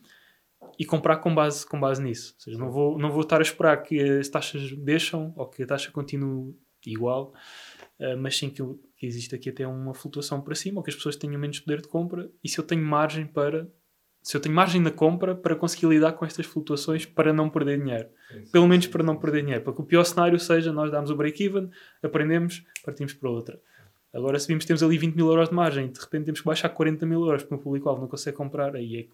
e 0.78 0.86
comprar 0.86 1.18
com 1.18 1.34
base, 1.34 1.66
com 1.66 1.80
base 1.80 2.02
nisso. 2.02 2.34
Ou 2.36 2.42
seja, 2.42 2.58
não 2.58 2.70
vou, 2.70 2.98
não 2.98 3.12
vou 3.12 3.22
estar 3.22 3.40
a 3.40 3.42
esperar 3.42 3.78
que 3.82 4.00
as 4.00 4.30
taxas 4.30 4.72
deixam 4.74 5.34
ou 5.36 5.48
que 5.48 5.64
a 5.64 5.68
taxa 5.68 5.92
continue 5.92 6.56
igual, 6.86 7.34
uh, 8.00 8.18
mas 8.18 8.38
sim 8.38 8.50
que, 8.50 8.64
que 8.96 9.06
existe 9.06 9.34
aqui 9.34 9.50
até 9.50 9.68
uma 9.68 9.94
flutuação 9.94 10.42
para 10.42 10.56
cima 10.56 10.80
ou 10.80 10.84
que 10.84 10.90
as 10.90 10.96
pessoas 10.96 11.16
tenham 11.16 11.40
menos 11.40 11.60
poder 11.60 11.82
de 11.82 11.88
compra 11.88 12.30
e 12.44 12.50
se 12.50 12.60
eu 12.60 12.64
tenho 12.64 12.84
margem 12.84 13.26
para. 13.26 13.68
Se 14.22 14.36
eu 14.36 14.42
tenho 14.42 14.54
margem 14.54 14.82
na 14.82 14.92
compra 14.92 15.34
para 15.34 15.56
conseguir 15.56 15.88
lidar 15.88 16.12
com 16.12 16.26
estas 16.26 16.46
flutuações 16.46 17.06
para 17.06 17.32
não 17.32 17.50
perder 17.50 17.80
dinheiro. 17.80 18.10
Pelo 18.52 18.68
menos 18.68 18.86
para 18.86 19.02
não 19.02 19.16
perder 19.16 19.42
dinheiro. 19.42 19.64
Para 19.64 19.72
que 19.72 19.80
o 19.80 19.86
pior 19.86 20.04
cenário 20.04 20.38
seja 20.38 20.74
nós 20.74 20.92
damos 20.92 21.10
o 21.10 21.16
break-even, 21.16 21.70
aprendemos, 22.04 22.66
partimos 22.84 23.14
para 23.14 23.30
outra. 23.30 23.62
Agora, 24.14 24.38
se 24.38 24.48
vimos 24.48 24.66
temos 24.66 24.84
ali 24.84 24.98
20 24.98 25.16
mil 25.16 25.28
euros 25.28 25.48
de 25.48 25.56
margem, 25.56 25.90
de 25.90 26.00
repente 26.00 26.26
temos 26.26 26.42
que 26.42 26.46
baixar 26.46 26.68
40 26.70 27.06
mil 27.06 27.22
euros 27.22 27.44
porque 27.44 27.56
o 27.56 27.60
público-alvo 27.60 28.02
não 28.02 28.08
consegue 28.10 28.36
comprar, 28.36 28.76
aí 28.76 28.98
é 28.98 29.08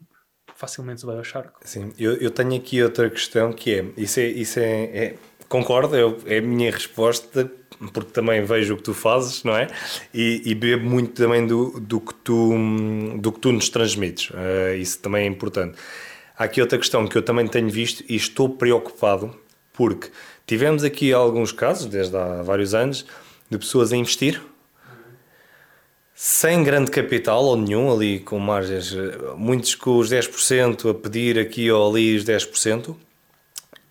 facilmente 0.64 1.06
ao 1.06 1.24
charco. 1.26 1.60
Sim, 1.66 1.92
eu, 2.00 2.14
eu 2.14 2.32
tenho 2.32 2.56
aqui 2.56 2.82
outra 2.82 3.10
questão 3.10 3.52
que 3.52 3.80
é, 3.80 3.86
isso 3.98 4.20
é, 4.22 4.28
isso 4.28 4.60
é, 4.60 4.84
é 4.84 5.16
concordo, 5.50 5.94
eu, 5.94 6.18
é 6.26 6.38
a 6.38 6.42
minha 6.42 6.72
resposta, 6.72 7.52
porque 7.92 8.12
também 8.12 8.46
vejo 8.46 8.76
o 8.76 8.78
que 8.78 8.84
tu 8.84 8.94
fazes, 8.94 9.44
não 9.44 9.58
é? 9.58 9.68
E, 10.14 10.42
e 10.46 10.56
bebo 10.56 10.90
muito 10.90 11.22
também 11.22 11.46
do, 11.46 11.78
do, 11.82 12.00
que 12.00 12.14
tu, 12.16 12.54
do 13.20 13.32
que 13.34 13.40
tu 13.40 13.52
nos 13.52 13.68
transmites, 13.68 14.30
uh, 14.30 14.74
isso 14.78 15.00
também 15.00 15.26
é 15.26 15.28
importante. 15.28 15.78
Há 16.38 16.46
aqui 16.46 16.62
outra 16.62 16.78
questão 16.78 17.06
que 17.08 17.18
eu 17.18 17.22
também 17.22 17.46
tenho 17.46 17.70
visto 17.70 18.02
e 18.08 18.16
estou 18.16 18.50
preocupado, 18.50 19.36
porque 19.74 20.12
tivemos 20.48 20.86
aqui 20.86 21.12
alguns 21.12 21.52
casos, 21.52 21.88
desde 21.88 22.16
há 22.16 22.42
vários 22.42 22.74
anos, 22.74 23.06
de 23.50 23.58
pessoas 23.58 23.92
a 23.92 23.98
investir 23.98 24.42
sem 26.26 26.64
grande 26.64 26.90
capital 26.90 27.44
ou 27.44 27.58
nenhum, 27.58 27.92
ali 27.92 28.18
com 28.18 28.40
margens, 28.40 28.94
eh, 28.94 29.36
muitos 29.36 29.76
com 29.76 29.98
os 29.98 30.10
10% 30.10 30.90
a 30.90 30.94
pedir 30.94 31.38
aqui 31.38 31.70
ou 31.70 31.92
ali 31.92 32.16
os 32.16 32.24
10%, 32.24 32.96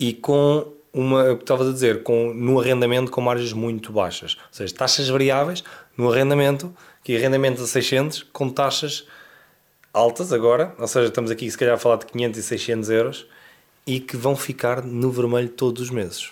e 0.01 0.15
com 0.15 0.73
uma, 0.95 1.35
estavas 1.35 1.69
a 1.69 1.73
dizer, 1.73 2.03
com, 2.03 2.33
no 2.33 2.59
arrendamento 2.59 3.11
com 3.11 3.21
margens 3.21 3.53
muito 3.53 3.93
baixas, 3.93 4.39
ou 4.47 4.49
seja, 4.51 4.75
taxas 4.75 5.11
variáveis 5.11 5.63
no 5.95 6.11
arrendamento, 6.11 6.75
que 7.05 7.15
arrendamento 7.15 7.63
a 7.63 7.67
600 7.67 8.23
com 8.33 8.49
taxas 8.49 9.07
altas 9.93 10.33
agora, 10.33 10.75
ou 10.79 10.89
seja, 10.89 11.09
estamos 11.09 11.31
aqui 11.31 11.51
se 11.51 11.59
calhar 11.59 11.75
a 11.75 11.79
falar 11.79 11.97
de 11.97 12.07
500 12.07 12.39
e 12.39 12.43
600 12.43 12.89
euros, 12.89 13.27
e 13.87 14.01
que 14.01 14.17
vão 14.17 14.35
ficar 14.35 14.83
no 14.83 15.11
vermelho 15.11 15.51
todos 15.51 15.83
os 15.83 15.91
meses. 15.91 16.31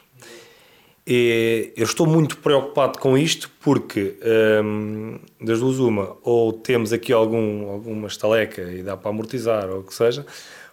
E 1.07 1.73
eu 1.77 1.85
estou 1.85 2.07
muito 2.07 2.37
preocupado 2.39 2.99
com 2.99 3.17
isto 3.17 3.51
porque, 3.61 4.17
hum, 4.63 5.19
das 5.41 5.61
duas, 5.61 5.79
uma, 5.79 6.17
ou 6.23 6.53
temos 6.53 6.93
aqui 6.93 7.13
algum, 7.13 7.71
alguma 7.71 8.07
estaleca 8.07 8.63
e 8.63 8.83
dá 8.83 8.97
para 8.97 9.11
amortizar, 9.11 9.69
ou 9.69 9.81
o 9.81 9.83
que 9.83 9.95
seja, 9.95 10.25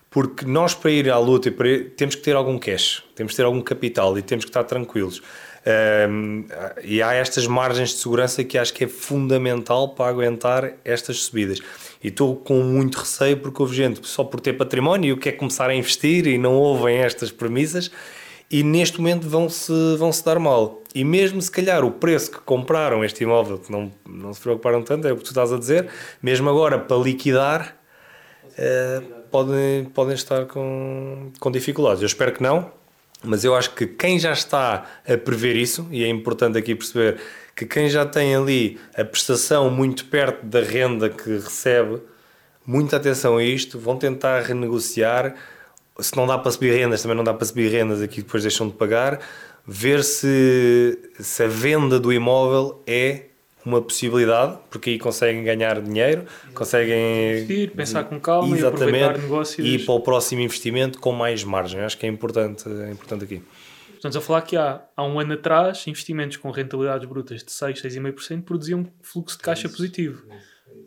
porque 0.09 0.45
nós, 0.45 0.73
para 0.73 0.91
ir 0.91 1.09
à 1.09 1.17
luta, 1.17 1.49
ir, 1.49 1.91
temos 1.95 2.15
que 2.15 2.21
ter 2.21 2.35
algum 2.35 2.57
cash, 2.57 3.03
temos 3.15 3.33
que 3.33 3.37
ter 3.37 3.43
algum 3.43 3.61
capital 3.61 4.17
e 4.17 4.21
temos 4.21 4.45
que 4.45 4.49
estar 4.49 4.63
tranquilos. 4.63 5.21
Um, 6.09 6.45
e 6.81 7.01
há 7.01 7.13
estas 7.13 7.45
margens 7.45 7.89
de 7.89 7.95
segurança 7.97 8.41
que 8.41 8.57
acho 8.57 8.73
que 8.73 8.85
é 8.85 8.87
fundamental 8.87 9.89
para 9.89 10.09
aguentar 10.09 10.73
estas 10.85 11.23
subidas. 11.23 11.59
E 12.01 12.07
estou 12.07 12.37
com 12.37 12.61
muito 12.63 12.99
receio 12.99 13.35
porque 13.37 13.61
houve 13.61 13.75
gente 13.75 14.07
só 14.07 14.23
por 14.23 14.39
ter 14.39 14.53
património 14.53 15.15
e 15.15 15.19
quer 15.19 15.33
começar 15.33 15.69
a 15.69 15.75
investir 15.75 16.25
e 16.25 16.37
não 16.37 16.55
ouvem 16.55 16.97
estas 16.99 17.31
premissas 17.31 17.91
e 18.49 18.63
neste 18.63 18.99
momento 18.99 19.27
vão-se 19.27 19.71
vão 19.97 20.11
-se 20.11 20.23
dar 20.23 20.39
mal. 20.39 20.81
E 20.95 21.03
mesmo 21.03 21.41
se 21.41 21.51
calhar 21.51 21.83
o 21.83 21.91
preço 21.91 22.31
que 22.31 22.39
compraram 22.39 23.03
este 23.03 23.23
imóvel, 23.23 23.59
que 23.59 23.71
não, 23.71 23.91
não 24.07 24.33
se 24.33 24.41
preocuparam 24.41 24.81
tanto, 24.81 25.07
é 25.07 25.11
o 25.11 25.17
que 25.17 25.23
tu 25.23 25.29
estás 25.29 25.51
a 25.51 25.57
dizer, 25.57 25.89
mesmo 26.21 26.49
agora 26.49 26.79
para 26.79 26.97
liquidar, 26.97 27.77
uh, 28.57 29.17
podem, 29.29 29.85
podem 29.85 30.15
estar 30.15 30.45
com, 30.45 31.31
com 31.39 31.51
dificuldades. 31.51 32.01
Eu 32.01 32.07
espero 32.07 32.31
que 32.31 32.41
não, 32.41 32.71
mas 33.23 33.43
eu 33.43 33.55
acho 33.55 33.73
que 33.75 33.85
quem 33.85 34.19
já 34.19 34.31
está 34.31 34.85
a 35.07 35.17
prever 35.17 35.55
isso, 35.55 35.87
e 35.91 36.03
é 36.03 36.07
importante 36.07 36.57
aqui 36.57 36.73
perceber 36.73 37.19
que 37.55 37.65
quem 37.65 37.89
já 37.89 38.05
tem 38.05 38.35
ali 38.35 38.79
a 38.95 39.03
prestação 39.03 39.69
muito 39.69 40.05
perto 40.05 40.45
da 40.45 40.61
renda 40.61 41.09
que 41.09 41.31
recebe, 41.31 42.01
muita 42.65 42.97
atenção 42.97 43.37
a 43.37 43.43
isto, 43.43 43.79
vão 43.79 43.97
tentar 43.97 44.41
renegociar. 44.41 45.35
Se 45.99 46.15
não 46.15 46.27
dá 46.27 46.37
para 46.37 46.51
subir 46.51 46.71
rendas, 46.71 47.01
também 47.01 47.17
não 47.17 47.23
dá 47.23 47.33
para 47.33 47.45
subir 47.45 47.69
rendas 47.69 48.01
aqui 48.01 48.21
depois 48.21 48.43
deixam 48.43 48.67
de 48.67 48.73
pagar. 48.75 49.19
Ver 49.65 50.03
se, 50.03 50.97
se 51.19 51.43
a 51.43 51.47
venda 51.47 51.99
do 51.99 52.13
imóvel 52.13 52.81
é 52.87 53.25
uma 53.65 53.81
possibilidade, 53.81 54.57
porque 54.69 54.91
aí 54.91 54.99
conseguem 54.99 55.43
ganhar 55.43 55.81
dinheiro, 55.81 56.25
conseguem 56.53 57.33
Investir, 57.33 57.71
pensar 57.71 58.05
com 58.05 58.17
calma 58.17 58.57
e 58.57 58.65
aproveitar 58.65 59.17
negócios. 59.17 59.67
e 59.67 59.75
ir 59.75 59.85
para 59.85 59.93
o 59.93 59.99
próximo 59.99 60.41
investimento 60.41 60.99
com 60.99 61.11
mais 61.11 61.43
margem. 61.43 61.81
Acho 61.81 61.97
que 61.97 62.05
é 62.05 62.09
importante, 62.09 62.63
é 62.69 62.91
importante 62.91 63.25
aqui. 63.25 63.41
Estamos 63.93 64.15
a 64.15 64.21
falar 64.21 64.43
que 64.43 64.55
há, 64.55 64.81
há 64.95 65.03
um 65.03 65.19
ano 65.19 65.33
atrás, 65.33 65.85
investimentos 65.87 66.37
com 66.37 66.49
rentabilidades 66.49 67.07
brutas 67.09 67.43
de 67.43 67.51
6, 67.51 67.81
6,5% 67.81 68.43
produziam 68.43 68.87
fluxo 69.01 69.37
de 69.37 69.43
caixa 69.43 69.67
positivo. 69.67 70.23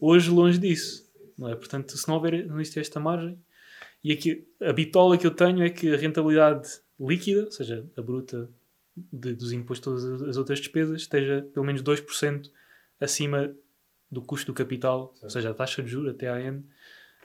Hoje, 0.00 0.30
longe 0.30 0.58
disso. 0.58 1.04
Não 1.36 1.50
é? 1.50 1.56
Portanto, 1.56 1.96
se 1.96 2.08
não 2.08 2.14
houver 2.14 2.46
não 2.46 2.60
existir 2.60 2.80
esta 2.80 2.98
margem. 2.98 3.36
E 4.02 4.12
aqui, 4.12 4.46
a 4.60 4.72
bitola 4.72 5.18
que 5.18 5.26
eu 5.26 5.30
tenho 5.30 5.62
é 5.62 5.70
que 5.70 5.92
a 5.92 5.96
rentabilidade 5.96 6.68
líquida, 6.98 7.44
ou 7.44 7.50
seja, 7.50 7.86
a 7.96 8.02
bruta 8.02 8.48
de, 8.96 9.34
dos 9.34 9.52
impostos 9.52 9.84
todas 9.84 10.22
as 10.22 10.36
outras 10.36 10.58
despesas, 10.58 11.02
esteja 11.02 11.46
pelo 11.52 11.64
menos 11.66 11.82
2% 11.82 12.50
acima 13.00 13.54
do 14.10 14.20
custo 14.20 14.52
do 14.52 14.54
capital, 14.54 15.14
ou 15.22 15.30
seja, 15.30 15.50
a 15.50 15.54
taxa 15.54 15.82
de 15.82 15.88
juros, 15.88 16.14
a 16.14 16.14
TAN, 16.14 16.62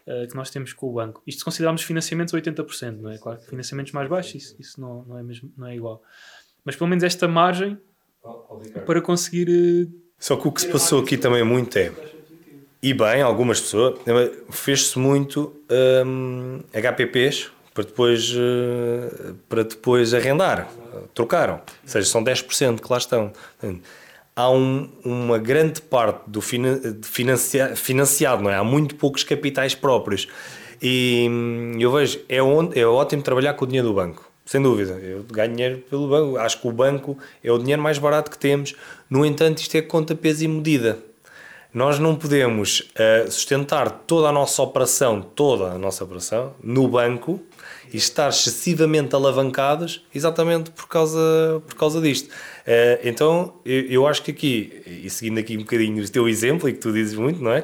uh, 0.07 0.28
que 0.28 0.36
nós 0.36 0.49
temos 0.49 0.73
com 0.73 0.89
o 0.89 0.93
banco. 0.93 1.23
Isto 1.26 1.39
se 1.39 1.45
considerarmos 1.45 1.82
financiamentos 1.82 2.34
80%, 2.34 2.99
não 2.99 3.11
é? 3.11 3.17
Claro 3.17 3.39
que 3.39 3.47
financiamentos 3.47 3.91
mais 3.91 4.09
baixos, 4.09 4.36
isso, 4.36 4.55
isso 4.59 4.80
não, 4.80 5.03
não, 5.03 5.17
é 5.17 5.23
mesmo, 5.23 5.51
não 5.57 5.67
é 5.67 5.76
igual. 5.76 6.03
Mas 6.63 6.76
pelo 6.76 6.89
menos 6.89 7.03
esta 7.03 7.28
margem 7.28 7.78
para 8.86 9.01
conseguir. 9.01 9.49
Uh, 9.49 9.91
Só 10.19 10.36
que 10.36 10.47
o 10.47 10.51
que 10.51 10.61
se 10.61 10.71
passou 10.71 11.01
aqui 11.01 11.17
também 11.17 11.43
muito 11.43 11.76
é. 11.78 11.91
E 12.86 12.93
bem, 12.93 13.19
algumas 13.19 13.59
pessoas, 13.59 13.95
fez-se 14.51 14.99
muito 14.99 15.51
um, 16.05 16.59
HPPs 16.71 17.49
para 17.73 17.83
depois, 17.83 18.31
uh, 18.31 19.33
para 19.49 19.63
depois 19.63 20.13
arrendar. 20.13 20.69
Trocaram. 21.15 21.55
Ou 21.55 21.89
seja, 21.89 22.07
são 22.07 22.23
10% 22.23 22.79
que 22.79 22.91
lá 22.91 22.99
estão 22.99 23.33
há 24.36 24.51
um, 24.51 24.88
uma 25.03 25.39
grande 25.39 25.81
parte 25.81 26.29
do 26.29 26.41
financia, 26.41 27.75
financiado, 27.75 28.43
não 28.43 28.51
é? 28.51 28.55
Há 28.55 28.63
muito 28.63 28.93
poucos 28.93 29.23
capitais 29.23 29.73
próprios. 29.73 30.27
E 30.79 31.25
hum, 31.27 31.71
eu 31.79 31.91
vejo, 31.91 32.19
é, 32.29 32.39
onde, 32.39 32.79
é 32.79 32.86
ótimo 32.86 33.23
trabalhar 33.23 33.55
com 33.55 33.65
o 33.65 33.67
dinheiro 33.67 33.88
do 33.88 33.95
banco. 33.95 34.29
Sem 34.45 34.61
dúvida, 34.61 34.91
eu 35.01 35.23
ganho 35.23 35.55
dinheiro 35.55 35.77
pelo 35.89 36.07
banco. 36.07 36.38
Acho 36.38 36.61
que 36.61 36.67
o 36.67 36.71
banco 36.71 37.17
é 37.43 37.51
o 37.51 37.57
dinheiro 37.57 37.81
mais 37.81 37.97
barato 37.97 38.29
que 38.29 38.38
temos. 38.38 38.75
No 39.09 39.25
entanto, 39.25 39.57
isto 39.57 39.75
é 39.75 39.81
conta, 39.81 40.13
peso 40.13 40.43
e 40.43 40.47
medida. 40.47 40.99
Nós 41.76 41.99
não 41.99 42.15
podemos 42.15 42.80
uh, 42.80 43.30
sustentar 43.30 43.89
toda 44.07 44.30
a 44.30 44.32
nossa 44.32 44.61
operação, 44.61 45.21
toda 45.21 45.73
a 45.73 45.78
nossa 45.78 46.05
operação, 46.05 46.53
no 46.63 46.88
banco 46.88 47.41
e 47.93 47.97
estar 47.97 48.30
excessivamente 48.30 49.13
alavancados 49.13 50.01
exatamente 50.15 50.71
por 50.71 50.88
causa, 50.88 51.61
por 51.67 51.76
causa 51.76 51.99
disto. 51.99 52.28
Uh, 52.28 53.03
então, 53.03 53.55
eu, 53.65 53.82
eu, 53.88 54.07
acho 54.07 54.23
que 54.23 54.32
aqui, 54.32 54.84
e 54.88 55.09
seguindo 55.09 55.38
aqui 55.38 55.57
um 55.57 55.63
bocadinho 55.63 56.01
o 56.01 56.07
teu 56.07 56.30
exemplo, 56.30 56.69
e 56.69 56.71
que 56.71 56.80
tu 56.80 56.93
dizes 56.93 57.13
muito, 57.15 57.43
não 57.43 57.51
é? 57.51 57.59
Uh, 57.59 57.63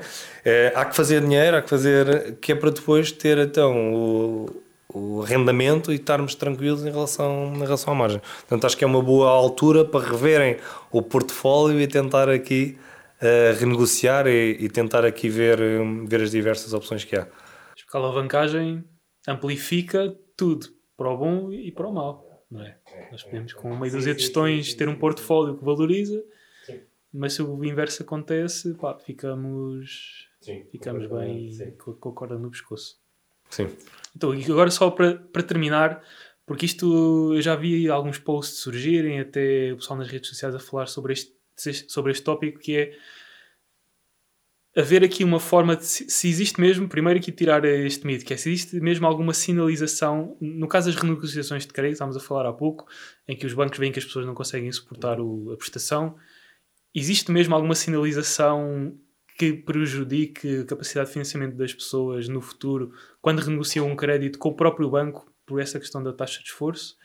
há 0.76 0.84
que 0.84 0.94
fazer 0.94 1.22
dinheiro, 1.22 1.56
há 1.56 1.62
que 1.62 1.70
fazer, 1.70 2.36
que 2.42 2.52
é 2.52 2.56
para 2.56 2.70
depois 2.70 3.14
ter 3.14 3.38
então 3.38 3.94
o, 3.94 4.50
o 4.94 5.22
arrendamento 5.22 5.90
e 5.90 5.96
estarmos 5.96 6.36
tranquilos 6.36 6.86
em 6.86 6.92
relação, 6.92 7.54
em 7.56 7.62
relação 7.62 7.94
à 7.94 7.96
margem. 7.96 8.22
Portanto, 8.42 8.66
acho 8.66 8.76
que 8.76 8.84
é 8.84 8.88
uma 8.88 9.02
boa 9.02 9.30
altura 9.30 9.86
para 9.86 10.06
reverem 10.06 10.58
o 10.92 11.02
portfólio 11.02 11.80
e 11.80 11.88
tentar 11.88 12.28
aqui 12.28 12.78
uh, 13.22 13.60
renegociar 13.60 14.28
e, 14.28 14.58
e, 14.60 14.70
tentar 14.70 15.06
aqui 15.06 15.30
ver, 15.30 15.60
ver 16.06 16.22
as 16.22 16.32
diversas 16.32 16.74
opções 16.74 17.04
que 17.04 17.16
há. 17.16 17.26
Porque 17.26 17.98
a 17.98 18.00
alavancagem 18.00 18.84
amplifica 19.28 20.16
tudo, 20.36 20.68
para 20.98 21.10
o 21.10 21.18
bom 21.18 21.52
e 21.52 21.72
para 21.72 21.88
o 21.88 21.94
mau 21.94 22.32
não 22.52 22.62
é? 22.62 22.78
Nós 23.10 23.24
podemos, 23.24 23.54
com 23.54 23.72
uma 23.72 23.90
dúzia 23.90 24.14
de 24.14 24.22
gestões, 24.22 24.74
ter 24.74 24.90
um 24.90 24.96
portfólio 24.96 25.58
que 25.58 25.64
valoriza, 25.64 26.22
mas 27.14 27.34
se 27.34 27.42
o 27.42 27.64
inverso 27.64 28.04
acontece, 28.04 28.74
pá, 28.74 28.98
ficamos, 29.00 30.28
sim, 30.42 30.66
ficamos 30.70 31.08
bem 31.08 31.76
com, 31.78 31.94
com 31.94 32.10
a 32.10 32.14
corda 32.14 32.38
no 32.38 32.52
pescoço. 32.52 33.00
Sim. 33.50 33.70
Então, 34.16 34.32
agora 34.32 34.70
só 34.70 34.92
para, 34.92 35.16
para 35.16 35.44
terminar, 35.44 36.04
porque 36.46 36.66
isto 36.66 37.34
eu 37.34 37.42
já 37.42 37.56
vi 37.56 37.90
alguns 37.90 38.20
posts 38.20 38.60
surgirem, 38.60 39.20
até 39.20 39.72
o 39.72 39.78
pessoal 39.78 40.00
nas 40.00 40.10
redes 40.10 40.30
sociais 40.30 40.54
a 40.54 40.60
falar 40.60 40.88
sobre 40.88 41.14
este, 41.14 41.34
sobre 41.88 42.12
este 42.12 42.24
tópico, 42.24 42.60
que 42.60 42.76
é 42.76 42.98
haver 44.76 45.04
aqui 45.04 45.24
uma 45.24 45.40
forma 45.40 45.76
de 45.76 45.86
se, 45.86 46.28
existe 46.28 46.60
mesmo, 46.60 46.88
primeiro 46.88 47.20
aqui 47.20 47.32
tirar 47.32 47.66
este 47.66 48.08
mito, 48.08 48.24
que 48.24 48.34
é 48.34 48.38
se 48.38 48.50
existe 48.50 48.80
mesmo 48.80 49.06
alguma 49.06 49.34
sinalização, 49.34 50.38
no 50.40 50.68
caso 50.68 50.90
das 50.90 51.00
renegociações 51.00 51.66
de 51.66 51.74
crédito, 51.74 51.94
estávamos 51.94 52.16
a 52.16 52.26
falar 52.26 52.48
há 52.48 52.54
pouco, 52.54 52.88
em 53.28 53.36
que 53.36 53.46
os 53.46 53.54
bancos 53.54 53.78
veem 53.78 53.92
que 53.92 54.00
as 54.00 54.06
pessoas 54.06 54.26
não 54.26 54.34
conseguem 54.34 54.72
suportar 54.72 55.20
o, 55.20 55.52
a 55.52 55.58
prestação, 55.58 56.16
existe 56.96 57.32
mesmo 57.32 57.54
alguma 57.54 57.76
sinalização 57.76 58.98
que 59.38 59.54
prejudique 59.54 60.60
a 60.60 60.66
capacidade 60.66 61.08
de 61.08 61.14
financiamento 61.14 61.56
das 61.56 61.74
pessoas 61.74 62.30
no 62.30 62.42
futuro, 62.42 62.94
quando 63.22 63.40
renegociam 63.40 63.88
um 63.88 63.96
crédito 63.96 64.40
com 64.40 64.50
o 64.50 64.56
próprio 64.56 64.90
banco, 64.90 65.32
por 65.46 65.60
essa 65.60 65.80
questão 65.80 66.02
da 66.02 66.14
taxa 66.14 66.42
de 66.42 66.48
esforço? 66.48 66.96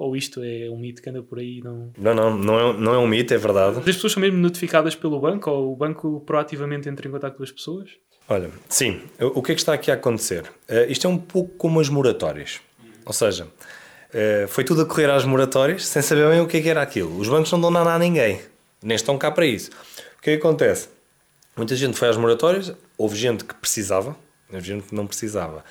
Ou 0.00 0.16
isto 0.16 0.40
é 0.42 0.70
um 0.70 0.78
mito 0.78 1.02
que 1.02 1.10
anda 1.10 1.22
por 1.22 1.38
aí? 1.38 1.60
Não, 1.62 1.92
não, 1.98 2.14
não, 2.14 2.38
não 2.38 2.58
é, 2.58 2.72
não 2.72 2.94
é 2.94 2.98
um 2.98 3.06
mito, 3.06 3.34
é 3.34 3.36
verdade. 3.36 3.80
As 3.80 3.84
pessoas 3.84 4.14
são 4.14 4.22
mesmo 4.22 4.38
notificadas 4.38 4.94
pelo 4.94 5.20
banco 5.20 5.50
ou 5.50 5.74
o 5.74 5.76
banco 5.76 6.22
proativamente 6.24 6.88
entra 6.88 7.06
em 7.06 7.10
contato 7.10 7.36
com 7.36 7.42
as 7.42 7.52
pessoas? 7.52 7.90
Olha, 8.26 8.50
sim. 8.66 9.02
O 9.20 9.42
que 9.42 9.52
é 9.52 9.54
que 9.54 9.60
está 9.60 9.74
aqui 9.74 9.90
a 9.90 9.94
acontecer? 9.94 10.44
Uh, 10.70 10.88
isto 10.88 11.06
é 11.06 11.10
um 11.10 11.18
pouco 11.18 11.54
como 11.58 11.78
as 11.80 11.90
moratórias. 11.90 12.62
Ou 13.04 13.12
seja, 13.12 13.44
uh, 13.44 14.48
foi 14.48 14.64
tudo 14.64 14.80
a 14.80 14.86
correr 14.86 15.10
às 15.10 15.26
moratórias 15.26 15.84
sem 15.84 16.00
saber 16.00 16.30
bem 16.30 16.40
o 16.40 16.46
que, 16.46 16.56
é 16.56 16.62
que 16.62 16.68
era 16.70 16.80
aquilo. 16.80 17.18
Os 17.18 17.28
bancos 17.28 17.52
não 17.52 17.60
dão 17.60 17.70
nada 17.70 17.92
a 17.92 17.98
ninguém. 17.98 18.40
Nem 18.82 18.96
estão 18.96 19.18
cá 19.18 19.30
para 19.30 19.44
isso. 19.44 19.70
O 20.18 20.22
que 20.22 20.30
é 20.30 20.36
que 20.38 20.38
acontece? 20.38 20.88
Muita 21.54 21.76
gente 21.76 21.98
foi 21.98 22.08
às 22.08 22.16
moratórias, 22.16 22.72
houve 22.96 23.18
gente 23.18 23.44
que 23.44 23.54
precisava, 23.54 24.16
houve 24.50 24.66
gente 24.66 24.86
que 24.86 24.94
não 24.94 25.06
precisava. 25.06 25.62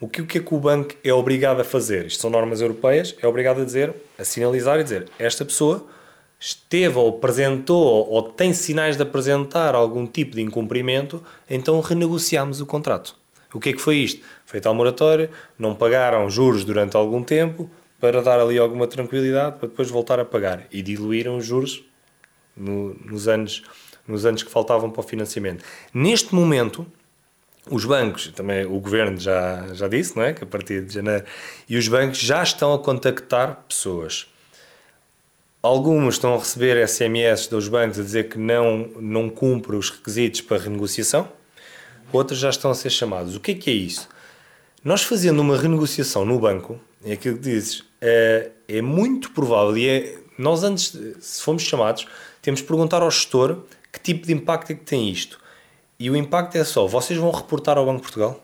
O 0.00 0.08
que, 0.08 0.22
o 0.22 0.26
que 0.26 0.38
é 0.38 0.40
que 0.40 0.54
o 0.54 0.58
banco 0.58 0.94
é 1.02 1.12
obrigado 1.12 1.60
a 1.60 1.64
fazer? 1.64 2.06
Isto 2.06 2.20
são 2.20 2.30
normas 2.30 2.60
europeias, 2.60 3.16
é 3.20 3.26
obrigado 3.26 3.62
a 3.62 3.64
dizer, 3.64 3.94
a 4.16 4.24
sinalizar 4.24 4.78
e 4.78 4.84
dizer 4.84 5.08
esta 5.18 5.44
pessoa 5.44 5.86
esteve 6.38 6.96
ou 6.96 7.08
apresentou 7.08 8.08
ou 8.08 8.22
tem 8.22 8.52
sinais 8.52 8.96
de 8.96 9.02
apresentar 9.02 9.74
algum 9.74 10.06
tipo 10.06 10.36
de 10.36 10.42
incumprimento, 10.42 11.22
então 11.50 11.80
renegociamos 11.80 12.60
o 12.60 12.66
contrato. 12.66 13.16
O 13.52 13.58
que 13.58 13.70
é 13.70 13.72
que 13.72 13.80
foi 13.80 13.96
isto? 13.96 14.24
Foi 14.46 14.60
tal 14.60 14.74
moratória, 14.74 15.30
não 15.58 15.74
pagaram 15.74 16.30
juros 16.30 16.64
durante 16.64 16.96
algum 16.96 17.22
tempo 17.22 17.68
para 17.98 18.22
dar 18.22 18.38
ali 18.38 18.56
alguma 18.56 18.86
tranquilidade 18.86 19.58
para 19.58 19.68
depois 19.68 19.90
voltar 19.90 20.20
a 20.20 20.24
pagar 20.24 20.66
e 20.70 20.80
diluíram 20.80 21.36
os 21.36 21.44
juros 21.44 21.82
no, 22.56 22.94
nos, 23.04 23.26
anos, 23.26 23.64
nos 24.06 24.24
anos 24.24 24.42
que 24.44 24.50
faltavam 24.50 24.90
para 24.90 25.00
o 25.00 25.02
financiamento. 25.02 25.64
Neste 25.92 26.34
momento, 26.34 26.86
os 27.70 27.84
bancos, 27.84 28.28
também 28.28 28.64
o 28.64 28.78
governo 28.80 29.18
já, 29.18 29.66
já 29.74 29.88
disse, 29.88 30.16
não 30.16 30.22
é? 30.22 30.32
Que 30.32 30.44
a 30.44 30.46
partir 30.46 30.84
de 30.84 30.94
janeiro. 30.94 31.24
E 31.68 31.76
os 31.76 31.88
bancos 31.88 32.18
já 32.18 32.42
estão 32.42 32.72
a 32.72 32.78
contactar 32.78 33.64
pessoas. 33.68 34.26
Algumas 35.62 36.14
estão 36.14 36.34
a 36.34 36.38
receber 36.38 36.86
SMS 36.86 37.46
dos 37.48 37.68
bancos 37.68 37.98
a 37.98 38.02
dizer 38.02 38.28
que 38.28 38.38
não, 38.38 38.88
não 39.00 39.28
cumpre 39.28 39.76
os 39.76 39.90
requisitos 39.90 40.40
para 40.40 40.58
renegociação. 40.58 41.28
Outras 42.12 42.38
já 42.38 42.50
estão 42.50 42.70
a 42.70 42.74
ser 42.74 42.90
chamados. 42.90 43.36
O 43.36 43.40
que 43.40 43.52
é 43.52 43.54
que 43.54 43.70
é 43.70 43.74
isso? 43.74 44.08
Nós 44.84 45.02
fazendo 45.02 45.40
uma 45.40 45.56
renegociação 45.56 46.24
no 46.24 46.38
banco, 46.38 46.80
é 47.04 47.12
aquilo 47.12 47.36
que 47.36 47.42
dizes, 47.42 47.84
é, 48.00 48.50
é 48.68 48.80
muito 48.80 49.32
provável, 49.32 49.76
e 49.76 49.88
é, 49.88 50.18
nós 50.38 50.62
antes, 50.62 50.96
se 51.20 51.42
formos 51.42 51.62
chamados, 51.64 52.06
temos 52.40 52.60
de 52.60 52.66
perguntar 52.66 53.02
ao 53.02 53.10
gestor 53.10 53.64
que 53.92 54.00
tipo 54.00 54.26
de 54.26 54.32
impacto 54.32 54.70
é 54.70 54.74
que 54.74 54.84
tem 54.84 55.10
isto 55.10 55.38
e 55.98 56.08
o 56.10 56.16
impacto 56.16 56.56
é 56.56 56.62
só, 56.62 56.86
vocês 56.86 57.18
vão 57.18 57.30
reportar 57.32 57.76
ao 57.76 57.84
Banco 57.84 57.96
de 57.96 58.02
Portugal? 58.02 58.40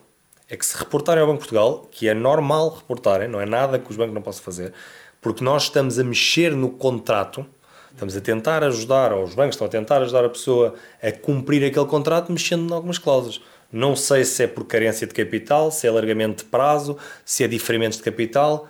É 0.49 0.57
que 0.57 0.65
se 0.65 0.77
reportarem 0.77 1.21
ao 1.21 1.27
Banco 1.27 1.41
de 1.41 1.47
Portugal, 1.47 1.87
que 1.89 2.09
é 2.09 2.13
normal 2.13 2.69
reportarem, 2.69 3.29
não 3.29 3.39
é 3.39 3.45
nada 3.45 3.79
que 3.79 3.89
os 3.89 3.95
bancos 3.95 4.13
não 4.13 4.21
possam 4.21 4.43
fazer, 4.43 4.73
porque 5.21 5.43
nós 5.43 5.63
estamos 5.63 5.97
a 5.97 6.03
mexer 6.03 6.51
no 6.51 6.69
contrato, 6.69 7.45
estamos 7.91 8.17
a 8.17 8.19
tentar 8.19 8.61
ajudar, 8.63 9.13
ou 9.13 9.23
os 9.23 9.33
bancos 9.33 9.55
estão 9.55 9.67
a 9.67 9.69
tentar 9.69 10.01
ajudar 10.01 10.25
a 10.25 10.29
pessoa 10.29 10.75
a 11.01 11.11
cumprir 11.13 11.63
aquele 11.63 11.85
contrato 11.85 12.29
mexendo 12.29 12.69
em 12.69 12.73
algumas 12.73 12.97
cláusulas. 12.97 13.39
Não 13.71 13.95
sei 13.95 14.25
se 14.25 14.43
é 14.43 14.47
por 14.47 14.65
carência 14.65 15.07
de 15.07 15.13
capital, 15.13 15.71
se 15.71 15.87
é 15.87 15.89
alargamento 15.89 16.43
de 16.43 16.49
prazo, 16.49 16.97
se 17.23 17.43
é 17.43 17.47
diferimentos 17.47 17.97
de 17.97 18.03
capital. 18.03 18.69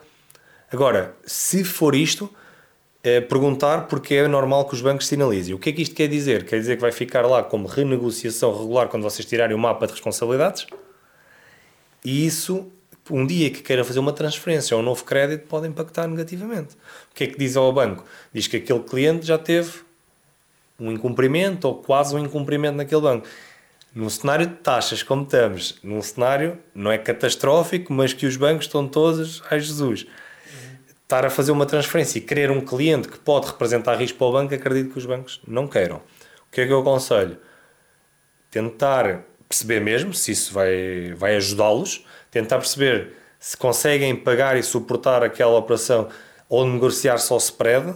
Agora, 0.72 1.16
se 1.26 1.64
for 1.64 1.96
isto, 1.96 2.30
perguntar 3.28 3.88
porque 3.88 4.16
é 4.16 4.28
normal 4.28 4.66
que 4.66 4.74
os 4.74 4.82
bancos 4.82 5.08
sinalizem. 5.08 5.54
O 5.54 5.60
que 5.60 5.70
é 5.70 5.74
que 5.74 5.82
isto 5.82 5.94
quer 5.94 6.08
dizer? 6.08 6.46
Quer 6.46 6.60
dizer 6.60 6.76
que 6.76 6.82
vai 6.82 6.92
ficar 6.92 7.26
lá 7.26 7.44
como 7.44 7.68
renegociação 7.68 8.58
regular 8.58 8.88
quando 8.88 9.04
vocês 9.04 9.26
tirarem 9.26 9.56
o 9.56 9.60
mapa 9.60 9.86
de 9.86 9.94
responsabilidades? 9.94 10.66
E 12.04 12.26
isso 12.26 12.72
um 13.10 13.26
dia 13.26 13.52
que 13.52 13.62
queira 13.62 13.84
fazer 13.84 14.00
uma 14.00 14.14
transferência 14.14 14.76
ou 14.76 14.82
um 14.82 14.86
novo 14.86 15.04
crédito 15.04 15.48
pode 15.48 15.68
impactar 15.68 16.08
negativamente. 16.08 16.76
O 17.12 17.14
que 17.14 17.26
é 17.26 17.28
que 17.28 17.38
diz 17.38 17.56
ao 17.56 17.72
banco? 17.72 18.04
Diz 18.34 18.48
que 18.48 18.58
aquele 18.58 18.80
cliente 18.80 19.26
já 19.26 19.38
teve 19.38 19.72
um 20.80 20.92
incumprimento 20.92 21.68
ou 21.68 21.76
quase 21.76 22.16
um 22.16 22.20
incumprimento 22.20 22.78
naquele 22.78 23.02
banco. 23.02 23.28
Num 23.94 24.10
cenário 24.10 24.48
de 24.48 24.56
taxas 24.56 25.04
como 25.04 25.24
estamos, 25.24 25.78
num 25.84 26.02
cenário 26.02 26.58
não 26.74 26.92
é 26.92 26.98
catastrófico, 26.98 27.94
mas 27.94 28.12
que 28.12 28.26
os 28.26 28.36
bancos 28.36 28.66
estão 28.66 28.88
todos, 28.88 29.42
ai 29.50 29.60
Jesus, 29.60 30.06
estar 31.06 31.24
a 31.24 31.30
fazer 31.30 31.52
uma 31.52 31.66
transferência 31.66 32.18
e 32.18 32.22
querer 32.22 32.50
um 32.50 32.62
cliente 32.62 33.08
que 33.08 33.20
pode 33.20 33.48
representar 33.48 33.96
risco 33.96 34.18
para 34.18 34.28
o 34.28 34.32
banco, 34.32 34.54
acredito 34.54 34.92
que 34.92 34.98
os 34.98 35.06
bancos 35.06 35.40
não 35.48 35.68
queiram. 35.68 35.98
O 35.98 36.52
que 36.52 36.62
é 36.62 36.68
que 36.68 36.74
eu 36.74 36.80
aconselho? 36.80 37.38
Tentar 38.50 39.24
perceber 39.48 39.80
mesmo 39.80 40.14
se 40.14 40.32
isso 40.32 40.52
vai, 40.52 41.14
vai 41.16 41.36
ajudá-los, 41.36 42.04
tentar 42.32 42.58
perceber 42.58 43.14
se 43.40 43.56
conseguem 43.56 44.16
pagar 44.16 44.58
e 44.58 44.64
suportar 44.64 45.24
aquela 45.24 45.58
operação 45.58 46.10
ou 46.50 46.66
negociar 46.66 47.20
só 47.20 47.38
spread 47.38 47.94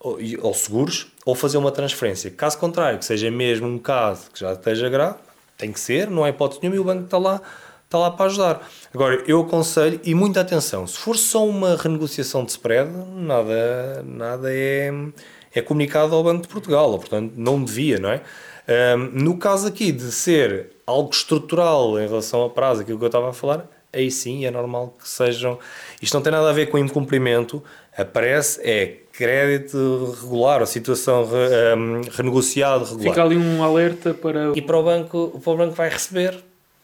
ou, 0.00 0.18
ou 0.40 0.54
seguros 0.54 1.12
ou 1.26 1.34
fazer 1.34 1.58
uma 1.58 1.70
transferência. 1.70 2.30
Caso 2.30 2.58
contrário, 2.58 2.98
que 2.98 3.04
seja 3.04 3.30
mesmo 3.30 3.66
um 3.66 3.78
caso 3.78 4.30
que 4.30 4.40
já 4.40 4.54
esteja 4.54 4.88
grave, 4.88 5.18
tem 5.58 5.70
que 5.70 5.80
ser, 5.80 6.08
não 6.08 6.24
há 6.24 6.30
hipótese 6.30 6.60
nenhuma 6.62 6.76
e 6.76 6.80
o 6.80 6.84
banco 6.84 7.04
está 7.04 7.18
lá, 7.18 7.42
está 7.86 7.98
lá 7.98 8.10
para 8.10 8.26
ajudar. 8.26 8.68
Agora, 8.92 9.22
eu 9.26 9.40
aconselho, 9.40 10.00
e 10.04 10.14
muita 10.14 10.40
atenção, 10.40 10.86
se 10.86 10.98
for 10.98 11.16
só 11.16 11.46
uma 11.46 11.76
renegociação 11.76 12.44
de 12.44 12.50
spread, 12.50 12.90
nada, 13.14 14.02
nada 14.04 14.52
é, 14.52 14.92
é 15.54 15.62
comunicado 15.62 16.14
ao 16.14 16.22
Banco 16.22 16.42
de 16.42 16.48
Portugal, 16.48 16.90
ou, 16.90 16.98
portanto 16.98 17.32
não 17.36 17.62
devia, 17.62 17.98
não 17.98 18.10
é? 18.10 18.20
Um, 18.68 19.22
no 19.22 19.38
caso 19.38 19.68
aqui 19.68 19.92
de 19.92 20.10
ser 20.10 20.72
algo 20.84 21.10
estrutural 21.10 21.98
em 22.00 22.06
relação 22.06 22.40
ao 22.40 22.50
prazo, 22.50 22.82
aquilo 22.82 22.98
que 22.98 23.04
eu 23.04 23.08
estava 23.08 23.30
a 23.30 23.32
falar, 23.32 23.68
aí 23.92 24.10
sim 24.10 24.44
é 24.44 24.50
normal 24.50 24.94
que 25.00 25.08
sejam. 25.08 25.58
Isto 26.02 26.14
não 26.14 26.22
tem 26.22 26.32
nada 26.32 26.50
a 26.50 26.52
ver 26.52 26.66
com 26.66 26.76
incumprimento, 26.76 27.62
aparece 27.96 28.60
é 28.62 28.98
crédito 29.12 30.16
regular, 30.20 30.60
ou 30.60 30.66
situação 30.66 31.24
re, 31.24 31.74
um, 31.76 32.00
renegociado 32.10 32.84
regular. 32.84 33.04
Fica 33.04 33.22
ali 33.22 33.36
um 33.36 33.62
alerta 33.62 34.12
para. 34.12 34.52
E 34.54 34.60
para 34.60 34.76
o 34.76 34.82
banco, 34.82 35.40
para 35.42 35.52
o 35.52 35.56
banco 35.56 35.74
vai 35.74 35.88
receber. 35.88 36.36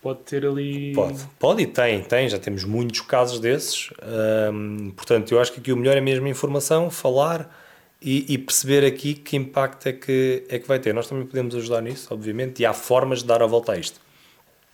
Pode 0.03 0.19
ter 0.21 0.45
ali. 0.45 0.93
Pode, 0.93 1.25
pode 1.39 1.63
e 1.63 1.67
tem, 1.67 2.03
tem, 2.03 2.29
já 2.29 2.37
temos 2.37 2.65
muitos 2.65 3.01
casos 3.03 3.39
desses. 3.39 3.89
Portanto, 4.97 5.33
eu 5.33 5.41
acho 5.41 5.53
que 5.53 5.61
aqui 5.61 5.73
o 5.73 5.77
melhor 5.77 5.97
é 5.97 6.01
mesmo 6.01 6.27
informação, 6.27 6.91
falar 6.91 7.49
e, 8.03 8.35
e, 8.35 8.37
perceber 8.37 8.85
aqui 8.85 9.15
que 9.15 9.37
impacto 9.37 9.87
é 9.87 9.93
que, 9.93 10.45
é 10.49 10.59
que 10.59 10.67
vai 10.67 10.81
ter. 10.81 10.93
Nós 10.93 11.09
também 11.09 11.25
podemos 11.25 11.55
ajudar 11.55 11.81
nisso, 11.81 12.13
obviamente, 12.13 12.61
e 12.61 12.67
há 12.67 12.73
formas 12.73 13.21
de 13.21 13.27
dar 13.27 13.41
a 13.43 13.47
volta 13.47 13.73
a 13.73 13.79
isto. 13.79 14.01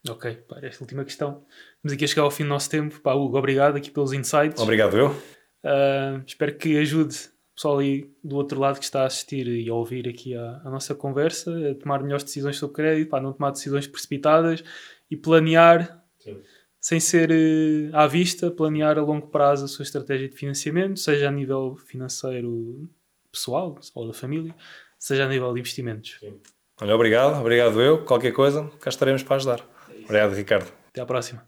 Ok, 0.08 0.32
para 0.48 0.66
esta 0.66 0.82
última 0.82 1.04
questão. 1.04 1.42
Estamos 1.76 1.92
aqui 1.92 2.04
a 2.04 2.08
chegar 2.08 2.22
ao 2.22 2.30
fim 2.30 2.44
do 2.44 2.48
nosso 2.48 2.70
tempo. 2.70 2.98
Pá, 3.00 3.12
Hugo, 3.12 3.36
obrigado 3.36 3.76
aqui 3.76 3.90
pelos 3.90 4.14
insights. 4.14 4.62
Obrigado 4.62 4.96
eu. 4.96 5.08
Uh, 5.08 6.22
espero 6.26 6.56
que 6.56 6.78
ajude 6.78 7.16
o 7.16 7.54
pessoal 7.54 7.78
aí 7.78 8.10
do 8.24 8.36
outro 8.36 8.58
lado 8.58 8.78
que 8.78 8.84
está 8.84 9.02
a 9.02 9.06
assistir 9.06 9.46
e 9.46 9.68
a 9.68 9.74
ouvir 9.74 10.08
aqui 10.08 10.34
a, 10.34 10.62
a 10.64 10.70
nossa 10.70 10.94
conversa, 10.94 11.52
a 11.70 11.74
tomar 11.74 12.02
melhores 12.02 12.24
decisões 12.24 12.56
sobre 12.56 12.76
crédito, 12.76 13.10
para 13.10 13.20
não 13.20 13.32
tomar 13.32 13.50
decisões 13.50 13.86
precipitadas 13.86 14.64
e 15.10 15.16
planear, 15.16 16.02
Sim. 16.18 16.40
sem 16.80 17.00
ser 17.00 17.30
uh, 17.30 17.96
à 17.96 18.06
vista, 18.06 18.50
planear 18.50 18.98
a 18.98 19.02
longo 19.02 19.28
prazo 19.28 19.64
a 19.64 19.68
sua 19.68 19.82
estratégia 19.82 20.28
de 20.28 20.36
financiamento, 20.36 20.98
seja 20.98 21.28
a 21.28 21.32
nível 21.32 21.76
financeiro 21.76 22.88
pessoal 23.30 23.78
ou 23.94 24.06
da 24.06 24.14
família, 24.14 24.54
seja 24.98 25.24
a 25.24 25.28
nível 25.28 25.52
de 25.52 25.60
investimentos. 25.60 26.16
Sim. 26.20 26.40
Olha, 26.80 26.94
obrigado, 26.94 27.40
obrigado 27.40 27.80
eu. 27.80 28.04
Qualquer 28.04 28.32
coisa, 28.32 28.70
cá 28.80 28.88
estaremos 28.88 29.22
para 29.22 29.36
ajudar. 29.36 29.66
É 29.90 30.04
obrigado, 30.04 30.34
Ricardo. 30.34 30.72
Até 30.90 31.00
à 31.00 31.06
próxima. 31.06 31.46